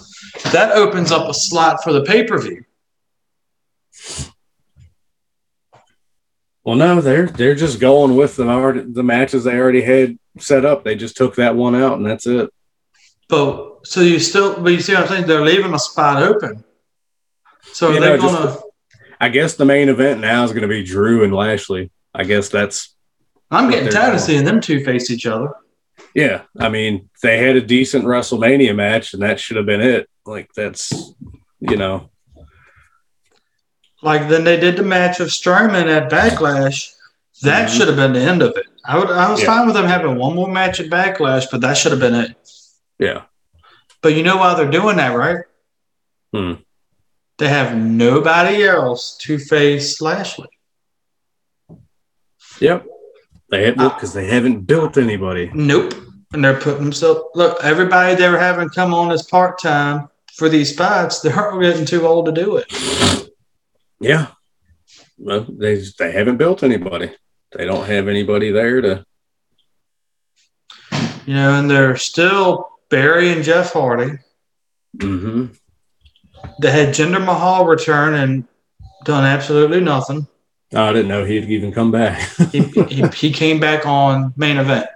that 0.52 0.74
opens 0.74 1.12
up 1.12 1.30
a 1.30 1.34
slot 1.34 1.84
for 1.84 1.94
the 1.94 2.04
pay 2.04 2.24
per 2.26 2.38
view. 2.42 2.64
well, 6.64 6.76
no, 6.76 7.00
they're 7.00 7.28
they're 7.28 7.56
just 7.56 7.80
going 7.80 8.16
with 8.18 8.36
the 8.36 8.48
already, 8.48 8.82
the 8.82 9.04
matches 9.04 9.46
they 9.46 9.56
already 9.58 9.82
had 9.82 10.18
set 10.38 10.66
up. 10.66 10.84
They 10.84 10.96
just 10.96 11.16
took 11.16 11.36
that 11.36 11.56
one 11.56 11.76
out 11.76 11.98
and 11.98 12.06
that's 12.06 12.28
it. 12.28 12.50
But 13.30 13.86
so 13.86 14.02
you 14.02 14.20
still, 14.20 14.62
but 14.62 14.72
you 14.72 14.80
see 14.80 14.94
what 14.94 15.04
I'm 15.04 15.08
saying? 15.10 15.28
They're 15.28 15.42
leaving 15.44 15.74
a 15.74 15.80
spot 15.80 16.24
open. 16.24 16.64
So 17.74 17.90
You 17.92 18.00
they 18.00 18.06
know, 18.08 18.18
just- 18.18 18.34
gonna? 18.36 18.58
I 19.20 19.30
guess 19.30 19.56
the 19.56 19.66
main 19.66 19.90
event 19.90 20.20
now 20.22 20.44
is 20.44 20.52
going 20.52 20.62
to 20.62 20.68
be 20.68 20.84
Drew 20.84 21.24
and 21.24 21.34
Lashley. 21.34 21.90
I 22.14 22.24
guess 22.24 22.50
that's 22.50 22.96
I'm 23.50 23.70
getting 23.70 23.86
they're 23.86 23.94
tired 23.94 24.14
of 24.16 24.22
seeing 24.22 24.44
them 24.46 24.62
two 24.62 24.84
face 24.84 25.10
each 25.10 25.26
other. 25.26 25.50
yeah. 26.14 26.44
I 26.60 26.70
mean, 26.70 27.10
they 27.24 27.40
had 27.40 27.56
a 27.56 27.62
decent 27.62 28.06
WrestleMania 28.06 28.76
match, 28.76 29.14
and 29.14 29.22
that 29.24 29.40
should 29.40 29.58
have 29.58 29.66
been 29.66 29.82
it. 29.82 30.08
Like 30.26 30.50
that's 30.56 31.14
you 31.60 31.78
know, 31.78 32.10
Like 34.04 34.30
then 34.30 34.44
they 34.44 34.60
did 34.60 34.76
the 34.78 34.84
match 34.84 35.20
of 35.20 35.30
Strowman 35.30 35.88
at 35.88 36.12
Backlash. 36.12 36.92
That 37.42 37.70
Mhm. 37.70 37.76
should 37.78 37.88
have 37.88 37.98
been 37.98 38.14
the 38.14 38.20
end 38.22 38.42
of 38.44 38.56
it. 38.56 38.66
I 38.86 38.98
would. 39.00 39.10
I 39.10 39.30
was 39.32 39.40
Yeah. 39.42 39.48
fine 39.48 39.66
with 39.66 39.76
them 39.76 39.86
having 39.86 40.16
one 40.18 40.36
more 40.36 40.48
match 40.52 40.80
at 40.80 40.88
Backlash, 40.90 41.46
but 41.52 41.62
that 41.62 41.76
should 41.78 41.92
have 41.92 42.02
been 42.02 42.16
it. 42.16 42.36
Yeah, 43.00 43.24
But 44.02 44.16
you 44.16 44.24
know 44.24 44.38
why 44.38 44.54
they're 44.56 44.70
doing 44.72 44.98
that, 44.98 45.16
right? 45.16 45.44
Hmm. 46.34 46.54
They 47.38 47.48
have 47.48 47.78
nobody 47.78 48.64
else 48.64 49.18
to 49.22 49.38
face 49.38 50.02
Lashley. 50.02 50.50
yep. 52.60 52.86
They 53.50 53.72
because 53.72 54.14
they 54.14 54.26
haven't 54.28 54.62
built 54.62 54.98
anybody. 54.98 55.50
Nope. 55.54 55.94
And 56.34 56.44
they're 56.44 56.60
putting 56.60 56.84
themselves. 56.84 57.22
Look, 57.34 57.64
everybody 57.64 58.16
they 58.16 58.28
were 58.28 58.38
having 58.40 58.70
come 58.70 58.94
on 58.94 59.12
as 59.12 59.24
part 59.24 59.60
time 59.62 60.10
for 60.36 60.50
these 60.50 60.74
spots, 60.74 61.22
they're 61.22 61.60
getting 61.62 61.86
too 61.86 62.06
old 62.06 62.26
to 62.26 62.32
do 62.32 62.58
it. 62.58 63.30
Yeah. 64.00 64.28
Well, 65.18 65.46
they 65.48 65.82
they 65.98 66.12
haven't 66.12 66.38
built 66.38 66.64
anybody. 66.64 67.12
They 67.56 67.66
don't 67.66 67.86
have 67.88 68.08
anybody 68.08 68.52
there 68.52 68.82
to. 68.82 69.06
You 71.26 71.34
know, 71.34 71.60
and 71.60 71.70
they're 71.70 71.98
still 71.98 72.70
Barry 72.90 73.32
and 73.32 73.44
Jeff 73.44 73.74
Hardy. 73.74 74.20
Mm-hmm. 74.98 75.46
They 76.62 76.72
had 76.72 76.90
Jinder 76.90 77.24
Mahal 77.24 77.66
return 77.66 78.14
and 78.16 78.46
done 79.04 79.24
absolutely 79.24 79.82
nothing. 79.82 80.28
Oh, 80.74 80.84
I 80.84 80.94
didn't 80.94 81.08
know 81.08 81.24
he'd 81.24 81.46
even 81.46 81.72
come 81.72 81.92
back. 81.92 82.30
He, 82.52 82.62
he, 82.62 83.08
he 83.08 83.32
came 83.32 83.60
back 83.60 83.86
on 83.86 84.34
main 84.36 84.58
event. 84.58 84.88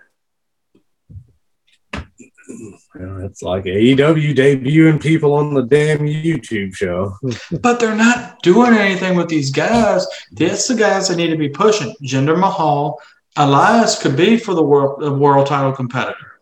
Well, 2.94 3.26
it's 3.26 3.42
like 3.42 3.64
AEW 3.64 4.36
debuting 4.36 5.02
people 5.02 5.34
on 5.34 5.54
the 5.54 5.64
damn 5.64 6.00
YouTube 6.00 6.76
show. 6.76 7.18
But 7.62 7.80
they're 7.80 7.96
not 7.96 8.42
doing 8.42 8.74
anything 8.74 9.16
with 9.16 9.30
these 9.30 9.52
guys. 9.52 10.06
That's 10.32 10.68
the 10.68 10.76
guys 10.76 11.08
that 11.08 11.16
need 11.16 11.30
to 11.30 11.38
be 11.38 11.50
pushing. 11.50 11.96
Jinder 12.04 12.38
Mahal, 12.38 13.00
Elias 13.38 14.02
could 14.02 14.18
be 14.18 14.38
for 14.38 14.54
the 14.54 14.64
world 14.64 15.02
the 15.02 15.12
world 15.12 15.48
title 15.48 15.72
competitor. 15.72 16.40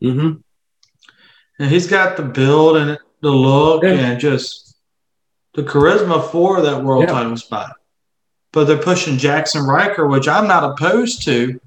hmm 0.00 0.32
And 1.60 1.70
he's 1.70 1.86
got 1.86 2.16
the 2.16 2.22
build 2.24 2.76
and 2.78 2.98
the 3.20 3.30
look 3.30 3.82
Yeah. 3.84 3.90
and 3.90 4.18
just 4.20 4.74
the 5.54 5.62
charisma 5.62 6.28
for 6.32 6.62
that 6.62 6.82
world 6.82 7.04
Yeah. 7.06 7.12
title 7.12 7.36
spot. 7.36 7.76
But 8.52 8.64
they're 8.64 8.78
pushing 8.78 9.18
Jaxson 9.18 9.66
Ryker, 9.66 10.08
which 10.08 10.26
I'm 10.26 10.48
not 10.48 10.64
opposed 10.64 11.22
to. 11.26 11.60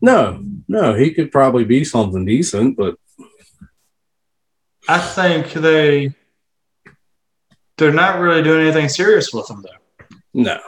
No, 0.00 0.42
no, 0.66 0.94
he 0.94 1.12
could 1.12 1.30
probably 1.30 1.64
be 1.64 1.84
something 1.84 2.24
decent, 2.24 2.76
but 2.76 2.96
I 4.88 4.98
think 4.98 5.52
they 5.52 6.14
they're 7.76 7.92
not 7.92 8.18
really 8.18 8.42
doing 8.42 8.62
anything 8.62 8.88
serious 8.88 9.32
with 9.32 9.48
him 9.50 9.62
though. 9.62 10.16
no. 10.32 10.58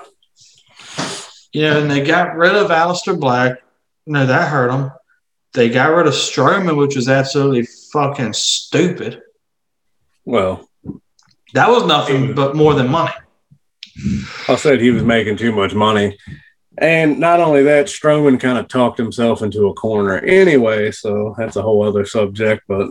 You 1.52 1.62
know, 1.62 1.80
and 1.80 1.90
they 1.90 2.02
got 2.04 2.36
rid 2.36 2.54
of 2.54 2.70
Aleister 2.70 3.18
Black. 3.18 3.60
No, 4.06 4.24
that 4.26 4.50
hurt 4.50 4.70
them. 4.70 4.92
They 5.52 5.68
got 5.68 5.86
rid 5.88 6.06
of 6.06 6.12
Strowman, 6.12 6.76
which 6.76 6.94
was 6.94 7.08
absolutely 7.08 7.66
fucking 7.92 8.32
stupid. 8.32 9.22
Well, 10.24 10.68
That 11.54 11.68
was 11.68 11.84
nothing 11.84 12.34
but 12.34 12.54
more 12.54 12.74
than 12.74 12.88
money. 12.88 13.12
I 14.48 14.56
said 14.56 14.80
he 14.80 14.90
was 14.90 15.02
making 15.02 15.36
too 15.36 15.52
much 15.52 15.74
money. 15.74 16.16
And 16.78 17.18
not 17.18 17.40
only 17.40 17.62
that, 17.64 17.86
Strowman 17.86 18.38
kind 18.40 18.56
of 18.56 18.68
talked 18.68 18.96
himself 18.96 19.42
into 19.42 19.66
a 19.66 19.74
corner 19.74 20.18
anyway, 20.18 20.90
so 20.92 21.34
that's 21.36 21.56
a 21.56 21.62
whole 21.62 21.82
other 21.86 22.06
subject. 22.06 22.62
But 22.68 22.88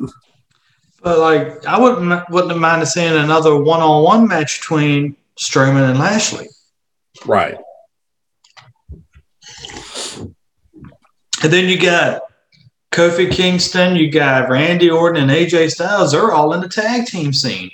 But 1.01 1.19
like, 1.19 1.65
I 1.65 1.79
wouldn't 1.79 2.29
wouldn't 2.29 2.51
have 2.51 2.61
minded 2.61 2.87
seeing 2.87 3.15
another 3.15 3.55
one 3.55 3.79
on 3.81 4.03
one 4.03 4.27
match 4.27 4.59
between 4.59 5.15
Strowman 5.39 5.89
and 5.89 5.97
Lashley. 5.97 6.47
right, 7.25 7.57
And 11.41 11.53
then 11.53 11.69
you 11.69 11.79
got 11.79 12.21
Kofi 12.91 13.31
Kingston, 13.31 13.95
you 13.95 14.11
got 14.11 14.49
Randy 14.49 14.89
Orton 14.89 15.21
and 15.21 15.31
AJ 15.31 15.71
Styles. 15.71 16.11
They're 16.11 16.31
all 16.31 16.53
in 16.53 16.61
the 16.61 16.69
tag 16.69 17.05
team 17.05 17.33
scene. 17.33 17.71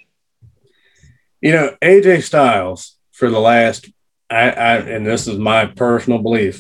you 1.41 1.51
know, 1.51 1.75
AJ 1.81 2.23
Styles 2.23 2.97
for 3.11 3.29
the 3.29 3.39
last, 3.39 3.89
I, 4.29 4.49
I 4.51 4.75
and 4.77 5.05
this 5.05 5.27
is 5.27 5.37
my 5.37 5.67
personal 5.67 6.19
belief, 6.19 6.59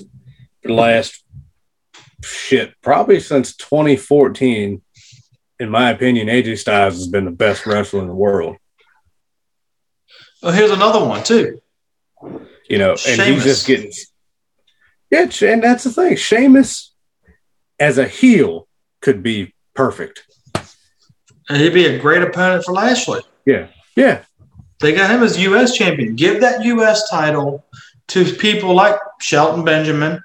for 0.61 0.67
the 0.69 0.73
last 0.73 1.23
shit, 2.23 2.73
probably 2.81 3.19
since 3.19 3.55
2014, 3.57 4.81
in 5.59 5.69
my 5.69 5.89
opinion, 5.89 6.27
AJ 6.27 6.59
Styles 6.59 6.95
has 6.95 7.07
been 7.07 7.25
the 7.25 7.31
best 7.31 7.65
wrestler 7.65 8.01
in 8.01 8.07
the 8.07 8.15
world. 8.15 8.57
Well, 10.41 10.53
here's 10.53 10.71
another 10.71 11.03
one 11.03 11.23
too. 11.23 11.61
You 12.69 12.77
know, 12.77 12.91
and 12.91 12.99
Sheamus. 12.99 13.27
he's 13.27 13.43
just 13.43 13.67
getting. 13.67 13.91
Yeah, 15.11 15.29
and 15.47 15.63
that's 15.63 15.83
the 15.83 15.91
thing. 15.91 16.15
Sheamus, 16.15 16.94
as 17.79 17.97
a 17.97 18.07
heel, 18.07 18.67
could 19.01 19.21
be 19.23 19.53
perfect. 19.73 20.23
And 21.49 21.57
he'd 21.61 21.73
be 21.73 21.85
a 21.85 21.99
great 21.99 22.23
opponent 22.23 22.63
for 22.63 22.73
Lashley. 22.73 23.21
Yeah, 23.45 23.67
Yeah. 23.95 24.23
They 24.81 24.93
got 24.93 25.09
him 25.09 25.23
as 25.23 25.39
U.S. 25.39 25.73
champion. 25.75 26.15
Give 26.15 26.41
that 26.41 26.63
U.S. 26.65 27.09
title 27.09 27.65
to 28.09 28.25
people 28.25 28.73
like 28.73 28.95
Shelton 29.21 29.63
Benjamin, 29.63 30.21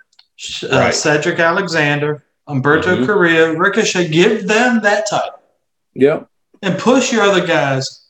uh, 0.64 0.68
Right. 0.70 0.94
Cedric 0.94 1.38
Alexander, 1.38 2.24
Humberto 2.48 2.96
Mhm. 2.98 3.06
Carrillo, 3.06 3.52
Ricochet. 3.54 4.08
Give 4.08 4.46
them 4.48 4.80
that 4.82 5.08
title 5.08 5.40
yep. 5.94 6.26
and 6.62 6.76
push 6.78 7.12
your 7.12 7.22
other 7.22 7.46
guys. 7.46 8.06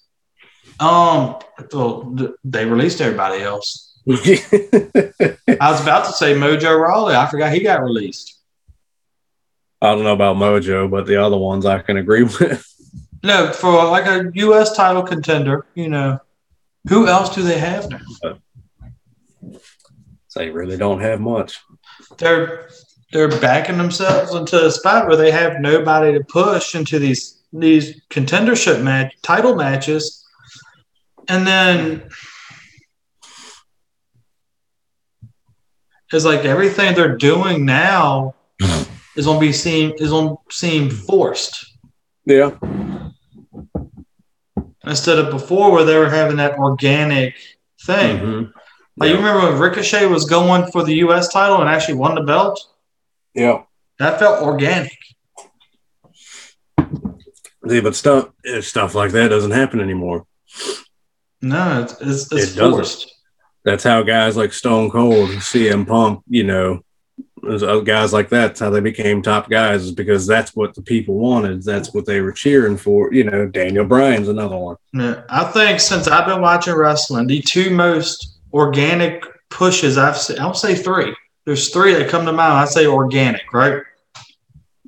Um, 0.80 1.36
well, 1.72 2.16
they 2.42 2.64
released 2.64 3.02
everybody 3.02 3.42
else. 3.42 3.98
I 4.08 5.70
was 5.70 5.82
about 5.82 6.06
to 6.06 6.12
say 6.12 6.32
Mojo 6.34 6.80
Rawley. 6.80 7.14
I 7.14 7.26
forgot 7.28 7.52
he 7.52 7.60
got 7.60 7.82
released. 7.82 8.39
I 9.82 9.94
don't 9.94 10.04
know 10.04 10.12
about 10.12 10.36
Mojo, 10.36 10.90
but 10.90 11.06
the 11.06 11.16
other 11.16 11.38
ones 11.38 11.64
I 11.64 11.80
can 11.80 11.96
agree 11.96 12.22
with. 12.40 12.66
No, 13.22 13.52
for 13.52 13.84
like 13.84 14.06
a 14.06 14.30
U.S. 14.34 14.76
title 14.76 15.02
contender, 15.02 15.66
you 15.74 15.88
know, 15.88 16.18
who 16.88 17.06
else 17.06 17.34
do 17.34 17.42
they 17.42 17.58
have 17.58 17.90
now? 17.90 18.38
they 20.36 20.48
really 20.50 20.76
don't 20.76 21.00
have 21.00 21.20
much. 21.20 21.58
they're 22.18 22.68
they're 23.12 23.40
backing 23.40 23.76
themselves 23.76 24.32
into 24.34 24.64
a 24.64 24.70
spot 24.70 25.08
where 25.08 25.16
they 25.16 25.30
have 25.30 25.60
nobody 25.60 26.16
to 26.16 26.24
push 26.24 26.74
into 26.74 26.98
these 26.98 27.42
these 27.52 28.00
contendership 28.10 28.82
match 28.82 29.12
title 29.22 29.56
matches, 29.56 30.24
and 31.28 31.46
then 31.46 32.08
it's 36.12 36.24
like 36.24 36.44
everything 36.44 36.94
they're 36.94 37.16
doing 37.16 37.64
now 37.66 38.34
is 39.20 39.26
on 39.26 39.38
be 39.38 39.52
seen 39.52 39.92
is 40.04 40.12
on 40.12 40.36
seem 40.50 40.88
forced 40.90 41.54
Yeah. 42.24 42.50
instead 44.84 45.18
of 45.18 45.30
before 45.30 45.70
where 45.72 45.84
they 45.84 45.98
were 45.98 46.08
having 46.08 46.38
that 46.38 46.58
organic 46.58 47.34
thing. 47.86 48.16
Mhm. 48.18 48.52
Like 48.96 49.10
you 49.10 49.16
remember 49.16 49.42
when 49.50 49.58
Ricochet 49.60 50.06
was 50.06 50.24
going 50.24 50.70
for 50.72 50.82
the 50.84 50.94
U.S. 51.06 51.28
title 51.28 51.60
and 51.60 51.68
actually 51.68 51.94
won 51.94 52.14
the 52.14 52.22
belt? 52.22 52.56
Yeah. 53.34 53.62
That 53.98 54.18
felt 54.18 54.42
organic. 54.42 54.96
See, 57.68 57.80
but 57.80 57.94
stuff 57.94 58.30
eh, 58.46 58.60
stuff 58.62 58.94
like 58.94 59.12
that 59.12 59.28
doesn't 59.28 59.50
happen 59.50 59.80
anymore. 59.80 60.26
No, 61.42 61.82
it's 61.82 61.92
it's, 62.00 62.32
it's 62.32 62.52
It 62.52 62.56
doesn't. 62.56 62.70
forced. 62.72 63.14
That's 63.64 63.84
how 63.84 64.02
guys 64.02 64.36
like 64.36 64.52
Stone 64.54 64.90
Cold, 64.90 65.30
and 65.30 65.40
CM 65.42 65.86
Punk, 65.86 66.22
you 66.26 66.44
know, 66.44 66.80
guys 67.42 68.12
like 68.12 68.28
that. 68.30 68.48
That's 68.48 68.60
how 68.60 68.70
they 68.70 68.80
became 68.80 69.22
top 69.22 69.48
guys, 69.48 69.84
is 69.84 69.92
because 69.92 70.26
that's 70.26 70.54
what 70.54 70.74
the 70.74 70.82
people 70.82 71.14
wanted. 71.16 71.62
That's 71.62 71.92
what 71.94 72.06
they 72.06 72.20
were 72.20 72.32
cheering 72.32 72.76
for. 72.76 73.12
You 73.12 73.24
know, 73.24 73.46
Daniel 73.46 73.84
Bryan's 73.84 74.28
another 74.28 74.56
one. 74.56 74.76
Yeah, 74.92 75.22
I 75.28 75.44
think 75.44 75.80
since 75.80 76.06
I've 76.08 76.26
been 76.26 76.40
watching 76.40 76.74
wrestling, 76.74 77.26
the 77.26 77.40
two 77.42 77.70
most 77.70 78.38
organic 78.52 79.24
pushes 79.48 79.98
I've 79.98 80.16
seen, 80.16 80.38
I'll 80.38 80.54
say 80.54 80.74
three. 80.74 81.14
There's 81.46 81.70
three 81.70 81.94
that 81.94 82.08
come 82.08 82.26
to 82.26 82.32
mind. 82.32 82.52
I 82.52 82.64
say 82.66 82.86
organic, 82.86 83.52
right? 83.52 83.82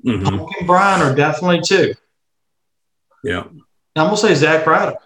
Mhm. 0.05 0.25
Punk 0.25 0.51
and 0.59 0.67
Bryan 0.67 1.01
are 1.03 1.15
definitely 1.15 1.61
two. 1.63 1.95
Yeah. 3.25 3.45
I'm 3.95 4.07
gonna 4.07 4.17
say 4.17 4.35
Zack 4.35 4.67
Ryder. 4.67 4.97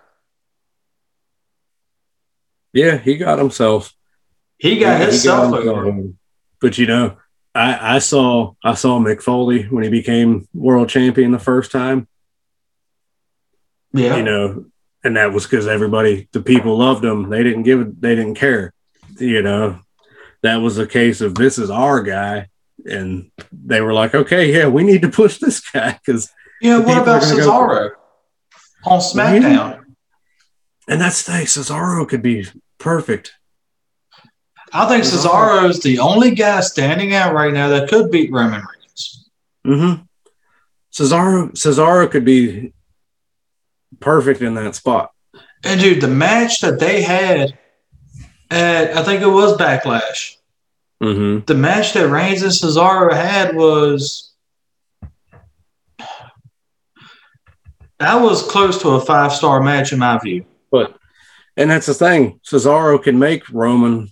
Yeah, 2.73 2.99
he 2.99 3.17
got 3.17 3.39
himself. 3.39 3.95
He 4.59 4.79
got 4.79 4.99
he 5.01 5.07
himself 5.07 5.51
got 5.53 5.67
over. 5.67 5.85
himself. 5.85 6.15
But 6.61 6.79
you 6.79 6.87
know, 6.87 7.17
I, 7.57 7.97
I 7.97 7.99
saw 8.01 8.53
I 8.63 8.75
saw 8.75 8.99
Mick 9.01 9.23
Foley 9.23 9.63
when 9.65 9.83
he 9.85 9.91
became 9.91 10.47
world 10.53 10.89
champion 10.89 11.31
the 11.33 11.39
first 11.39 11.71
time. 11.73 12.07
Yeah. 13.93 14.17
you 14.17 14.23
know, 14.23 14.67
and 15.05 15.17
that 15.17 15.33
was 15.33 15.45
because 15.47 15.67
everybody, 15.67 16.29
the 16.33 16.43
people 16.43 16.77
loved 16.77 17.03
him. 17.03 17.31
They 17.31 17.43
didn't 17.43 17.63
give 17.63 17.81
it, 17.81 18.01
they 18.01 18.15
didn't 18.15 18.35
care. 18.35 18.75
You 19.19 19.41
know, 19.41 19.79
that 20.43 20.57
was 20.57 20.77
a 20.77 20.87
case 20.87 21.23
of 21.23 21.35
this 21.35 21.57
is 21.59 21.71
our 21.71 22.03
guy, 22.03 22.49
and 22.85 23.31
they 23.53 23.81
were 23.81 23.95
like, 23.95 24.15
okay, 24.15 24.53
yeah, 24.53 24.69
we 24.69 24.83
need 24.83 25.01
to 25.03 25.09
push 25.09 25.39
this 25.39 25.61
guy 25.71 25.93
because 26.05 26.29
Yeah, 26.61 26.81
what 26.81 26.99
about 26.99 27.23
gonna 27.23 27.37
go- 27.37 27.51
Cesaro 27.51 27.91
on 28.85 29.01
SmackDown? 29.01 29.85
and 30.89 31.01
that's 31.01 31.23
the 31.25 31.33
thing. 31.33 31.47
Cesaro 31.47 32.07
could 32.07 32.23
be 32.23 32.47
perfect. 32.79 33.33
I 34.77 34.87
think 34.89 35.05
Cesaro. 35.05 35.71
Is 35.71 35.81
the 35.81 36.01
only 36.01 36.33
guy 36.33 36.61
standing 36.61 37.15
out 37.15 37.33
right 37.33 37.53
now 37.53 37.69
that 37.69 37.89
could 37.89 38.11
beat 38.11 38.31
Roman 38.31 38.61
Reigns. 38.61 39.31
Mm-hmm. 39.67 40.03
Cesaro 40.93 41.51
Cesaro 41.53 42.11
could 42.11 42.25
be 42.25 42.75
perfect 44.01 44.43
in 44.43 44.55
that 44.55 44.75
spot. 44.75 45.13
And 45.65 45.81
dude, 45.81 46.03
the 46.03 46.09
match 46.09 46.61
that 46.61 46.79
they 46.79 47.03
had 47.03 47.59
at 48.51 48.97
I 48.97 49.03
think 49.03 49.23
it 49.23 49.29
was 49.29 49.57
Backlash. 49.57 50.37
Mm-hmm. 51.03 51.45
The 51.47 51.55
match 51.55 51.95
that 51.95 52.09
Reigns 52.09 52.43
and 52.43 52.53
Cesaro 52.53 53.13
had 53.13 53.57
was 53.57 54.33
that 57.99 58.17
was 58.17 58.43
close 58.43 58.81
to 58.83 58.91
a 58.91 59.01
five 59.01 59.33
star 59.33 59.63
match 59.63 59.93
in 59.93 59.99
my 59.99 60.19
view. 60.19 60.45
But 60.71 60.99
and 61.57 61.71
that's 61.71 61.87
the 61.87 61.95
thing. 61.95 62.41
Cesaro 62.45 63.03
can 63.03 63.19
make 63.19 63.49
Roman. 63.51 64.11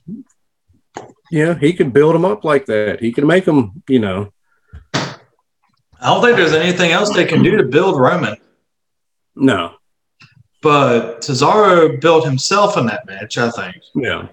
Yeah, 1.31 1.59
he 1.59 1.73
could 1.73 1.93
build 1.93 2.15
him 2.15 2.25
up 2.25 2.45
like 2.45 2.67
that. 2.67 3.01
He 3.01 3.13
can 3.13 3.27
make 3.27 3.47
him, 3.47 3.83
you 3.89 3.99
know. 3.99 4.33
I 4.93 6.09
don't 6.09 6.23
think 6.23 6.37
there's 6.37 6.53
anything 6.53 6.93
else 6.93 7.15
they 7.15 7.25
can 7.25 7.43
do 7.43 7.57
to 7.57 7.65
build 7.65 7.99
Roman, 7.99 8.37
No, 9.35 9.75
but 10.63 11.21
Cesaro 11.23 11.99
built 12.01 12.27
himself 12.27 12.77
in 12.77 12.87
that 12.87 13.07
match. 13.07 13.39
I 13.39 13.51
think. 13.51 13.77
yeah, 13.95 14.29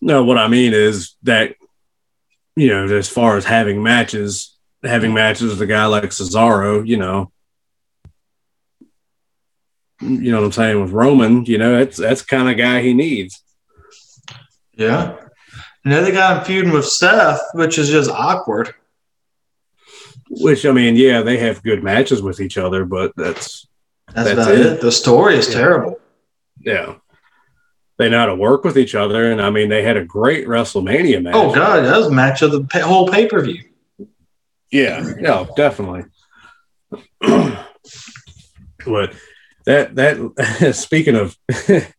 no. 0.00 0.24
What 0.24 0.38
I 0.38 0.48
mean 0.48 0.74
is 0.74 1.14
that, 1.22 1.54
you 2.56 2.68
know, 2.68 2.86
as 2.96 3.08
far 3.08 3.36
as 3.36 3.44
having 3.44 3.80
matches, 3.82 4.56
having 4.82 5.14
matches 5.14 5.50
with 5.50 5.62
a 5.62 5.66
guy 5.66 5.86
like 5.86 6.04
Cesaro, 6.04 6.84
you 6.86 6.96
know, 6.96 7.30
you 10.00 10.32
know 10.32 10.40
what 10.40 10.46
I'm 10.46 10.52
saying 10.52 10.80
with 10.80 10.90
Roman, 10.90 11.44
you 11.44 11.58
know, 11.58 11.78
that's 11.78 11.96
that's 11.96 12.22
the 12.22 12.26
kind 12.26 12.48
of 12.48 12.56
guy 12.56 12.82
he 12.82 12.92
needs. 12.92 13.40
Yeah. 14.72 15.16
Another 15.84 16.12
guy 16.12 16.34
I'm 16.38 16.44
feuding 16.44 16.72
with 16.72 16.86
Seth, 16.86 17.40
which 17.54 17.78
is 17.78 17.88
just 17.88 18.10
awkward. 18.10 18.74
Which 20.30 20.66
I 20.66 20.72
mean, 20.72 20.96
yeah, 20.96 21.22
they 21.22 21.38
have 21.38 21.62
good 21.62 21.82
matches 21.82 22.20
with 22.22 22.40
each 22.40 22.58
other, 22.58 22.84
but 22.84 23.12
that's 23.16 23.66
That's, 24.14 24.28
That's 24.34 24.40
about 24.48 24.54
it. 24.54 24.66
it. 24.66 24.80
The 24.80 24.92
story 24.92 25.36
is 25.36 25.48
Yeah. 25.48 25.54
terrible. 25.54 26.00
yeah. 26.60 26.94
They 27.98 28.08
know 28.08 28.18
how 28.20 28.26
to 28.26 28.34
work 28.36 28.62
with 28.64 28.78
each 28.78 28.94
other, 28.94 29.30
and 29.32 29.42
I 29.42 29.50
mean, 29.50 29.68
they 29.68 29.82
had 29.82 29.96
a 29.96 30.04
great 30.04 30.46
WrestleMania 30.46 31.20
match. 31.22 31.34
Oh 31.34 31.52
god, 31.52 31.84
that 31.84 31.96
was 31.96 32.06
a 32.06 32.12
match 32.12 32.42
of 32.42 32.52
the 32.52 32.62
pa- 32.64 32.80
whole 32.86 33.08
pay 33.08 33.26
per 33.26 33.40
view. 33.42 33.62
Yeah, 34.70 35.04
yeah, 35.20 35.46
definitely. 35.56 36.04
but 38.86 39.12
that 39.66 39.94
that 39.96 40.72
speaking 40.76 41.16
of 41.16 41.36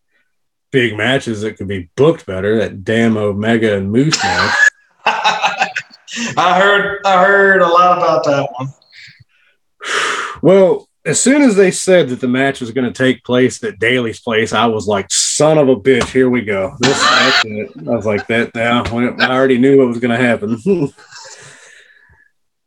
big 0.71 0.95
matches 0.95 1.41
that 1.41 1.57
could 1.57 1.67
be 1.67 1.89
booked 1.95 2.25
better, 2.25 2.57
that 2.59 2.83
damn 2.83 3.17
Omega 3.17 3.75
and 3.75 3.91
Moose 3.91 4.21
match. 4.23 4.55
I 5.05 6.59
heard 6.59 7.01
I 7.05 7.23
heard 7.23 7.61
a 7.61 7.67
lot 7.67 7.97
about 7.97 8.23
that 8.25 8.49
one. 8.57 8.73
Well, 10.41 10.87
as 11.05 11.19
soon 11.19 11.41
as 11.41 11.55
they 11.55 11.71
said 11.71 12.09
that 12.09 12.19
the 12.21 12.27
match 12.27 12.61
was 12.61 12.71
going 12.71 12.91
to 12.91 12.97
take 12.97 13.23
place 13.23 13.63
at 13.63 13.79
Daily's 13.79 14.19
place, 14.19 14.53
I 14.53 14.65
was 14.65 14.87
like, 14.87 15.11
"Son 15.11 15.57
of 15.57 15.69
a 15.69 15.75
bitch, 15.75 16.09
here 16.09 16.29
we 16.29 16.41
go." 16.41 16.75
This. 16.79 16.97
I 17.01 17.71
was 17.75 18.05
like, 18.05 18.27
"That 18.27 18.53
now." 18.53 18.83
I 18.83 19.35
already 19.35 19.57
knew 19.57 19.77
what 19.77 19.87
was 19.87 19.99
going 19.99 20.17
to 20.17 20.23
happen. 20.23 20.59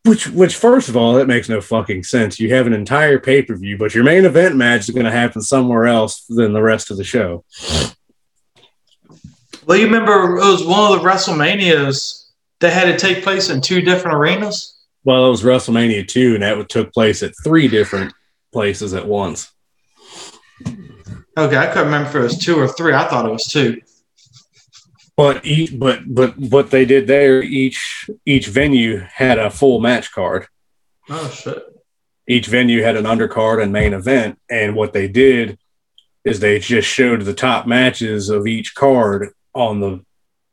which, 0.05 0.28
which, 0.28 0.57
first 0.57 0.88
of 0.88 0.96
all, 0.96 1.14
that 1.14 1.28
makes 1.28 1.48
no 1.48 1.61
fucking 1.61 2.03
sense. 2.03 2.40
You 2.40 2.53
have 2.55 2.66
an 2.66 2.72
entire 2.72 3.18
pay 3.18 3.42
per 3.42 3.55
view, 3.55 3.78
but 3.78 3.94
your 3.94 4.05
main 4.05 4.24
event 4.24 4.57
match 4.57 4.88
is 4.88 4.90
going 4.94 5.07
to 5.07 5.12
happen 5.12 5.42
somewhere 5.42 5.86
else 5.86 6.24
than 6.28 6.53
the 6.53 6.62
rest 6.62 6.90
of 6.90 6.96
the 6.96 7.05
show. 7.05 7.44
Well, 9.66 9.78
you 9.78 9.84
remember 9.84 10.38
it 10.38 10.44
was 10.44 10.66
one 10.66 10.92
of 10.92 11.00
the 11.00 11.09
WrestleManias 11.09 12.30
that 12.61 12.72
had 12.72 12.86
to 12.86 12.98
take 12.98 13.22
place 13.22 13.48
in 13.48 13.61
two 13.61 13.80
different 13.80 14.16
arenas. 14.16 14.76
Well, 15.05 15.26
it 15.26 15.30
was 15.30 15.42
WrestleMania 15.42 16.07
two, 16.09 16.34
and 16.34 16.42
that 16.42 16.68
took 16.68 16.92
place 16.92 17.22
at 17.22 17.32
three 17.44 17.68
different 17.68 18.12
places 18.53 18.94
at 18.94 19.07
once. 19.07 19.50
Okay, 21.36 21.57
I 21.57 21.66
couldn't 21.68 21.86
remember 21.86 22.09
if 22.09 22.14
it 22.14 22.20
was 22.20 22.38
two 22.38 22.57
or 22.57 22.68
three. 22.68 22.92
I 22.92 23.09
thought 23.09 23.26
it 23.26 23.32
was 23.32 23.46
two. 23.46 23.80
But 25.17 25.45
each, 25.45 25.79
but 25.79 26.01
but 26.07 26.37
what 26.39 26.71
they 26.71 26.85
did 26.85 27.07
there, 27.07 27.43
each 27.43 28.09
each 28.25 28.47
venue 28.47 28.99
had 28.99 29.39
a 29.39 29.51
full 29.51 29.81
match 29.81 30.11
card. 30.13 30.47
Oh 31.11 31.29
shit! 31.29 31.63
Each 32.27 32.47
venue 32.47 32.83
had 32.83 32.97
an 32.97 33.05
undercard 33.05 33.63
and 33.63 33.73
main 33.73 33.93
event, 33.93 34.39
and 34.51 34.75
what 34.75 34.93
they 34.95 35.09
did 35.09 35.59
is 36.25 36.41
they 36.41 36.59
just 36.61 36.89
showed 36.89 37.23
the 37.23 37.35
top 37.35 37.67
matches 37.67 38.31
of 38.31 38.47
each 38.47 38.75
card 38.75 39.31
on 39.55 39.81
the 39.81 40.05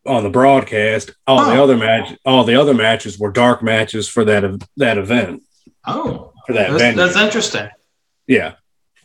on 0.06 0.24
the 0.24 0.30
broadcast. 0.30 1.12
All 1.26 1.46
the 1.46 1.62
other 1.64 1.78
match, 1.78 2.18
all 2.26 2.44
the 2.44 2.60
other 2.60 2.74
matches 2.74 3.18
were 3.18 3.32
dark 3.32 3.64
matches 3.64 4.10
for 4.10 4.26
that 4.26 4.44
that 4.78 4.98
event 4.98 5.42
Oh, 5.88 6.34
for 6.46 6.54
that 6.54 6.72
that's, 6.72 6.82
venue. 6.82 6.98
that's 6.98 7.16
interesting. 7.18 7.70
yeah, 8.28 8.56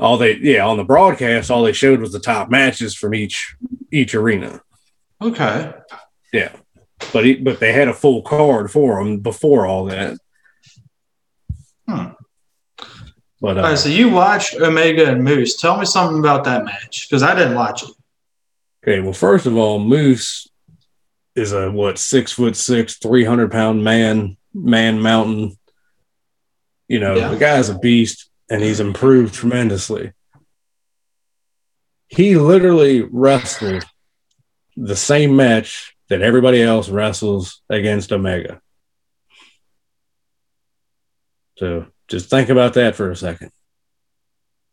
all 0.01 0.17
they 0.19 0.35
yeah 0.39 0.67
on 0.67 0.79
the 0.79 0.85
broadcast, 0.85 1.49
all 1.51 1.63
they 1.63 1.73
showed 1.73 2.01
was 2.01 2.13
the 2.13 2.19
top 2.19 2.51
matches 2.51 2.95
from 2.97 3.15
each 3.15 3.55
each 3.93 4.17
arena. 4.17 4.61
Okay. 5.25 5.73
Yeah, 6.33 6.55
but 7.13 7.25
he, 7.25 7.35
but 7.37 7.61
they 7.61 7.73
had 7.73 7.89
a 7.89 7.95
full 7.95 8.23
card 8.23 8.71
for 8.71 9.01
him 9.01 9.21
before 9.21 9.67
all 9.67 9.87
that. 9.87 10.19
Hmm. 11.89 12.09
But 13.41 13.59
All 13.59 13.65
uh, 13.65 13.69
right, 13.71 13.79
so 13.79 13.89
you 13.89 14.09
watched 14.11 14.55
Omega 14.57 15.11
and 15.11 15.23
Moose. 15.23 15.57
Tell 15.57 15.77
me 15.79 15.85
something 15.87 16.19
about 16.19 16.45
that 16.45 16.65
match 16.65 17.07
because 17.09 17.23
I 17.23 17.35
didn't 17.35 17.55
watch 17.55 17.83
it. 17.83 17.91
okay, 18.83 19.01
well, 19.01 19.13
first 19.13 19.47
of 19.47 19.57
all, 19.57 19.79
Moose 19.79 20.49
is 21.35 21.53
a 21.53 21.71
what 21.71 21.99
six 21.99 22.33
foot 22.33 22.57
six, 22.57 22.97
three 22.97 23.25
hundred 23.25 23.51
pound 23.53 23.83
man, 23.85 24.37
man 24.55 25.01
mountain. 25.01 25.57
You 26.89 27.01
know, 27.01 27.15
Yeah. 27.17 27.29
the 27.29 27.37
guy's 27.39 27.69
a 27.71 27.79
beast, 27.79 28.31
and 28.51 28.63
he's 28.63 28.81
improved 28.81 29.35
tremendously. 29.35 30.13
He 32.09 32.37
literally 32.37 33.03
wrestled 33.03 33.85
the 34.77 34.97
same 34.97 35.37
match 35.37 35.95
that 36.09 36.23
everybody 36.23 36.63
else 36.63 36.89
wrestles 36.89 37.63
against 37.69 38.13
Omega. 38.13 38.61
So 41.57 41.87
just 42.09 42.29
think 42.31 42.49
about 42.49 42.75
that 42.75 42.97
for 42.97 43.11
a 43.11 43.17
second. 43.17 43.51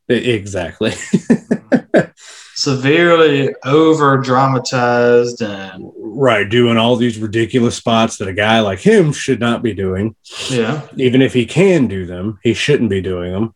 Exactly. 0.10 0.92
Severely 2.56 3.54
over 3.64 4.18
dramatized 4.18 5.42
and 5.42 5.92
right. 5.96 6.48
Doing 6.48 6.78
all 6.78 6.96
these 6.96 7.18
ridiculous 7.18 7.78
spots 7.78 8.18
that 8.18 8.28
a 8.28 8.34
guy 8.34 8.60
like 8.60 8.80
him 8.80 9.14
should 9.14 9.40
not 9.40 9.64
be 9.64 9.74
doing. 9.74 10.16
yeah. 10.50 10.86
Even 10.98 11.22
if 11.22 11.34
he 11.34 11.46
can 11.46 11.88
do 11.88 12.06
them, 12.06 12.40
he 12.44 12.54
shouldn't 12.54 12.90
be 12.90 13.02
doing 13.02 13.32
them. 13.32 13.56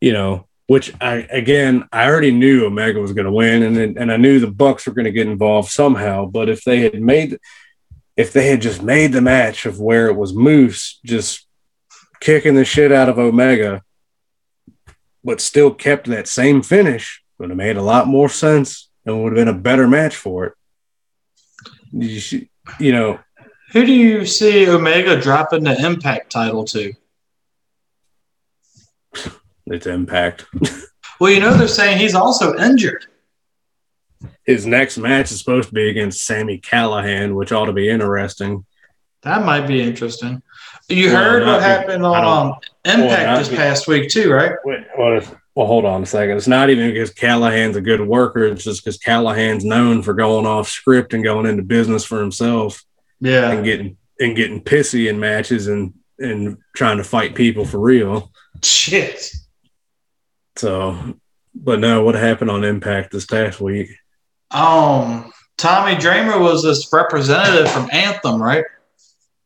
You 0.00 0.12
know, 0.12 0.48
which 0.72 0.90
I, 1.02 1.26
again, 1.30 1.86
I 1.92 2.06
already 2.06 2.32
knew 2.32 2.64
Omega 2.64 2.98
was 2.98 3.12
going 3.12 3.26
to 3.26 3.30
win 3.30 3.62
and, 3.62 3.98
and 3.98 4.10
I 4.10 4.16
knew 4.16 4.40
the 4.40 4.46
Bucks 4.50 4.86
were 4.86 4.94
going 4.94 5.04
to 5.04 5.12
get 5.12 5.26
involved 5.26 5.70
somehow. 5.70 6.24
But 6.24 6.48
if 6.48 6.64
they 6.64 6.80
had 6.80 6.98
made, 6.98 7.38
if 8.16 8.32
they 8.32 8.48
had 8.48 8.62
just 8.62 8.82
made 8.82 9.12
the 9.12 9.20
match 9.20 9.66
of 9.66 9.78
where 9.78 10.06
it 10.06 10.16
was 10.16 10.32
Moose 10.32 10.98
just 11.04 11.46
kicking 12.20 12.54
the 12.54 12.64
shit 12.64 12.90
out 12.90 13.10
of 13.10 13.18
Omega, 13.18 13.82
but 15.22 15.42
still 15.42 15.74
kept 15.74 16.06
that 16.06 16.26
same 16.26 16.62
finish, 16.62 17.22
would 17.36 17.50
have 17.50 17.56
made 17.58 17.76
a 17.76 17.82
lot 17.82 18.06
more 18.06 18.30
sense 18.30 18.88
and 19.04 19.22
would 19.22 19.36
have 19.36 19.44
been 19.44 19.54
a 19.54 19.58
better 19.60 19.86
match 19.86 20.16
for 20.16 20.46
it. 20.46 20.52
You, 21.92 22.18
should- 22.18 22.48
you 22.80 22.92
know, 22.92 23.20
Who 23.72 23.84
do 23.84 23.92
you 23.92 24.24
see 24.24 24.66
Omega 24.70 25.20
dropping 25.20 25.64
the 25.64 25.78
Impact 25.84 26.32
title 26.32 26.64
to? 26.64 26.94
Its 29.72 29.86
impact. 29.86 30.44
Well, 31.18 31.30
you 31.30 31.40
know 31.40 31.54
they're 31.54 31.68
saying 31.68 31.98
he's 31.98 32.14
also 32.14 32.56
injured. 32.58 33.06
His 34.44 34.66
next 34.66 34.98
match 34.98 35.30
is 35.30 35.38
supposed 35.38 35.68
to 35.68 35.74
be 35.74 35.88
against 35.88 36.24
Sami 36.24 36.58
Callihan, 36.58 37.34
which 37.34 37.52
ought 37.52 37.66
to 37.66 37.72
be 37.72 37.88
interesting. 37.88 38.64
That 39.22 39.44
might 39.44 39.66
be 39.68 39.80
interesting. 39.80 40.42
You 40.88 41.06
Well, 41.12 41.16
heard 41.24 41.46
what 41.46 41.62
happened 41.62 42.04
on 42.04 42.54
Impact 42.84 43.08
well, 43.08 43.38
this 43.38 43.48
be- 43.48 43.56
past 43.56 43.86
week 43.86 44.10
too, 44.10 44.32
right? 44.32 44.52
If, 44.66 45.34
well, 45.54 45.66
hold 45.66 45.84
on 45.84 46.02
a 46.02 46.06
second. 46.06 46.36
It's 46.36 46.48
not 46.48 46.70
even 46.70 46.92
because 46.92 47.14
Callihan's 47.14 47.76
a 47.76 47.80
good 47.80 48.00
worker. 48.00 48.44
It's 48.46 48.64
just 48.64 48.84
because 48.84 48.98
Callihan's 48.98 49.64
known 49.64 50.02
for 50.02 50.12
going 50.14 50.44
off 50.44 50.68
script 50.68 51.14
and 51.14 51.22
going 51.22 51.46
into 51.46 51.62
business 51.62 52.04
for 52.04 52.20
himself 52.20 52.82
Yeah. 53.20 53.52
and 53.52 53.64
getting 53.64 53.96
and 54.18 54.34
getting 54.36 54.60
pissy 54.62 55.08
in 55.08 55.18
matches 55.20 55.68
and 55.68 55.94
and 56.18 56.58
trying 56.76 56.96
to 56.98 57.04
fight 57.04 57.34
people 57.36 57.64
for 57.64 57.78
real. 57.78 58.32
Shit. 58.62 59.30
So 60.56 61.16
but 61.54 61.80
no, 61.80 62.02
what 62.04 62.14
happened 62.14 62.50
on 62.50 62.64
Impact 62.64 63.12
this 63.12 63.26
past 63.26 63.60
week? 63.60 63.90
Um, 64.50 65.32
Tommy 65.58 65.96
Dreamer 65.96 66.38
was 66.38 66.62
this 66.62 66.90
representative 66.92 67.70
from 67.70 67.88
Anthem, 67.92 68.42
right? 68.42 68.64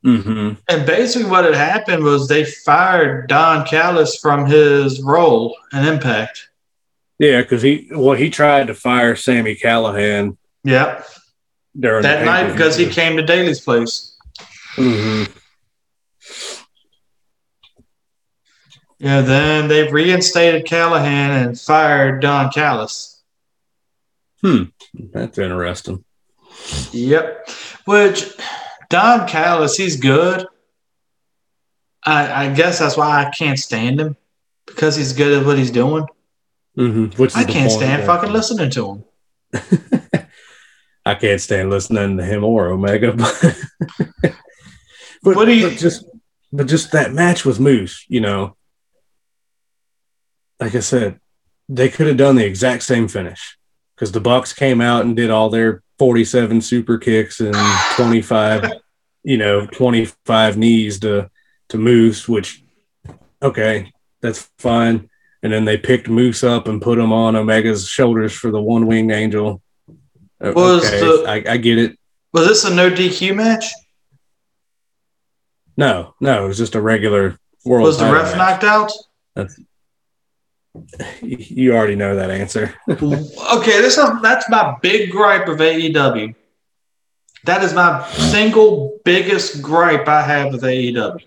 Mm-hmm. 0.04 0.52
And 0.68 0.86
basically, 0.86 1.28
what 1.28 1.44
had 1.44 1.54
happened 1.54 2.04
was 2.04 2.28
they 2.28 2.44
fired 2.44 3.28
Don 3.28 3.66
Callis 3.66 4.16
from 4.20 4.46
his 4.46 5.02
role 5.02 5.56
in 5.72 5.84
Impact. 5.84 6.48
Yeah, 7.18 7.40
because 7.42 7.62
he 7.62 7.88
well 7.90 8.16
he 8.16 8.30
tried 8.30 8.66
to 8.68 8.74
fire 8.74 9.16
Sami 9.16 9.56
Callihan 9.56 10.36
Yep. 10.64 11.06
during 11.78 12.02
That 12.02 12.24
night 12.24 12.52
because 12.52 12.76
he 12.76 12.86
came 12.88 13.16
to 13.16 13.22
Daily's 13.22 13.60
place. 13.60 14.16
hmm 14.74 15.24
Yeah, 18.98 19.20
then 19.20 19.68
they've 19.68 19.92
reinstated 19.92 20.64
Callihan 20.66 21.44
and 21.46 21.60
fired 21.60 22.20
Don 22.22 22.50
Callis. 22.50 23.22
Hmm, 24.42 24.64
that's 25.12 25.36
interesting. 25.38 26.02
Yep. 26.92 27.48
Which 27.84 28.32
Don 28.88 29.28
Callis, 29.28 29.76
he's 29.76 29.96
good. 29.96 30.46
I, 32.04 32.46
I 32.46 32.54
guess 32.54 32.78
that's 32.78 32.96
why 32.96 33.24
I 33.24 33.30
can't 33.30 33.58
stand 33.58 34.00
him 34.00 34.16
because 34.66 34.96
he's 34.96 35.12
good 35.12 35.40
at 35.40 35.46
what 35.46 35.58
he's 35.58 35.70
doing. 35.70 36.06
hmm 36.74 37.06
Which 37.16 37.36
I 37.36 37.44
can't 37.44 37.70
stand 37.70 38.04
fucking 38.04 38.32
listening 38.32 38.70
to 38.70 38.88
him. 38.92 39.04
I 41.04 41.14
can't 41.14 41.40
stand 41.40 41.70
listening 41.70 42.16
to 42.16 42.24
him 42.24 42.44
or 42.44 42.68
Omega. 42.68 43.12
But, 43.12 43.56
but, 45.22 45.48
you- 45.48 45.68
but 45.68 45.78
just 45.78 46.04
but 46.52 46.66
just 46.68 46.92
that 46.92 47.12
match 47.12 47.44
with 47.44 47.60
Moose, 47.60 48.04
you 48.08 48.20
know. 48.20 48.56
Like 50.60 50.74
I 50.74 50.80
said, 50.80 51.20
they 51.68 51.88
could 51.88 52.06
have 52.06 52.16
done 52.16 52.36
the 52.36 52.46
exact 52.46 52.82
same 52.82 53.08
finish 53.08 53.58
because 53.94 54.12
the 54.12 54.20
Bucks 54.20 54.52
came 54.52 54.80
out 54.80 55.04
and 55.04 55.16
did 55.16 55.30
all 55.30 55.50
their 55.50 55.82
47 55.98 56.60
super 56.60 56.98
kicks 56.98 57.40
and 57.40 57.54
25, 57.96 58.72
you 59.24 59.36
know, 59.36 59.66
25 59.66 60.56
knees 60.56 61.00
to 61.00 61.30
to 61.68 61.78
Moose, 61.78 62.28
which 62.28 62.62
okay, 63.42 63.92
that's 64.20 64.48
fine. 64.58 65.10
And 65.42 65.52
then 65.52 65.64
they 65.64 65.76
picked 65.76 66.08
Moose 66.08 66.42
up 66.44 66.68
and 66.68 66.80
put 66.80 66.98
him 66.98 67.12
on 67.12 67.36
Omega's 67.36 67.88
shoulders 67.88 68.32
for 68.32 68.50
the 68.50 68.60
one 68.60 68.86
winged 68.86 69.12
angel. 69.12 69.62
Uh, 70.40 70.52
was 70.54 70.86
okay, 70.86 71.00
the- 71.00 71.24
I, 71.50 71.54
I 71.54 71.56
get 71.56 71.78
it. 71.78 71.98
Was 72.32 72.46
this 72.46 72.64
a 72.64 72.74
no 72.74 72.90
DQ 72.90 73.34
match? 73.34 73.64
No, 75.76 76.14
no, 76.20 76.44
it 76.44 76.48
was 76.48 76.58
just 76.58 76.74
a 76.74 76.80
regular 76.80 77.38
world. 77.64 77.86
Was 77.86 77.98
the 77.98 78.10
ref 78.12 78.36
match. 78.36 78.62
knocked 78.62 78.64
out? 78.64 79.48
You 81.22 81.74
already 81.74 81.96
know 81.96 82.16
that 82.16 82.30
answer. 82.30 82.74
okay, 82.88 83.80
this 83.80 83.96
is 83.98 84.04
that's 84.22 84.48
my 84.50 84.76
big 84.82 85.10
gripe 85.10 85.48
of 85.48 85.58
AEW. 85.58 86.34
That 87.44 87.62
is 87.62 87.72
my 87.74 88.06
single 88.10 88.98
biggest 89.04 89.62
gripe 89.62 90.08
I 90.08 90.22
have 90.22 90.52
with 90.52 90.62
AEW. 90.62 91.20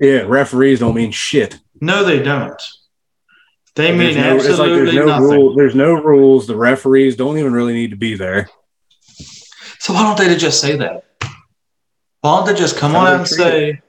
yeah, 0.00 0.22
referees 0.26 0.80
don't 0.80 0.94
mean 0.94 1.10
shit. 1.12 1.58
No, 1.80 2.04
they 2.04 2.22
don't. 2.22 2.60
They 3.74 3.90
mean 3.94 4.14
There's 4.14 4.16
no- 4.16 4.36
it's 4.36 4.44
like 4.44 4.52
absolutely 4.70 4.84
there's 4.92 4.94
no 4.94 5.04
nothing. 5.06 5.28
rule. 5.28 5.54
There's 5.54 5.74
no 5.74 5.92
rules. 5.94 6.46
The 6.46 6.56
referees 6.56 7.16
don't 7.16 7.38
even 7.38 7.52
really 7.52 7.74
need 7.74 7.90
to 7.90 7.96
be 7.96 8.14
there. 8.16 8.48
So 9.78 9.92
why 9.92 10.02
don't 10.02 10.16
they 10.18 10.34
just 10.36 10.60
say 10.60 10.76
that? 10.76 11.04
Why 12.22 12.38
don't 12.38 12.46
they 12.46 12.54
just 12.54 12.76
come 12.76 12.96
on 12.96 13.06
out 13.06 13.18
and 13.20 13.28
say 13.28 13.80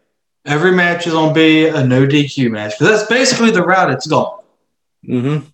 every 0.46 0.72
match 0.72 1.08
is 1.08 1.14
gonna 1.14 1.34
be 1.34 1.68
a 1.68 1.86
no 1.86 2.06
DQ 2.06 2.52
match? 2.52 2.78
Because 2.78 3.00
that's 3.00 3.10
basically 3.10 3.52
the 3.52 3.64
route 3.64 3.90
it's 3.92 4.06
gone. 4.06 4.42
Mm-hmm. 5.06 5.48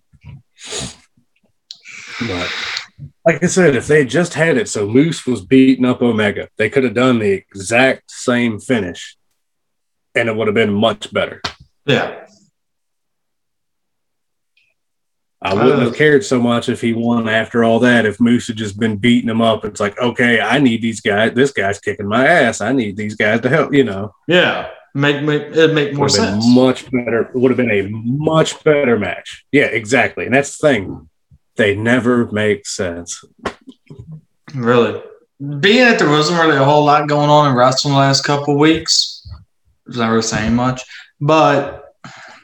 But 2.28 2.50
like 3.26 3.42
I 3.42 3.46
said, 3.46 3.74
if 3.74 3.86
they 3.86 4.04
just 4.04 4.34
had 4.34 4.56
it 4.56 4.68
so 4.68 4.86
Moose 4.88 5.26
was 5.26 5.44
beating 5.44 5.84
up 5.84 6.00
Omega, 6.02 6.48
they 6.58 6.70
could 6.70 6.84
have 6.84 6.94
done 6.94 7.18
the 7.18 7.32
exact 7.32 8.10
same 8.10 8.60
finish, 8.60 9.16
and 10.14 10.28
it 10.28 10.36
would 10.36 10.46
have 10.46 10.54
been 10.54 10.72
much 10.72 11.12
better. 11.12 11.42
Yeah. 11.86 12.20
I 15.42 15.52
wouldn't 15.52 15.74
Uh, 15.82 15.84
have 15.86 15.94
cared 15.96 16.24
so 16.24 16.40
much 16.40 16.70
if 16.70 16.80
he 16.80 16.94
won 16.94 17.28
after 17.28 17.64
all 17.64 17.78
that. 17.80 18.06
If 18.06 18.18
Moose 18.18 18.46
had 18.46 18.56
just 18.56 18.78
been 18.80 18.96
beating 18.96 19.28
him 19.28 19.42
up, 19.42 19.62
it's 19.66 19.78
like, 19.80 19.98
okay, 20.00 20.40
I 20.40 20.58
need 20.58 20.80
these 20.80 21.02
guys. 21.02 21.34
This 21.34 21.50
guy's 21.52 21.78
kicking 21.78 22.06
my 22.08 22.26
ass. 22.26 22.62
I 22.62 22.72
need 22.72 22.96
these 22.96 23.14
guys 23.14 23.40
to 23.42 23.50
help. 23.50 23.74
You 23.74 23.84
know, 23.84 24.14
Yeah. 24.26 24.70
Make, 24.96 25.22
make 25.24 25.42
it'd 25.42 25.74
make 25.74 25.92
more 25.94 26.06
would 26.06 26.16
have 26.16 26.32
been 26.34 26.42
sense. 26.42 26.54
much 26.54 26.90
better. 26.90 27.22
It 27.22 27.34
would 27.34 27.50
have 27.50 27.56
been 27.56 27.70
a 27.70 27.88
much 27.90 28.62
better 28.62 28.96
match. 28.98 29.44
Yeah, 29.50 29.64
exactly. 29.64 30.24
And 30.26 30.34
that's 30.34 30.56
the 30.56 30.68
thing. 30.68 31.08
They 31.56 31.74
never 31.74 32.30
make 32.30 32.66
sense. 32.66 33.24
Really. 34.54 35.02
Being 35.60 35.84
that 35.84 35.98
there 35.98 36.08
wasn't 36.08 36.40
really 36.40 36.56
a 36.56 36.64
whole 36.64 36.84
lot 36.84 37.08
going 37.08 37.28
on 37.28 37.50
in 37.50 37.56
wrestling 37.56 37.94
the 37.94 37.98
last 38.00 38.22
couple 38.24 38.56
weeks, 38.56 39.26
was 39.86 39.98
really 39.98 40.22
saying 40.22 40.54
much. 40.54 40.82
But 41.20 41.94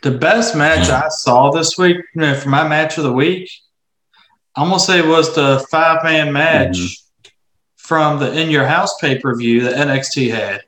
the 0.02 0.10
best 0.10 0.56
match 0.56 0.88
I 0.90 1.08
saw 1.08 1.50
this 1.50 1.78
week, 1.78 1.98
you 2.14 2.20
know, 2.20 2.34
for 2.34 2.48
my 2.48 2.66
match 2.66 2.98
of 2.98 3.04
the 3.04 3.12
week, 3.12 3.48
I'm 4.56 4.68
gonna 4.68 4.80
say 4.80 4.98
it 4.98 5.06
was 5.06 5.34
the 5.34 5.64
five 5.70 6.02
man 6.02 6.32
match 6.32 6.76
Mhm. 6.76 6.96
from 7.76 8.18
the 8.18 8.32
In 8.32 8.50
Your 8.50 8.66
House 8.66 8.96
pay 9.00 9.18
per 9.18 9.36
view 9.36 9.62
that 9.62 9.74
NXT 9.76 10.30
had. 10.30 10.62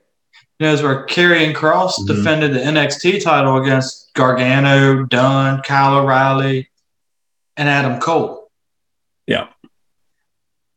You 0.63 0.69
know, 0.69 0.75
it's 0.75 0.83
where 0.85 1.05
Karrion 1.07 1.55
Kross 1.55 1.95
Mhm. 1.99 2.07
defended 2.07 2.55
the 2.55 2.61
NXT 2.65 3.19
title 3.19 3.61
against 3.61 4.15
Gargano, 4.15 5.03
Dunne, 5.03 5.61
Kyle 5.63 5.99
O'Reilly, 5.99 6.71
and 7.57 7.69
Adam 7.69 7.99
Cole. 7.99 8.49
Yeah. 9.27 9.49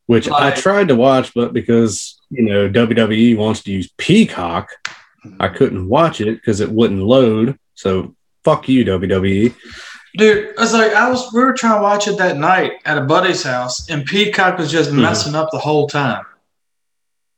Which 0.08 0.28
I 0.28 0.50
tried 0.50 0.88
to 0.88 0.96
watch, 0.96 1.36
but 1.36 1.54
because 1.54 2.20
you 2.32 2.42
know 2.46 2.68
WWE 2.68 3.36
wants 3.38 3.62
to 3.64 3.72
use 3.72 3.92
Peacock, 4.00 4.70
I 5.40 5.50
couldn't 5.50 5.88
watch 5.88 6.20
it 6.20 6.34
because 6.42 6.62
it 6.62 6.72
wouldn't 6.72 7.04
load. 7.04 7.60
So 7.76 8.16
fuck 8.44 8.68
you. 8.68 8.86
WWE. 8.86 9.54
Dude, 10.18 10.48
I 10.58 10.62
was 10.62 10.74
like, 10.74 10.96
I 10.96 11.12
was 11.12 11.32
we 11.32 11.42
were 11.44 11.54
trying 11.54 11.78
to 11.78 11.84
watch 11.84 12.08
it 12.08 12.18
that 12.18 12.38
night 12.38 12.72
at 12.86 12.98
a 12.98 13.02
buddy's 13.02 13.44
house, 13.44 13.88
and 13.88 14.04
Peacock 14.04 14.58
was 14.58 14.72
just 14.72 14.90
Mhm. 14.90 15.02
messing 15.04 15.36
up 15.36 15.50
the 15.52 15.60
whole 15.60 15.88
time. 15.88 16.26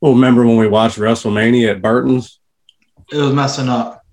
Well, 0.00 0.14
remember 0.14 0.46
when 0.46 0.56
we 0.56 0.68
watched 0.68 0.98
WrestleMania 0.98 1.70
at 1.70 1.82
Burton's? 1.82 2.38
It 3.10 3.16
was 3.16 3.32
messing 3.32 3.68
up. 3.68 4.04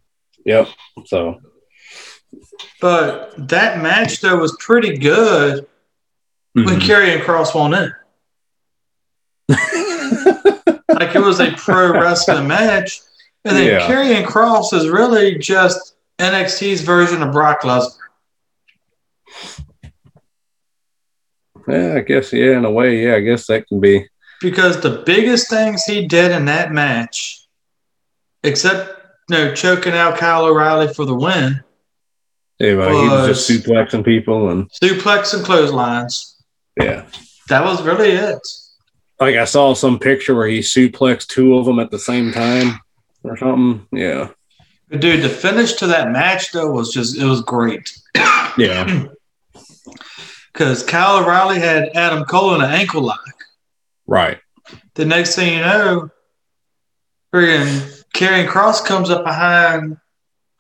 Yep. 0.46 0.68
So 1.06 1.42
But 2.82 3.34
that 3.50 3.82
match 3.82 4.22
though 4.22 4.38
was 4.38 4.56
pretty 4.60 4.98
good 4.98 5.68
when 6.54 6.66
mhm. 6.66 6.80
Karrion 6.80 7.22
Kross 7.22 7.54
won 7.54 7.74
in. 7.74 7.94
Like 10.88 11.14
it 11.14 11.22
was 11.22 11.40
a 11.40 11.52
pro 11.52 11.92
wrestling 11.92 12.48
match. 12.48 13.02
And 13.44 13.56
then 13.58 13.66
Yeah. 13.68 13.88
Karrion 13.88 14.24
Kross 14.26 14.74
is 14.74 14.88
really 14.88 15.38
just 15.38 15.96
NXT's 16.20 16.82
version 16.82 17.22
of 17.22 17.32
Brock 17.32 17.62
Lesnar. 17.62 17.98
yeah, 21.68 21.96
I 21.96 22.00
guess 22.00 22.32
yeah, 22.32 22.58
in 22.58 22.66
a 22.66 22.72
way, 22.72 23.04
yeah, 23.06 23.16
I 23.16 23.20
guess 23.20 23.48
that 23.48 23.68
can 23.68 23.80
be. 23.80 24.08
Because 24.42 24.80
the 24.82 25.04
biggest 25.06 25.50
things 25.50 25.84
he 25.86 26.08
did 26.08 26.32
in 26.32 26.46
that 26.46 26.72
match, 26.72 27.42
except 28.44 28.92
you 29.30 29.38
know, 29.38 29.54
choking 29.56 29.94
out 29.94 30.18
Kyle 30.18 30.46
O'Reilly 30.46 30.94
for 30.94 31.06
the 31.06 31.16
win, 31.16 31.62
Anyway, 32.62 32.88
he 32.88 33.08
was 33.10 33.28
just 33.28 33.50
Was- 33.50 33.60
suplexing 33.66 34.06
people, 34.06 34.50
and 34.50 34.70
suplex 34.72 35.34
and 35.34 35.44
clotheslines. 35.44 36.38
yeah, 36.80 37.04
That 37.50 37.66
was 37.66 37.82
really 37.82 38.12
it. 38.12 38.40
like 39.20 39.36
I 39.36 39.44
saw 39.46 39.74
some 39.74 40.00
picture 40.00 40.36
where 40.36 40.48
he 40.48 40.60
suplexed 40.60 41.28
two 41.28 41.58
of 41.58 41.66
them 41.66 41.80
at 41.80 41.92
the 41.92 42.00
same 42.00 42.32
time 42.32 42.80
or 43.24 43.36
something. 43.36 43.86
Yeah, 43.92 44.30
But 44.90 45.02
dude, 45.02 45.22
the 45.24 45.30
finish 45.30 45.74
to 45.74 45.88
that 45.88 46.12
match 46.12 46.52
though 46.54 46.70
was 46.72 46.94
just 46.94 47.18
it 47.18 47.26
was 47.26 47.42
great. 47.42 47.92
yeah, 48.58 49.06
Because 50.54 50.84
Kyle 50.84 51.18
O'Reilly 51.18 51.60
had 51.60 51.90
Adam 51.96 52.24
Cole 52.24 52.56
in 52.56 52.62
an 52.62 52.72
ankle 52.72 53.02
lock. 53.02 53.20
Right. 54.08 54.40
The 54.96 55.06
next 55.06 55.36
thing 55.36 55.54
you 55.58 55.62
know, 55.62 56.10
friggin' 57.34 58.04
Karrion 58.16 58.48
Kross 58.48 58.84
comes 58.86 59.10
up 59.10 59.24
behind 59.24 59.98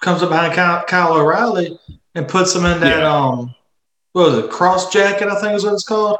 comes 0.01 0.21
up 0.21 0.29
behind 0.29 0.53
Kyle, 0.53 0.83
Kyle 0.85 1.13
O'Reilly 1.13 1.79
and 2.15 2.27
puts 2.27 2.53
him 2.55 2.65
in 2.65 2.79
that 2.81 2.99
Yeah. 2.99 3.15
um 3.15 3.55
what 4.11 4.29
was 4.31 4.37
it, 4.39 4.51
Kross 4.51 4.91
Jacket, 4.91 5.27
I 5.27 5.39
think 5.41 5.53
is 5.53 5.63
what 5.65 5.73
it's 5.73 5.83
called. 5.83 6.19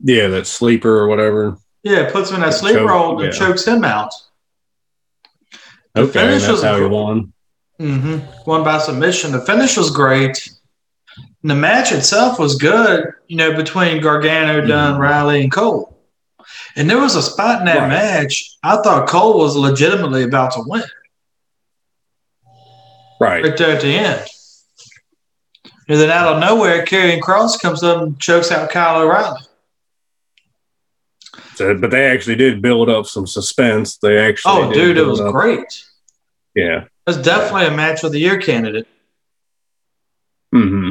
Yeah, 0.00 0.28
that 0.28 0.46
sleeper 0.46 0.98
or 0.98 1.08
whatever. 1.08 1.56
Yeah, 1.82 2.10
puts 2.10 2.30
him 2.30 2.36
in 2.36 2.40
that 2.42 2.50
Choke, 2.50 2.58
sleep 2.60 2.76
roll 2.80 3.20
and 3.22 3.32
yeah. 3.32 3.38
chokes 3.38 3.66
him 3.66 3.84
out. 3.84 4.12
The 5.94 6.02
Okay, 6.02 6.12
finish 6.12 6.42
that's 6.42 6.52
was 6.52 6.62
how 6.62 6.76
he 6.78 6.86
won. 6.86 7.32
hmm 7.78 8.18
Won 8.46 8.64
by 8.64 8.78
submission. 8.78 9.32
The 9.32 9.40
finish 9.40 9.76
was 9.76 9.90
great. 9.90 10.50
And 11.42 11.50
the 11.50 11.54
match 11.56 11.92
itself 11.92 12.38
was 12.38 12.56
good, 12.56 13.12
you 13.28 13.36
know, 13.36 13.54
between 13.54 14.00
Gargano, 14.00 14.64
Dunne, 14.66 14.94
Mhm. 14.96 14.98
Riley, 14.98 15.42
and 15.42 15.52
Cole. 15.52 15.97
And 16.78 16.88
there 16.88 16.98
was 17.00 17.14
a 17.16 17.22
spot 17.22 17.60
in 17.60 17.66
that 17.66 17.78
Right. 17.80 17.88
match 17.88 18.56
I 18.62 18.76
thought 18.82 19.08
Cole 19.08 19.38
was 19.38 19.54
legitimately 19.56 20.22
about 20.22 20.52
to 20.52 20.62
win 20.64 20.82
Right. 23.20 23.42
right 23.44 23.56
there 23.56 23.74
at 23.76 23.82
the 23.82 23.88
end. 23.98 24.26
And 25.88 25.98
then 26.00 26.10
out 26.10 26.34
of 26.34 26.40
nowhere, 26.40 26.84
Karrion 26.84 27.20
Kross 27.20 27.60
comes 27.60 27.82
up 27.82 28.00
and 28.02 28.18
chokes 28.20 28.52
out 28.52 28.70
Kyle 28.70 29.02
O'Reilly. 29.02 29.40
So, 31.56 31.76
but 31.76 31.90
they 31.90 32.06
actually 32.06 32.36
did 32.36 32.62
build 32.62 32.88
up 32.88 33.06
some 33.06 33.26
suspense. 33.26 33.96
They 33.96 34.16
actually. 34.18 34.52
Oh, 34.52 34.72
dude, 34.72 34.96
it 34.98 35.02
was 35.06 35.20
up- 35.20 35.32
great. 35.32 35.84
Yeah. 36.54 36.84
It's 37.06 37.18
definitely 37.18 37.66
a 37.66 37.70
match 37.76 38.04
of 38.04 38.12
the 38.12 38.20
year 38.20 38.38
candidate. 38.40 38.86
Mm-hmm. 40.54 40.90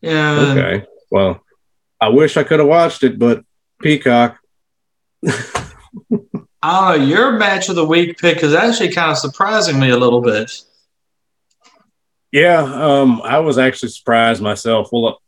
Yeah. 0.00 0.30
Okay. 0.56 0.86
Well, 1.10 1.42
I 2.00 2.08
wish 2.08 2.36
I 2.36 2.44
could 2.44 2.60
have 2.60 2.68
watched 2.68 3.02
it, 3.02 3.18
but 3.18 3.44
Peacock. 3.82 4.38
I 5.26 6.90
don't 6.90 7.00
know, 7.00 7.06
your 7.06 7.32
match 7.32 7.68
of 7.68 7.76
the 7.76 7.84
week 7.84 8.18
pick 8.18 8.42
is 8.42 8.54
actually 8.54 8.92
kind 8.92 9.10
of 9.10 9.18
surprising 9.18 9.78
me 9.78 9.90
a 9.90 9.96
little 9.96 10.20
bit. 10.20 10.50
Yeah, 12.32 12.58
um, 12.60 13.22
I 13.22 13.38
was 13.38 13.56
actually 13.56 13.90
surprised 13.90 14.42
myself. 14.42 14.88
Well, 14.92 15.20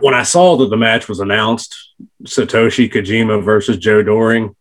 when 0.00 0.14
I 0.14 0.22
saw 0.22 0.56
that 0.56 0.70
the 0.70 0.76
match 0.76 1.08
was 1.08 1.20
announced, 1.20 1.74
Satoshi 2.24 2.90
Kojima 2.90 3.44
versus 3.44 3.76
Joe 3.76 4.02
Doering, 4.02 4.54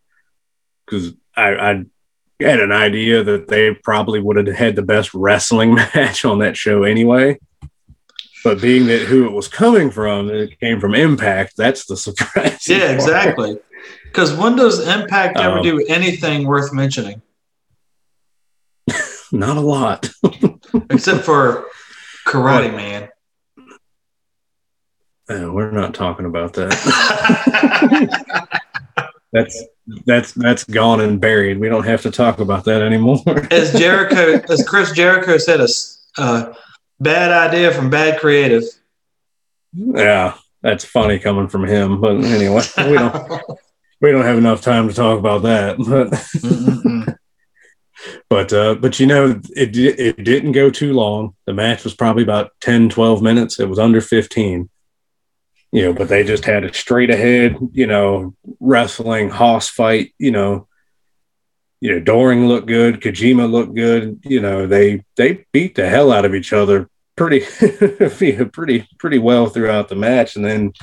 because 0.86 1.14
I, 1.36 1.54
I 1.56 1.84
had 2.40 2.60
an 2.60 2.72
idea 2.72 3.24
that 3.24 3.48
they 3.48 3.74
probably 3.74 4.20
would 4.20 4.36
have 4.36 4.56
had 4.56 4.76
the 4.76 4.82
best 4.82 5.14
wrestling 5.14 5.76
match 5.96 6.26
on 6.26 6.40
that 6.40 6.58
show 6.58 6.84
anyway. 6.84 7.40
But 8.44 8.62
being 8.62 8.88
that 8.88 9.04
who 9.04 9.26
it 9.26 9.32
was 9.32 9.48
coming 9.48 9.90
from, 9.90 10.30
it 10.30 10.60
came 10.60 10.82
from 10.82 10.96
Impact. 10.96 11.54
That's 11.56 11.86
the 11.86 11.96
surprise. 11.98 12.68
Yeah, 12.68 12.92
exactly. 12.92 13.58
Because 14.14 14.32
when 14.36 14.56
does 14.56 14.88
Impact 14.88 15.40
ever 15.40 15.58
Um, 15.58 15.64
do 15.64 15.84
anything 15.88 16.46
worth 16.46 16.72
mentioning? 16.72 17.24
Not 19.32 19.58
a 19.58 19.62
lot. 19.62 20.08
Except 20.92 21.26
for 21.26 21.66
Karate 22.28 22.72
Man. 22.72 23.10
Uh, 25.28 25.52
we're 25.52 25.72
not 25.72 25.94
talking 25.96 26.26
about 26.26 26.54
that. 26.54 26.70
That's 29.32 29.64
that's 30.06 30.32
that's 30.34 30.64
gone 30.64 31.02
and 31.02 31.20
buried. 31.20 31.60
We 31.60 31.68
don't 31.68 31.86
have 31.86 32.04
to 32.04 32.12
talk 32.12 32.40
about 32.40 32.66
that 32.66 32.84
anymore. 32.84 33.18
as 33.50 33.74
Jericho, 33.74 34.40
as 34.48 34.64
Chris 34.68 34.92
Jericho 34.92 35.40
said, 35.40 35.60
a 35.60 35.68
uh, 36.20 36.54
bad 37.00 37.32
idea 37.32 37.74
from 37.74 37.90
bad 37.90 38.20
creative. 38.20 38.64
yeah, 39.74 40.36
that's 40.62 40.86
funny 40.86 41.18
coming 41.18 41.48
from 41.48 41.66
him. 41.66 42.00
But 42.00 42.18
anyway, 42.18 42.62
we 42.78 42.94
don't 42.94 43.42
we 44.04 44.12
don't 44.12 44.26
have 44.26 44.38
enough 44.38 44.62
time 44.62 44.90
to 44.90 44.94
talk 44.94 45.18
about 45.18 45.42
that. 45.44 47.18
But 48.30 48.50
but 48.50 48.52
uh, 48.52 48.76
but 48.76 49.00
you 49.00 49.08
know, 49.08 49.40
it 49.56 49.78
it 49.78 50.24
didn't 50.24 50.52
go 50.52 50.70
too 50.70 50.92
long. 50.92 51.36
The 51.46 51.54
match 51.54 51.86
was 51.86 51.94
probably 51.94 52.24
about 52.24 52.52
10, 52.60 52.90
12 52.90 53.22
minutes. 53.22 53.62
It 53.62 53.70
was 53.70 53.80
under 53.80 54.02
15. 54.02 54.70
You 55.72 55.82
know, 55.82 55.94
but 55.94 56.10
they 56.10 56.26
just 56.26 56.44
had 56.44 56.66
a 56.66 56.74
straight 56.74 57.10
ahead, 57.10 57.56
you 57.72 57.88
know, 57.88 58.36
wrestling 58.60 59.30
hoss 59.30 59.70
fight, 59.70 60.14
you 60.18 60.32
know. 60.32 60.68
You 61.80 61.94
know, 61.94 62.00
Doering 62.02 62.48
looked 62.48 62.68
good, 62.68 63.00
Kojima 63.00 63.50
looked 63.50 63.74
good. 63.74 64.20
You 64.26 64.42
know, 64.42 64.68
they 64.68 65.06
they 65.16 65.46
beat 65.54 65.76
the 65.76 65.88
hell 65.88 66.12
out 66.12 66.26
of 66.26 66.36
each 66.36 66.52
other 66.52 66.90
pretty 67.16 67.40
pretty 68.52 68.88
pretty 69.00 69.20
well 69.20 69.48
throughout 69.48 69.88
the 69.88 69.96
match. 69.96 70.36
And 70.36 70.44
then 70.44 70.74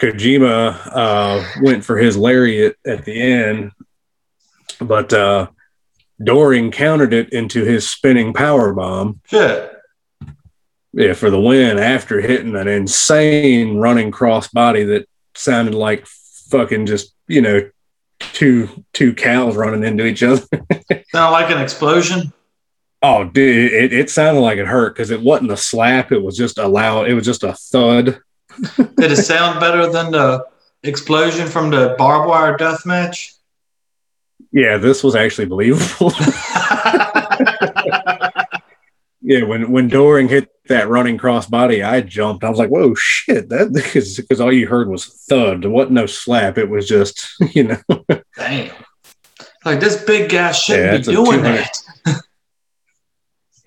Kojima 0.00 0.90
uh, 0.92 1.44
went 1.60 1.84
for 1.84 1.98
his 1.98 2.16
lariat 2.16 2.76
at 2.86 3.04
the 3.04 3.20
end, 3.20 3.72
but 4.80 5.12
uh, 5.12 5.48
Doering 6.22 6.70
countered 6.70 7.12
it 7.12 7.32
into 7.32 7.64
his 7.64 7.88
spinning 7.88 8.32
power 8.32 8.72
bomb. 8.72 9.20
Shit. 9.26 9.72
Yeah, 10.92 11.12
for 11.12 11.30
the 11.30 11.40
win 11.40 11.78
after 11.78 12.20
hitting 12.20 12.56
an 12.56 12.66
insane 12.66 13.76
running 13.76 14.10
crossbody 14.10 14.86
that 14.88 15.06
sounded 15.34 15.74
like 15.74 16.06
fucking 16.06 16.86
just 16.86 17.14
you 17.28 17.40
know 17.40 17.70
two 18.18 18.84
two 18.92 19.14
cows 19.14 19.56
running 19.56 19.84
into 19.84 20.04
each 20.04 20.22
other. 20.22 20.42
Sound 21.12 21.32
like 21.32 21.50
an 21.50 21.60
explosion? 21.60 22.32
Oh, 23.02 23.24
dude, 23.24 23.72
it, 23.72 23.92
it 23.94 24.10
sounded 24.10 24.40
like 24.40 24.58
it 24.58 24.66
hurt 24.66 24.94
because 24.94 25.10
it 25.10 25.22
wasn't 25.22 25.52
a 25.52 25.56
slap; 25.56 26.12
it 26.12 26.22
was 26.22 26.36
just 26.36 26.58
a 26.58 26.68
loud. 26.68 27.08
It 27.08 27.14
was 27.14 27.24
just 27.24 27.44
a 27.44 27.54
thud. 27.54 28.20
Did 28.76 29.12
it 29.12 29.16
sound 29.16 29.60
better 29.60 29.90
than 29.90 30.12
the 30.12 30.46
explosion 30.82 31.46
from 31.46 31.70
the 31.70 31.94
barbed 31.98 32.28
wire 32.28 32.56
death 32.56 32.84
match? 32.86 33.34
Yeah, 34.52 34.78
this 34.78 35.04
was 35.04 35.14
actually 35.14 35.46
believable. 35.46 36.12
yeah, 39.22 39.44
when 39.44 39.70
when 39.70 39.88
Doering 39.88 40.28
hit 40.28 40.50
that 40.68 40.88
running 40.88 41.18
crossbody, 41.18 41.86
I 41.86 42.00
jumped. 42.00 42.42
I 42.42 42.50
was 42.50 42.58
like, 42.58 42.70
"Whoa, 42.70 42.94
shit!" 42.94 43.48
That 43.48 43.72
because 44.18 44.40
all 44.40 44.52
you 44.52 44.66
heard 44.66 44.88
was 44.88 45.06
thud. 45.28 45.62
There 45.62 45.70
wasn't 45.70 45.92
no 45.92 46.06
slap. 46.06 46.58
It 46.58 46.68
was 46.68 46.88
just 46.88 47.28
you 47.54 47.64
know. 47.64 48.04
Damn. 48.36 48.74
Like 49.64 49.80
this 49.80 50.02
big 50.04 50.30
guy 50.30 50.52
shouldn't 50.52 50.94
it's 50.94 51.08
be 51.08 51.14
doing 51.14 51.42
that. 51.42 51.76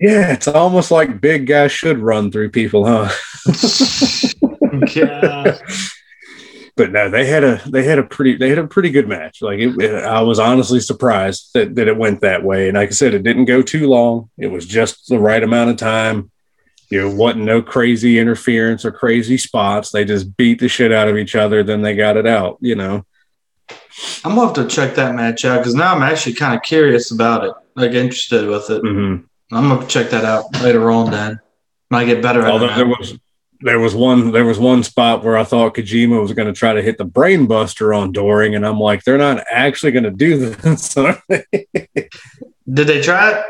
Yeah, 0.00 0.32
it's 0.32 0.48
almost 0.48 0.90
like 0.90 1.20
big 1.20 1.46
guys 1.46 1.70
should 1.72 1.98
run 1.98 2.32
through 2.32 2.50
people, 2.50 2.84
huh? 2.84 3.08
God. 4.80 5.60
but 6.76 6.90
no, 6.92 7.08
they 7.10 7.24
had 7.26 7.44
a 7.44 7.60
they 7.66 7.84
had 7.84 7.98
a 7.98 8.02
pretty 8.02 8.36
they 8.36 8.48
had 8.48 8.58
a 8.58 8.66
pretty 8.66 8.90
good 8.90 9.08
match. 9.08 9.42
Like 9.42 9.58
it, 9.58 9.80
it- 9.80 10.04
I 10.04 10.20
was 10.22 10.38
honestly 10.38 10.80
surprised 10.80 11.50
that, 11.54 11.74
that 11.76 11.88
it 11.88 11.96
went 11.96 12.20
that 12.22 12.42
way. 12.42 12.68
And 12.68 12.76
like 12.76 12.88
I 12.90 12.92
said, 12.92 13.14
it 13.14 13.22
didn't 13.22 13.44
go 13.46 13.62
too 13.62 13.88
long. 13.88 14.30
It 14.38 14.48
was 14.48 14.66
just 14.66 15.08
the 15.08 15.18
right 15.18 15.42
amount 15.42 15.70
of 15.70 15.76
time. 15.76 16.30
You 16.90 17.00
know, 17.02 17.14
wasn't 17.14 17.44
no 17.44 17.62
crazy 17.62 18.18
interference 18.18 18.84
or 18.84 18.92
crazy 18.92 19.38
spots. 19.38 19.90
They 19.90 20.04
just 20.04 20.36
beat 20.36 20.60
the 20.60 20.68
shit 20.68 20.92
out 20.92 21.08
of 21.08 21.16
each 21.16 21.34
other. 21.34 21.62
Then 21.64 21.82
they 21.82 21.96
got 21.96 22.16
it 22.16 22.26
out. 22.26 22.58
You 22.60 22.74
know. 22.76 23.04
I'm 24.24 24.34
gonna 24.34 24.46
have 24.46 24.54
to 24.54 24.66
check 24.66 24.94
that 24.96 25.14
match 25.14 25.44
out 25.44 25.58
because 25.58 25.74
now 25.74 25.94
I'm 25.94 26.02
actually 26.02 26.34
kind 26.34 26.54
of 26.54 26.62
curious 26.62 27.10
about 27.10 27.44
it, 27.44 27.52
like 27.76 27.92
interested 27.92 28.46
with 28.48 28.68
it. 28.70 28.80
hmm 28.80 29.16
I'm 29.52 29.68
gonna 29.68 29.86
check 29.86 30.10
that 30.10 30.24
out 30.24 30.44
later 30.62 30.90
on. 30.90 31.10
Then 31.10 31.40
when 31.88 32.00
I 32.02 32.04
get 32.04 32.20
better 32.22 32.42
at 32.42 32.50
Although 32.50 32.70
it. 32.70 32.76
there 32.76 32.86
was 32.86 33.16
there 33.64 33.80
was 33.80 33.94
one 33.94 34.30
there 34.30 34.44
was 34.44 34.58
one 34.58 34.82
spot 34.82 35.24
where 35.24 35.38
I 35.38 35.44
thought 35.44 35.74
Kojima 35.74 36.20
was 36.20 36.34
going 36.34 36.48
to 36.48 36.52
try 36.52 36.74
to 36.74 36.82
hit 36.82 36.98
the 36.98 37.04
brain 37.06 37.46
buster 37.46 37.94
on 37.94 38.12
Doering, 38.12 38.54
and 38.54 38.66
I'm 38.66 38.78
like, 38.78 39.04
they're 39.04 39.16
not 39.16 39.42
actually 39.50 39.92
going 39.92 40.04
to 40.04 40.10
do 40.10 40.50
this. 40.50 40.94
are 40.98 41.20
they? 41.28 41.46
Did 41.72 42.86
they 42.86 43.00
try 43.00 43.38
it? 43.38 43.44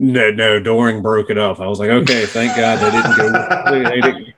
No, 0.00 0.32
no, 0.32 0.58
Doering 0.58 1.00
broke 1.00 1.30
it 1.30 1.38
up. 1.38 1.60
I 1.60 1.68
was 1.68 1.78
like, 1.78 1.90
okay, 1.90 2.26
thank 2.26 2.56
God 2.56 2.78
they 2.78 2.90
didn't 2.90 3.16
go. 3.16 3.70
They, 3.70 3.84
they 3.84 4.00
didn't. 4.00 4.34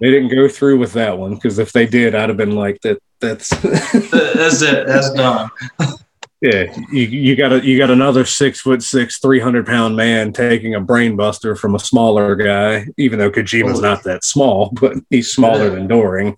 They 0.00 0.10
didn't 0.10 0.34
go 0.34 0.48
through 0.48 0.78
with 0.78 0.94
that 0.94 1.18
one 1.18 1.34
because 1.34 1.58
if 1.58 1.72
they 1.72 1.86
did, 1.86 2.14
I'd 2.14 2.28
have 2.30 2.38
been 2.38 2.56
like, 2.56 2.80
that. 2.80 2.98
That's 3.20 3.48
That's 3.50 4.62
it. 4.62 4.86
That's 4.86 5.12
done. 5.12 5.50
yeah. 6.44 6.76
You, 6.92 7.02
you 7.06 7.36
got 7.36 7.52
a 7.54 7.64
you 7.64 7.78
got 7.78 7.90
another 7.90 8.26
six 8.26 8.60
foot 8.60 8.82
six, 8.82 9.18
three 9.18 9.40
hundred 9.40 9.64
pound 9.64 9.96
man 9.96 10.30
taking 10.30 10.74
a 10.74 10.80
brain 10.80 11.16
buster 11.16 11.56
from 11.56 11.74
a 11.74 11.78
smaller 11.78 12.36
guy. 12.36 12.86
Even 12.98 13.18
though 13.18 13.30
Kojima's 13.30 13.80
not 13.80 14.02
that 14.02 14.24
small, 14.24 14.70
but 14.80 14.98
he's 15.08 15.30
smaller 15.30 15.70
than 15.70 15.88
Doering. 15.88 16.36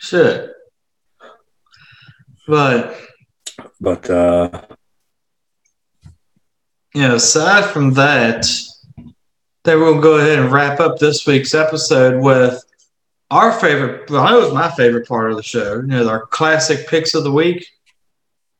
Shit. 0.00 0.52
But 2.46 3.00
But 3.80 4.08
uh, 4.08 4.62
you 6.94 7.02
know, 7.02 7.16
aside 7.16 7.68
from 7.68 7.94
that, 7.94 8.46
then 9.64 9.80
we'll 9.80 10.00
go 10.00 10.18
ahead 10.18 10.38
and 10.38 10.52
wrap 10.52 10.78
up 10.78 11.00
this 11.00 11.26
week's 11.26 11.52
episode 11.52 12.22
with 12.22 12.62
our 13.32 13.52
favorite. 13.58 14.08
Well, 14.08 14.24
that 14.24 14.40
was 14.40 14.54
my 14.54 14.70
favorite 14.70 15.08
part 15.08 15.32
of 15.32 15.36
the 15.36 15.42
show. 15.42 15.80
You 15.80 15.82
know, 15.82 16.08
our 16.08 16.26
classic 16.26 16.86
picks 16.86 17.14
of 17.14 17.24
the 17.24 17.32
week. 17.32 17.66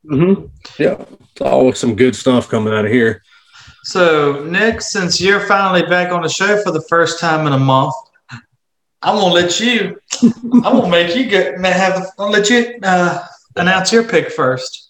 Mm-hmm. 0.09 0.45
Yeah, 0.81 1.03
it's 1.31 1.41
always 1.41 1.77
some 1.77 1.95
good 1.95 2.15
stuff 2.15 2.49
coming 2.49 2.73
out 2.73 2.85
of 2.85 2.91
here. 2.91 3.21
So, 3.83 4.43
Nick, 4.45 4.81
since 4.81 5.21
you're 5.21 5.39
finally 5.41 5.83
back 5.83 6.11
on 6.11 6.21
the 6.21 6.29
show 6.29 6.61
for 6.61 6.71
the 6.71 6.81
first 6.81 7.19
time 7.19 7.47
in 7.47 7.53
a 7.53 7.59
month, 7.59 7.93
I'm 9.01 9.15
gonna 9.15 9.33
let 9.33 9.59
you. 9.59 9.99
I'm 10.23 10.61
gonna 10.61 10.89
make 10.89 11.15
you 11.15 11.29
get 11.29 11.59
have. 11.59 12.07
I'll 12.17 12.29
let 12.29 12.49
you 12.49 12.79
uh, 12.83 13.25
announce 13.55 13.91
your 13.91 14.03
pick 14.03 14.31
first. 14.31 14.89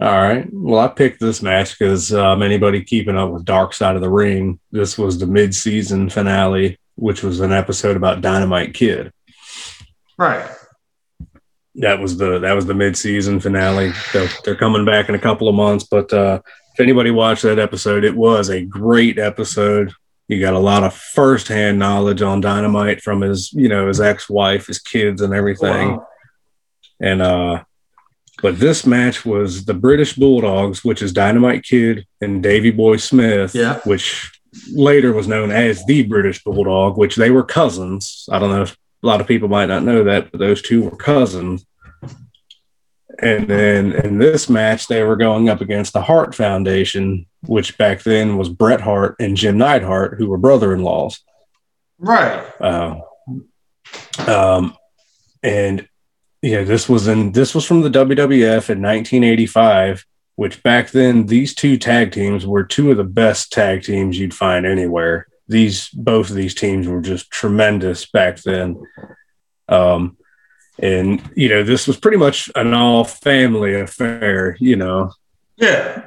All 0.00 0.22
right. 0.22 0.48
Well, 0.52 0.80
I 0.80 0.88
picked 0.88 1.20
this 1.20 1.42
match 1.42 1.76
because 1.76 2.12
um, 2.12 2.42
anybody 2.42 2.84
keeping 2.84 3.16
up 3.16 3.30
with 3.30 3.44
Dark 3.44 3.74
Side 3.74 3.96
of 3.96 4.02
the 4.02 4.10
Ring, 4.10 4.60
this 4.70 4.96
was 4.96 5.18
the 5.18 5.26
mid-season 5.26 6.08
finale, 6.08 6.78
which 6.94 7.24
was 7.24 7.40
an 7.40 7.52
episode 7.52 7.96
about 7.96 8.20
Dynamite 8.20 8.74
Kid. 8.74 9.12
Right. 10.16 10.48
That 11.78 12.00
was 12.00 12.16
the 12.16 12.38
that 12.40 12.52
was 12.54 12.66
the 12.66 12.74
mid-season 12.74 13.40
finale. 13.40 13.92
They're, 14.12 14.28
they're 14.44 14.56
coming 14.56 14.84
back 14.84 15.08
in 15.08 15.14
a 15.14 15.18
couple 15.18 15.48
of 15.48 15.54
months, 15.54 15.84
but 15.84 16.12
uh, 16.12 16.40
if 16.74 16.80
anybody 16.80 17.10
watched 17.10 17.42
that 17.44 17.58
episode, 17.58 18.04
it 18.04 18.16
was 18.16 18.48
a 18.50 18.64
great 18.64 19.18
episode. 19.18 19.92
You 20.26 20.40
got 20.40 20.54
a 20.54 20.58
lot 20.58 20.84
of 20.84 20.92
firsthand 20.94 21.78
knowledge 21.78 22.20
on 22.20 22.40
Dynamite 22.40 23.00
from 23.00 23.20
his, 23.22 23.52
you 23.52 23.68
know, 23.68 23.88
his 23.88 24.00
ex-wife, 24.00 24.66
his 24.66 24.78
kids, 24.78 25.22
and 25.22 25.32
everything. 25.32 25.92
Wow. 25.96 26.06
And 27.00 27.22
uh 27.22 27.62
but 28.42 28.60
this 28.60 28.86
match 28.86 29.24
was 29.24 29.64
the 29.64 29.74
British 29.74 30.14
Bulldogs, 30.14 30.84
which 30.84 31.02
is 31.02 31.12
Dynamite 31.12 31.64
Kid 31.64 32.06
and 32.20 32.40
Davy 32.42 32.70
Boy 32.70 32.96
Smith, 32.96 33.52
Yeah. 33.54 33.80
which 33.84 34.30
later 34.72 35.12
was 35.12 35.26
known 35.26 35.50
as 35.50 35.84
the 35.86 36.04
British 36.04 36.42
Bulldog, 36.44 36.96
which 36.96 37.16
they 37.16 37.30
were 37.30 37.42
cousins. 37.42 38.28
I 38.30 38.38
don't 38.38 38.50
know 38.50 38.62
if 38.62 38.76
a 39.02 39.06
lot 39.06 39.20
of 39.20 39.26
people 39.26 39.48
might 39.48 39.66
not 39.66 39.84
know 39.84 40.04
that, 40.04 40.30
but 40.30 40.38
those 40.38 40.62
two 40.62 40.82
were 40.82 40.96
cousins. 40.96 41.64
And 43.20 43.48
then 43.48 43.92
in 43.92 44.18
this 44.18 44.48
match, 44.48 44.86
they 44.86 45.02
were 45.02 45.16
going 45.16 45.48
up 45.48 45.60
against 45.60 45.92
the 45.92 46.02
Hart 46.02 46.34
Foundation, 46.34 47.26
which 47.46 47.76
back 47.76 48.02
then 48.02 48.36
was 48.36 48.48
Bret 48.48 48.80
Hart 48.80 49.16
and 49.18 49.36
Jim 49.36 49.58
Neidhart, 49.58 50.18
who 50.18 50.28
were 50.28 50.38
brother 50.38 50.72
in 50.72 50.82
laws. 50.82 51.20
Right. 51.98 52.46
Uh, 52.60 53.00
um, 54.26 54.76
and 55.42 55.88
yeah, 56.42 56.62
this 56.62 56.88
was 56.88 57.08
in 57.08 57.32
this 57.32 57.54
was 57.54 57.64
from 57.64 57.80
the 57.80 57.90
WWF 57.90 58.70
in 58.70 58.82
1985, 58.82 60.04
which 60.36 60.62
back 60.62 60.90
then 60.90 61.26
these 61.26 61.54
two 61.54 61.76
tag 61.76 62.12
teams 62.12 62.46
were 62.46 62.62
two 62.62 62.92
of 62.92 62.96
the 62.96 63.04
best 63.04 63.52
tag 63.52 63.82
teams 63.82 64.18
you'd 64.18 64.34
find 64.34 64.64
anywhere. 64.64 65.26
These 65.48 65.88
both 65.90 66.30
of 66.30 66.36
these 66.36 66.54
teams 66.54 66.86
were 66.86 67.00
just 67.00 67.30
tremendous 67.30 68.06
back 68.06 68.42
then. 68.42 68.80
Um, 69.68 70.16
and 70.78 71.22
you 71.34 71.48
know 71.48 71.62
this 71.62 71.86
was 71.86 71.98
pretty 71.98 72.16
much 72.16 72.50
an 72.54 72.72
all 72.72 73.04
family 73.04 73.74
affair 73.74 74.56
you 74.60 74.76
know. 74.76 75.12
Yeah. 75.56 76.06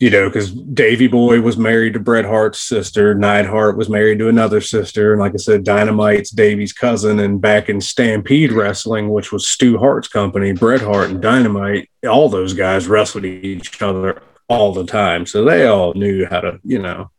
You 0.00 0.10
know 0.10 0.28
because 0.28 0.52
Davey 0.52 1.08
Boy 1.08 1.40
was 1.40 1.56
married 1.56 1.94
to 1.94 2.00
bret 2.00 2.24
hart's 2.24 2.60
sister 2.60 3.14
neidhart 3.14 3.76
was 3.76 3.90
married 3.90 4.20
to 4.20 4.28
another 4.28 4.60
sister 4.60 5.12
and 5.12 5.20
like 5.20 5.34
i 5.34 5.36
said 5.36 5.64
dynamite's 5.64 6.30
Davey's 6.30 6.72
cousin 6.72 7.18
and 7.18 7.40
back 7.40 7.68
in 7.68 7.80
stampede 7.80 8.52
wrestling 8.52 9.10
which 9.10 9.32
was 9.32 9.46
stu 9.46 9.76
hart's 9.76 10.08
company 10.08 10.52
bret 10.52 10.80
hart 10.80 11.10
and 11.10 11.20
dynamite 11.20 11.90
all 12.08 12.28
those 12.28 12.54
guys 12.54 12.86
wrestled 12.86 13.24
each 13.24 13.82
other 13.82 14.22
all 14.48 14.72
the 14.72 14.84
time. 14.84 15.26
So 15.26 15.44
they 15.44 15.66
all 15.66 15.94
knew 15.94 16.26
how 16.26 16.40
to 16.40 16.60
you 16.64 16.78
know 16.78 17.10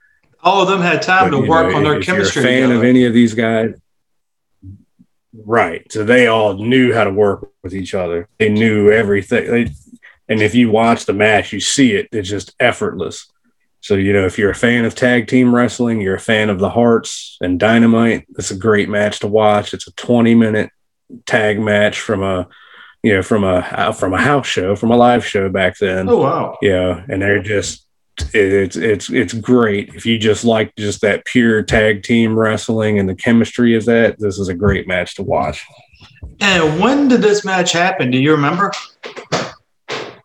all 0.44 0.62
of 0.62 0.68
them 0.70 0.82
had 0.82 1.02
time 1.02 1.30
but, 1.30 1.42
to 1.42 1.48
work 1.48 1.72
know, 1.72 1.78
on 1.78 1.84
their 1.84 2.02
chemistry 2.02 2.42
you're 2.42 2.50
a 2.50 2.54
fan 2.54 2.62
together. 2.70 2.80
of 2.80 2.84
any 2.84 3.06
of 3.06 3.14
these 3.14 3.34
guys 3.34 3.74
Right. 5.34 5.90
So 5.92 6.04
they 6.04 6.28
all 6.28 6.56
knew 6.56 6.94
how 6.94 7.04
to 7.04 7.12
work 7.12 7.52
with 7.64 7.74
each 7.74 7.94
other. 7.94 8.28
They 8.38 8.50
knew 8.50 8.92
everything. 8.92 9.50
They, 9.50 9.72
and 10.28 10.42
if 10.42 10.54
you 10.54 10.70
watch 10.70 11.06
the 11.06 11.14
match, 11.14 11.54
you 11.54 11.60
see 11.60 11.94
it. 11.94 12.10
It's 12.12 12.30
just 12.30 12.54
effortless. 12.60 13.32
So, 13.82 13.96
you 13.96 14.12
know, 14.12 14.26
if 14.26 14.38
you're 14.38 14.52
a 14.52 14.56
fan 14.56 14.86
of 14.86 14.94
tag 14.94 15.28
team 15.28 15.56
wrestling, 15.56 16.02
you're 16.02 16.16
a 16.16 16.20
fan 16.20 16.50
of 16.50 16.60
the 16.60 16.70
Harts 16.70 17.38
and 17.42 17.60
Dynamite, 17.60 18.28
it's 18.38 18.52
a 18.52 18.58
great 18.58 18.90
match 18.90 19.20
to 19.20 19.28
watch. 19.28 19.74
It's 19.74 19.88
a 19.88 19.94
20 19.94 20.36
minute 20.36 20.70
tag 21.26 21.60
match 21.60 22.00
from 22.00 22.22
a, 22.22 22.48
you 23.02 23.14
know, 23.14 23.24
from 23.24 23.44
a, 23.44 23.94
from 23.94 24.14
a 24.14 24.22
house 24.22 24.48
show, 24.48 24.76
from 24.76 24.92
a 24.92 24.98
live 24.98 25.26
show 25.26 25.50
back 25.50 25.78
then. 25.78 26.10
Oh, 26.10 26.18
wow. 26.18 26.58
Yeah. 26.62 27.04
And 27.08 27.22
they're 27.22 27.42
just, 27.42 27.88
it's 28.34 28.76
it's 28.76 29.09
it's 29.09 29.34
great. 29.34 29.93
If 29.95 30.05
you 30.05 30.17
just 30.17 30.43
like 30.43 30.76
just 30.78 31.01
that 31.01 31.26
pure 31.26 31.63
tag 31.63 32.03
team 32.03 32.38
wrestling 32.38 32.99
and 32.99 33.07
the 33.07 33.15
chemistry 33.15 33.76
of 33.76 33.86
that 33.86 34.20
this 34.20 34.38
is 34.38 34.47
a 34.47 34.53
great 34.53 34.88
match 34.88 35.15
to 35.15 35.24
watch. 35.24 35.65
And 36.41 36.80
when 36.80 37.07
did 37.07 37.22
this 37.22 37.43
match 37.43 37.72
happen? 37.72 38.11
Do 38.11 38.17
you 38.17 38.32
remember? 38.32 38.72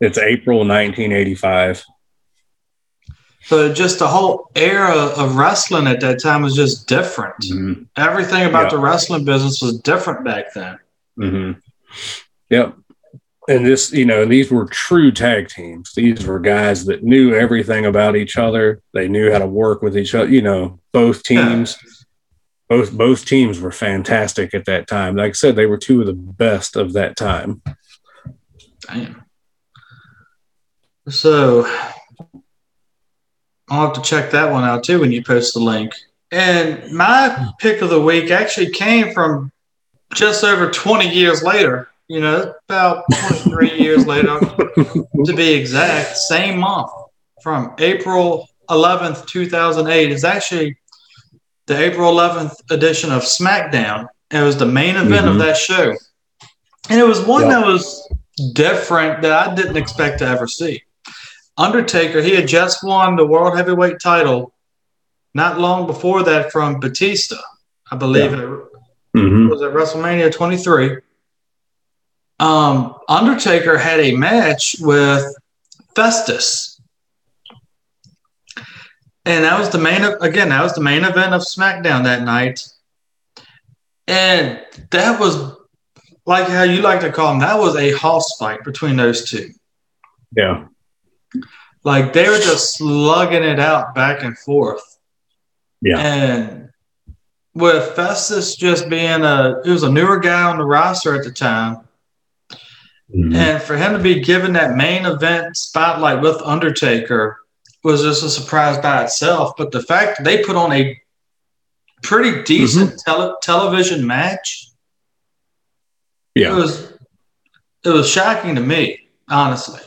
It's 0.01 0.19
april 0.19 0.59
1985 0.59 1.85
so 3.45 3.73
just 3.73 3.99
the 3.99 4.09
whole 4.09 4.51
era 4.55 4.95
of 4.95 5.37
wrestling 5.37 5.87
at 5.87 6.01
that 6.01 6.21
time 6.21 6.43
was 6.43 6.55
just 6.55 6.89
different. 6.89 7.37
Mm-hmm. 7.41 7.83
everything 7.97 8.45
about 8.47 8.71
the 8.71 8.79
wrestling 8.79 9.25
business 9.25 9.61
was 9.61 9.79
different 9.81 10.25
back 10.25 10.53
then. 10.55 10.79
Mm-hmm. 11.19 11.59
yep 12.49 12.77
and 13.49 13.67
this, 13.67 13.93
you 13.93 14.07
know, 14.07 14.25
these 14.25 14.51
were 14.51 14.65
true 14.67 15.13
tag 15.13 15.49
teams. 15.49 15.93
These 15.95 16.27
were 16.27 16.41
guys 16.41 16.87
that 16.87 17.03
knew 17.03 17.35
everything 17.35 17.85
about 17.85 18.17
each 18.17 18.39
other. 18.39 18.81
They 18.93 19.07
knew 19.09 19.31
how 19.31 19.39
to 19.39 19.47
work 19.47 19.83
with 19.83 19.99
each 19.99 20.15
other. 20.15 20.31
You 20.31 20.43
know, 20.43 20.81
both 20.93 21.23
teams, 21.23 21.77
both 22.69 22.93
both 22.93 23.27
teams 23.27 23.61
were 23.61 23.73
fantastic 23.73 24.55
at 24.55 24.65
that 24.65 24.87
time. 24.87 25.17
Like 25.17 25.31
I 25.31 25.33
said, 25.33 25.57
they 25.57 25.67
were 25.67 25.77
two 25.77 26.01
of 26.01 26.07
the 26.07 26.15
best 26.15 26.77
of 26.77 26.95
that 26.95 27.17
time. 27.17 27.63
Damn. 28.81 29.25
So 31.09 31.67
I'll 33.69 33.87
have 33.87 33.93
to 33.95 34.03
check 34.03 34.31
that 34.31 34.51
one 34.51 34.65
out 34.65 34.85
too 34.85 35.01
when 35.01 35.13
you 35.13 35.23
post 35.23 35.53
the 35.53 35.61
link. 35.61 35.93
And 36.31 36.91
my 36.93 37.51
pick 37.59 37.83
of 37.83 37.91
the 37.91 38.01
week 38.01 38.31
actually 38.31 38.71
came 38.71 39.13
from 39.13 39.53
just 40.15 40.45
over 40.45 40.71
20 40.71 41.11
years 41.11 41.43
later 41.43 41.91
you 42.09 42.21
know, 42.21 42.55
about 42.69 43.05
23 43.31 43.79
years 43.81 44.07
later, 44.07 44.39
to 44.39 45.33
be 45.35 45.55
exact, 45.55 46.17
same 46.17 46.59
month 46.59 46.91
from 47.43 47.75
April 47.79 48.49
11th, 48.71 49.27
2008 49.27 50.11
is 50.11 50.25
actually 50.25 50.77
the 51.67 51.79
April 51.79 52.13
11th 52.13 52.55
edition 52.71 53.13
of 53.13 53.23
SmackDown. 53.23 54.07
It 54.31 54.43
was 54.43 54.57
the 54.57 54.67
main 54.67 54.97
event 54.97 55.27
mm-hmm. 55.27 55.29
of 55.29 55.39
that 55.39 55.57
show. 55.57 55.95
And 56.91 57.01
it 57.01 57.07
was 57.07 57.21
one 57.21 57.43
yep. 57.43 57.51
that 57.51 57.67
was 57.67 58.09
different 58.55 59.23
that 59.23 59.33
I 59.33 59.55
didn't 59.55 59.77
expect 59.77 60.19
to 60.19 60.27
ever 60.27 60.47
see. 60.47 60.83
Undertaker, 61.57 62.21
he 62.21 62.35
had 62.35 62.49
just 62.49 62.83
won 62.83 63.17
the 63.17 63.27
World 63.27 63.57
Heavyweight 63.57 64.01
title 64.03 64.53
not 65.35 65.59
long 65.59 65.87
before 65.87 66.23
that 66.25 66.53
from 66.53 66.81
Batista, 66.81 67.37
I 67.91 67.97
believe 67.97 68.33
yeah. 68.33 68.39
it 68.39 69.17
mm-hmm. 69.17 69.49
was 69.49 69.63
at 69.63 69.73
WrestleMania 69.73 70.33
23 70.33 70.99
um, 72.45 72.97
Undertaker 73.09 73.79
had 73.79 74.01
a 74.01 74.15
match 74.15 74.77
with 74.79 75.35
Festus. 75.97 76.79
And 79.25 79.45
that 79.45 79.59
was 79.59 79.71
the 79.71 79.79
main, 79.79 80.03
again, 80.21 80.51
that 80.51 80.63
was 80.63 80.75
the 80.75 80.83
main 80.83 81.05
event 81.05 81.33
of 81.33 81.41
SmackDown 81.41 82.05
that 82.05 82.23
night. 82.23 82.69
And 84.07 84.61
that 84.91 85.19
was 85.19 85.57
like 86.27 86.47
how 86.49 86.65
you 86.65 86.83
like 86.83 87.01
to 87.01 87.11
call 87.11 87.31
them, 87.31 87.41
that 87.41 87.59
was 87.59 87.77
a 87.77 87.97
house 87.97 88.37
fight 88.37 88.63
between 88.63 88.97
those 88.97 89.31
two. 89.31 89.49
Yeah. 90.37 90.67
Like 91.83 92.13
they 92.13 92.29
were 92.29 92.37
just 92.37 92.77
slugging 92.77 93.43
it 93.43 93.59
out 93.59 93.95
back 93.95 94.23
and 94.23 94.37
forth. 94.37 94.83
Yeah. 95.81 95.99
And 95.99 96.69
with 97.55 97.97
Festus 97.97 98.55
just 98.55 98.91
being 98.91 99.23
a, 99.23 99.63
it 99.65 99.71
was 99.71 99.83
a 99.83 99.91
newer 99.91 100.19
guy 100.19 100.43
on 100.43 100.59
the 100.59 100.65
roster 100.67 101.15
at 101.15 101.25
the 101.25 101.33
time 101.33 101.89
Mm-hmm. 103.13 103.35
And 103.35 103.63
for 103.63 103.77
him 103.77 103.93
to 103.93 103.99
be 103.99 104.21
given 104.21 104.55
that 104.55 104.77
main 104.77 105.05
event 105.05 105.57
spotlight 105.57 106.23
with 106.23 106.41
Undertaker 106.43 107.39
was 107.83 108.03
just 108.03 108.23
a 108.23 108.31
surprise 108.31 108.79
by 108.79 109.05
itself. 109.05 109.53
But 109.57 109.73
the 109.73 109.83
fact 109.83 110.19
that 110.19 110.25
they 110.25 110.43
put 110.43 110.57
on 110.57 110.73
a 110.73 110.99
pretty 112.03 112.43
decent 112.45 112.91
mm-hmm. 112.91 113.11
tele- 113.11 113.37
television 113.43 114.07
match, 114.07 114.69
yeah, 116.35 116.53
it 116.53 116.55
was 116.55 116.93
it 117.85 117.91
was 117.91 118.09
shocking 118.09 118.55
to 118.55 118.61
me, 118.61 119.09
honestly. 119.29 119.81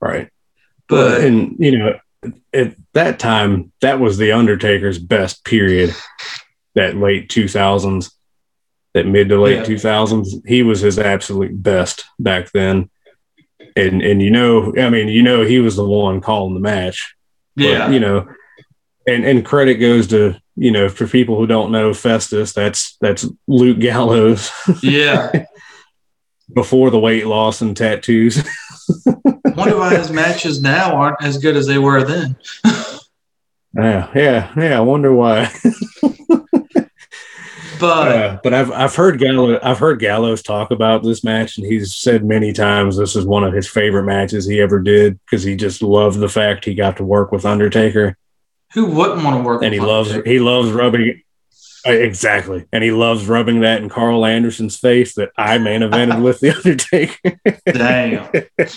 Right, 0.00 0.30
but 0.88 1.22
and 1.22 1.56
you 1.58 1.76
know, 1.76 1.98
at 2.54 2.76
that 2.94 3.18
time, 3.18 3.72
that 3.80 3.98
was 3.98 4.16
the 4.16 4.32
Undertaker's 4.32 4.98
best 4.98 5.44
period. 5.44 5.94
That 6.76 6.96
late 6.96 7.28
two 7.28 7.48
thousands 7.48 8.14
that 8.94 9.06
mid 9.06 9.28
to 9.28 9.40
late 9.40 9.64
two 9.64 9.74
yeah. 9.74 9.78
thousands. 9.78 10.36
He 10.46 10.62
was 10.62 10.80
his 10.80 10.98
absolute 10.98 11.62
best 11.62 12.04
back 12.18 12.50
then. 12.52 12.90
And 13.76 14.02
and 14.02 14.20
you 14.20 14.30
know, 14.30 14.74
I 14.76 14.90
mean, 14.90 15.08
you 15.08 15.22
know, 15.22 15.44
he 15.44 15.60
was 15.60 15.76
the 15.76 15.86
one 15.86 16.20
calling 16.20 16.54
the 16.54 16.60
match. 16.60 17.14
Yeah. 17.56 17.86
But, 17.86 17.94
you 17.94 18.00
know, 18.00 18.28
and 19.06 19.24
and 19.24 19.44
credit 19.44 19.76
goes 19.76 20.08
to 20.08 20.40
you 20.56 20.70
know 20.70 20.88
for 20.88 21.06
people 21.06 21.36
who 21.36 21.46
don't 21.46 21.72
know 21.72 21.94
Festus, 21.94 22.52
that's 22.52 22.96
that's 23.00 23.26
Luke 23.46 23.78
Gallows. 23.78 24.50
Yeah. 24.82 25.44
Before 26.52 26.90
the 26.90 26.98
weight 26.98 27.26
loss 27.26 27.60
and 27.60 27.76
tattoos. 27.76 28.44
wonder 29.60 29.76
why 29.76 29.96
his 29.96 30.10
matches 30.10 30.62
now 30.62 30.94
aren't 30.94 31.22
as 31.22 31.38
good 31.38 31.56
as 31.56 31.66
they 31.66 31.78
were 31.78 32.02
then. 32.02 32.36
yeah, 33.74 34.10
yeah, 34.14 34.52
yeah. 34.56 34.78
I 34.78 34.80
wonder 34.80 35.14
why. 35.14 35.52
But 37.80 38.12
uh, 38.12 38.38
but 38.42 38.52
I've 38.54 38.70
I've 38.72 38.94
heard 38.94 39.18
Gallows 39.18 39.58
I've 39.62 39.78
heard 39.78 39.98
Gallows 39.98 40.42
talk 40.42 40.70
about 40.70 41.02
this 41.02 41.24
match, 41.24 41.56
and 41.56 41.66
he's 41.66 41.94
said 41.94 42.24
many 42.24 42.52
times 42.52 42.96
this 42.96 43.16
is 43.16 43.24
one 43.24 43.42
of 43.42 43.54
his 43.54 43.66
favorite 43.66 44.04
matches 44.04 44.46
he 44.46 44.60
ever 44.60 44.80
did 44.80 45.18
because 45.24 45.42
he 45.42 45.56
just 45.56 45.82
loved 45.82 46.20
the 46.20 46.28
fact 46.28 46.64
he 46.64 46.74
got 46.74 46.98
to 46.98 47.04
work 47.04 47.32
with 47.32 47.46
Undertaker. 47.46 48.16
Who 48.74 48.86
wouldn't 48.86 49.24
want 49.24 49.38
to 49.38 49.42
work? 49.42 49.60
With 49.60 49.66
Undertaker? 49.66 49.66
And 49.66 49.74
he 49.74 49.80
loves 49.80 50.26
he 50.26 50.38
loves 50.38 50.70
rubbing 50.70 51.22
uh, 51.86 51.92
exactly, 51.92 52.66
and 52.72 52.84
he 52.84 52.90
loves 52.90 53.26
rubbing 53.26 53.60
that 53.60 53.82
in 53.82 53.88
Karl 53.88 54.26
Anderson's 54.26 54.76
face 54.76 55.14
that 55.14 55.30
I 55.36 55.58
main 55.58 55.80
evented 55.80 56.22
with 56.22 56.40
the 56.40 56.54
Undertaker. 56.54 57.40
Damn. 57.66 58.30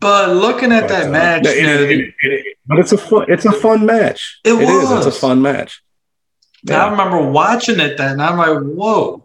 But 0.00 0.36
looking 0.36 0.70
at 0.70 0.82
but, 0.82 0.88
that 0.88 1.06
uh, 1.06 1.10
match, 1.10 1.46
it, 1.46 1.90
it, 1.90 2.14
it, 2.20 2.56
but 2.66 2.78
it's 2.78 2.92
a 2.92 2.98
fun 2.98 3.24
it's 3.28 3.46
a 3.46 3.52
fun 3.52 3.86
match. 3.86 4.38
It, 4.44 4.52
was. 4.52 4.90
Is, 4.90 5.06
it's 5.06 5.16
a 5.16 5.18
fun 5.18 5.40
match. 5.40 5.82
Yeah. 6.64 6.84
I 6.86 6.90
remember 6.90 7.20
watching 7.30 7.78
it 7.80 7.96
then. 7.98 8.20
I'm 8.20 8.36
like, 8.38 8.58
whoa, 8.58 9.24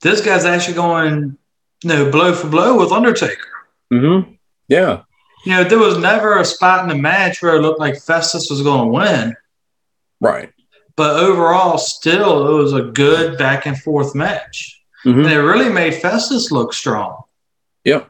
this 0.00 0.20
guy's 0.24 0.44
actually 0.44 0.74
going, 0.74 1.36
you 1.82 1.88
know, 1.88 2.10
blow 2.10 2.32
for 2.34 2.48
blow 2.48 2.78
with 2.78 2.92
Undertaker. 2.92 3.46
Mm-hmm. 3.92 4.32
Yeah. 4.68 5.02
you 5.44 5.52
know, 5.52 5.64
there 5.64 5.78
was 5.78 5.98
never 5.98 6.38
a 6.38 6.44
spot 6.44 6.82
in 6.82 6.88
the 6.88 6.94
match 7.02 7.40
where 7.42 7.56
it 7.56 7.62
looked 7.62 7.80
like 7.80 8.00
Festus 8.00 8.48
was 8.50 8.62
going 8.62 8.82
to 8.88 8.92
win. 8.92 9.36
Right. 10.20 10.52
But 10.96 11.18
overall, 11.20 11.78
still, 11.78 12.48
it 12.48 12.62
was 12.62 12.72
a 12.72 12.82
good 12.82 13.38
back 13.38 13.66
and 13.66 13.78
forth 13.80 14.14
match. 14.14 14.82
Mhm. 15.04 15.24
And 15.24 15.32
it 15.32 15.38
really 15.38 15.68
made 15.72 15.94
Festus 15.94 16.50
look 16.50 16.72
strong. 16.74 17.22
Yep. 17.84 18.08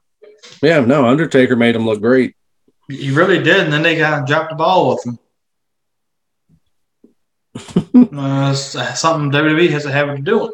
Yeah. 0.63 0.81
No, 0.81 1.07
Undertaker 1.07 1.55
made 1.55 1.77
him 1.77 1.85
look 1.87 2.01
great. 2.01 2.35
He 2.89 3.11
really 3.11 3.43
did. 3.43 3.61
And 3.65 3.73
then 3.73 3.83
they 3.83 3.99
kind 3.99 4.15
of 4.21 4.27
dropped 4.27 4.51
the 4.51 4.57
ball 4.57 4.91
with 4.91 5.07
him. 5.07 5.19
Uh, 7.95 8.55
something 8.55 9.31
WWE 9.31 9.71
has 9.71 9.85
a 9.87 9.93
habit 9.93 10.19
of 10.19 10.25
doing. 10.25 10.53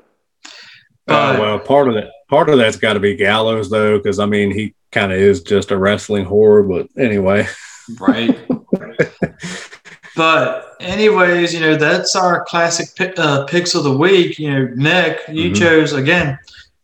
Uh, 1.06 1.36
well, 1.38 1.58
part 1.58 1.88
of 1.88 1.94
that, 1.94 2.10
part 2.30 2.48
of 2.48 2.56
that's 2.58 2.76
got 2.76 2.94
to 2.94 3.00
be 3.00 3.14
Gallows 3.14 3.68
though, 3.70 3.98
because 3.98 4.18
I 4.18 4.26
mean, 4.26 4.50
he 4.50 4.74
kind 4.90 5.12
of 5.12 5.18
is 5.18 5.42
just 5.42 5.70
a 5.70 5.76
wrestling 5.76 6.24
whore. 6.24 6.66
But 6.66 6.88
anyway, 7.02 7.46
right. 8.00 8.38
but 10.16 10.76
anyways, 10.80 11.52
you 11.52 11.60
know 11.60 11.76
that's 11.76 12.16
our 12.16 12.44
classic 12.44 12.94
pick, 12.96 13.18
uh, 13.18 13.44
picks 13.44 13.74
of 13.74 13.84
the 13.84 13.96
week. 13.96 14.38
You 14.38 14.50
know, 14.50 14.68
Nick, 14.76 15.20
you 15.28 15.50
Mhm. 15.50 15.56
chose 15.56 15.92
again 15.92 16.38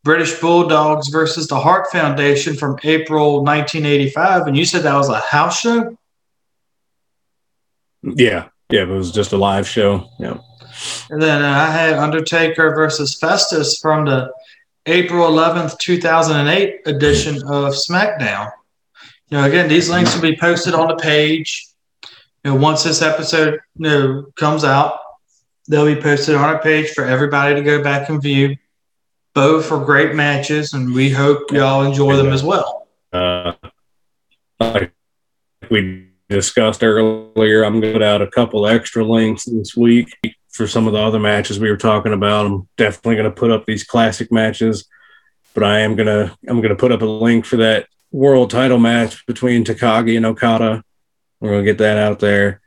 British 0.04 0.38
Bulldogs 0.38 1.08
versus 1.08 1.46
the 1.48 1.58
Hart 1.58 1.90
Foundation 1.90 2.54
from 2.56 2.78
April 2.84 3.42
1985, 3.42 4.46
and 4.48 4.56
you 4.56 4.64
said 4.66 4.82
that 4.82 4.94
was 4.96 5.08
a 5.08 5.20
house 5.20 5.60
show. 5.60 5.96
yeah, 8.02 8.48
yeah, 8.70 8.82
it 8.82 8.88
was 8.88 9.10
just 9.10 9.32
a 9.32 9.36
live 9.36 9.66
show. 9.66 10.08
Yeah. 10.18 10.38
And 11.10 11.20
then 11.20 11.42
uh, 11.42 11.48
I 11.48 11.70
had 11.70 11.94
Undertaker 11.94 12.74
versus 12.74 13.18
Festus 13.18 13.78
from 13.78 14.06
the 14.06 14.32
April 14.86 15.28
11th, 15.30 15.78
2008 15.78 16.80
edition 16.86 17.36
of 17.42 17.74
SmackDown. 17.74 18.50
You 19.28 19.38
know, 19.38 19.44
again, 19.44 19.68
these 19.68 19.90
links 19.90 20.14
will 20.14 20.22
be 20.22 20.36
posted 20.36 20.74
on 20.74 20.88
the 20.88 20.96
page. 20.96 21.66
You 22.44 22.52
know, 22.52 22.56
once 22.56 22.82
this 22.82 23.02
episode 23.02 23.60
you 23.76 23.88
know, 23.88 24.26
comes 24.36 24.64
out, 24.64 24.98
they'll 25.68 25.86
be 25.86 26.00
posted 26.00 26.34
on 26.34 26.44
our 26.44 26.60
page 26.60 26.90
for 26.90 27.04
everybody 27.04 27.54
to 27.54 27.62
go 27.62 27.82
back 27.82 28.08
and 28.08 28.20
view. 28.20 28.56
Both 29.34 29.70
are 29.70 29.84
great 29.84 30.14
matches, 30.14 30.72
and 30.72 30.92
we 30.92 31.10
hope 31.10 31.52
y'all 31.52 31.84
enjoy 31.84 32.16
them 32.16 32.32
as 32.32 32.42
well. 32.42 32.88
Uh, 33.12 33.52
we 35.70 36.09
discussed 36.30 36.82
earlier, 36.82 37.64
I'm 37.64 37.80
going 37.80 37.92
to 37.92 37.98
put 37.98 38.02
out 38.02 38.22
a 38.22 38.26
couple 38.26 38.66
extra 38.66 39.04
links 39.04 39.44
this 39.44 39.76
week 39.76 40.16
for 40.50 40.66
some 40.66 40.86
of 40.86 40.92
the 40.92 40.98
other 40.98 41.18
matches 41.20 41.58
we 41.60 41.70
were 41.70 41.76
talking 41.76 42.12
about. 42.12 42.46
I'm 42.46 42.68
definitely 42.76 43.16
going 43.16 43.30
to 43.30 43.36
put 43.36 43.50
up 43.50 43.66
these 43.66 43.84
classic 43.84 44.32
matches, 44.32 44.86
but 45.54 45.64
I 45.64 45.80
am 45.80 45.96
going 45.96 46.06
to 46.06 46.36
I'm 46.48 46.58
going 46.58 46.70
to 46.70 46.76
put 46.76 46.92
up 46.92 47.02
a 47.02 47.06
link 47.06 47.44
for 47.44 47.56
that 47.58 47.86
world 48.12 48.50
title 48.50 48.78
match 48.78 49.24
between 49.26 49.64
Takagi 49.64 50.16
and 50.16 50.26
Okada. 50.26 50.82
We're 51.40 51.50
going 51.50 51.64
to 51.64 51.70
get 51.70 51.78
that 51.78 51.98
out 51.98 52.18
there. 52.20 52.60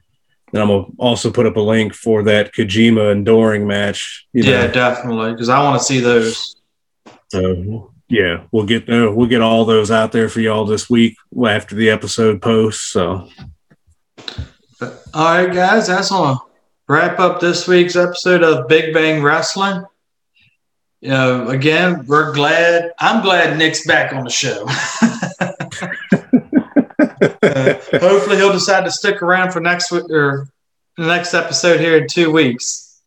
Then 0.51 0.61
I'm 0.61 0.67
going 0.67 0.85
to 0.85 0.91
also 0.97 1.31
put 1.31 1.45
up 1.45 1.57
a 1.57 1.61
link 1.61 1.93
for 1.93 2.23
that 2.23 2.53
Kojima 2.53 3.11
and 3.11 3.25
Doering 3.25 3.65
match. 3.67 4.27
You 4.33 4.43
Yeah, 4.43 4.67
know, 4.67 4.71
definitely, 4.73 5.31
because 5.33 5.49
I 5.49 5.61
want 5.63 5.79
to 5.79 5.85
see 5.85 5.99
those. 5.99 6.55
so 7.31 7.91
yeah, 8.07 8.43
we'll 8.51 8.65
get 8.65 8.85
the, 8.85 9.11
we'll 9.11 9.27
get 9.27 9.41
all 9.41 9.65
those 9.65 9.89
out 9.89 10.11
there 10.11 10.29
for 10.29 10.39
y'all 10.39 10.65
this 10.65 10.89
week 10.89 11.15
after 11.45 11.75
the 11.75 11.89
episode 11.89 12.41
posts. 12.41 12.83
So 12.91 13.27
But, 14.79 15.03
all 15.13 15.25
right, 15.25 15.53
guys, 15.53 15.87
that's 15.87 16.09
going 16.09 16.35
to 16.35 16.41
wrap 16.87 17.19
up 17.19 17.39
this 17.39 17.67
week's 17.67 17.95
episode 17.95 18.43
of 18.43 18.67
Big 18.67 18.93
Bang 18.93 19.21
Wrestling. 19.21 19.85
You 21.01 21.09
know, 21.09 21.47
again, 21.49 22.05
we're 22.07 22.33
glad. 22.33 22.91
I'm 22.99 23.21
glad 23.21 23.57
Nick's 23.57 23.85
back 23.85 24.13
on 24.13 24.23
the 24.23 24.29
show. 24.29 24.67
Uh, 27.41 27.73
hopefully, 27.99 28.35
he'll 28.37 28.51
decide 28.51 28.83
to 28.83 28.91
stick 28.91 29.21
around 29.21 29.51
for 29.51 29.59
next 29.59 29.91
week 29.91 30.09
or 30.09 30.47
the 30.97 31.05
next 31.05 31.33
episode 31.33 31.79
here 31.79 31.97
in 31.97 32.07
two 32.07 32.31
weeks. 32.31 33.01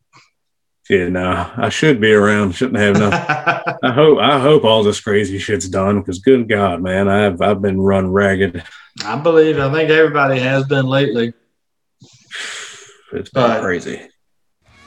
yeah, 0.89 1.09
no, 1.09 1.51
I 1.57 1.69
should 1.69 2.01
be 2.01 2.13
around. 2.13 2.55
Shouldn't 2.55 2.79
have 2.79 2.99
no. 2.99 3.11
I 3.83 3.93
hope 3.93 4.19
I 4.19 4.39
hope 4.39 4.65
all 4.65 4.83
this 4.83 5.01
crazy 5.01 5.39
shit's 5.39 5.69
done 5.69 6.01
because 6.01 6.19
good 6.19 6.49
God, 6.49 6.83
man, 6.83 7.09
I've 7.09 7.41
I've 7.43 7.61
been 7.61 7.81
run 7.81 8.11
ragged. 8.13 8.63
I 9.05 9.17
believe. 9.19 9.59
I 9.59 9.71
think 9.73 9.91
everybody 9.91 10.39
has 10.41 10.65
been 10.67 10.87
lately. 10.87 11.35
It's 13.13 13.31
But- 13.31 13.63
crazy. 13.63 14.01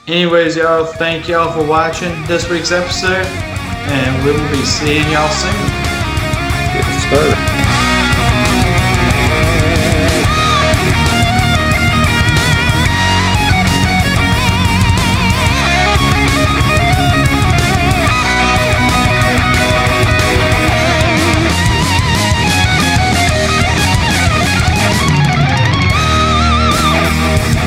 Anyways, 0.08 0.56
y'all, 0.56 0.86
thank 0.86 1.28
y'all 1.28 1.52
for 1.52 1.64
watching 1.64 2.26
this 2.26 2.50
week's 2.50 2.72
episode, 2.72 3.26
and 3.28 4.26
we 4.26 4.32
will 4.32 4.50
be 4.50 4.66
seeing 4.66 5.08
y'all 5.12 5.30
soon. 5.30 7.49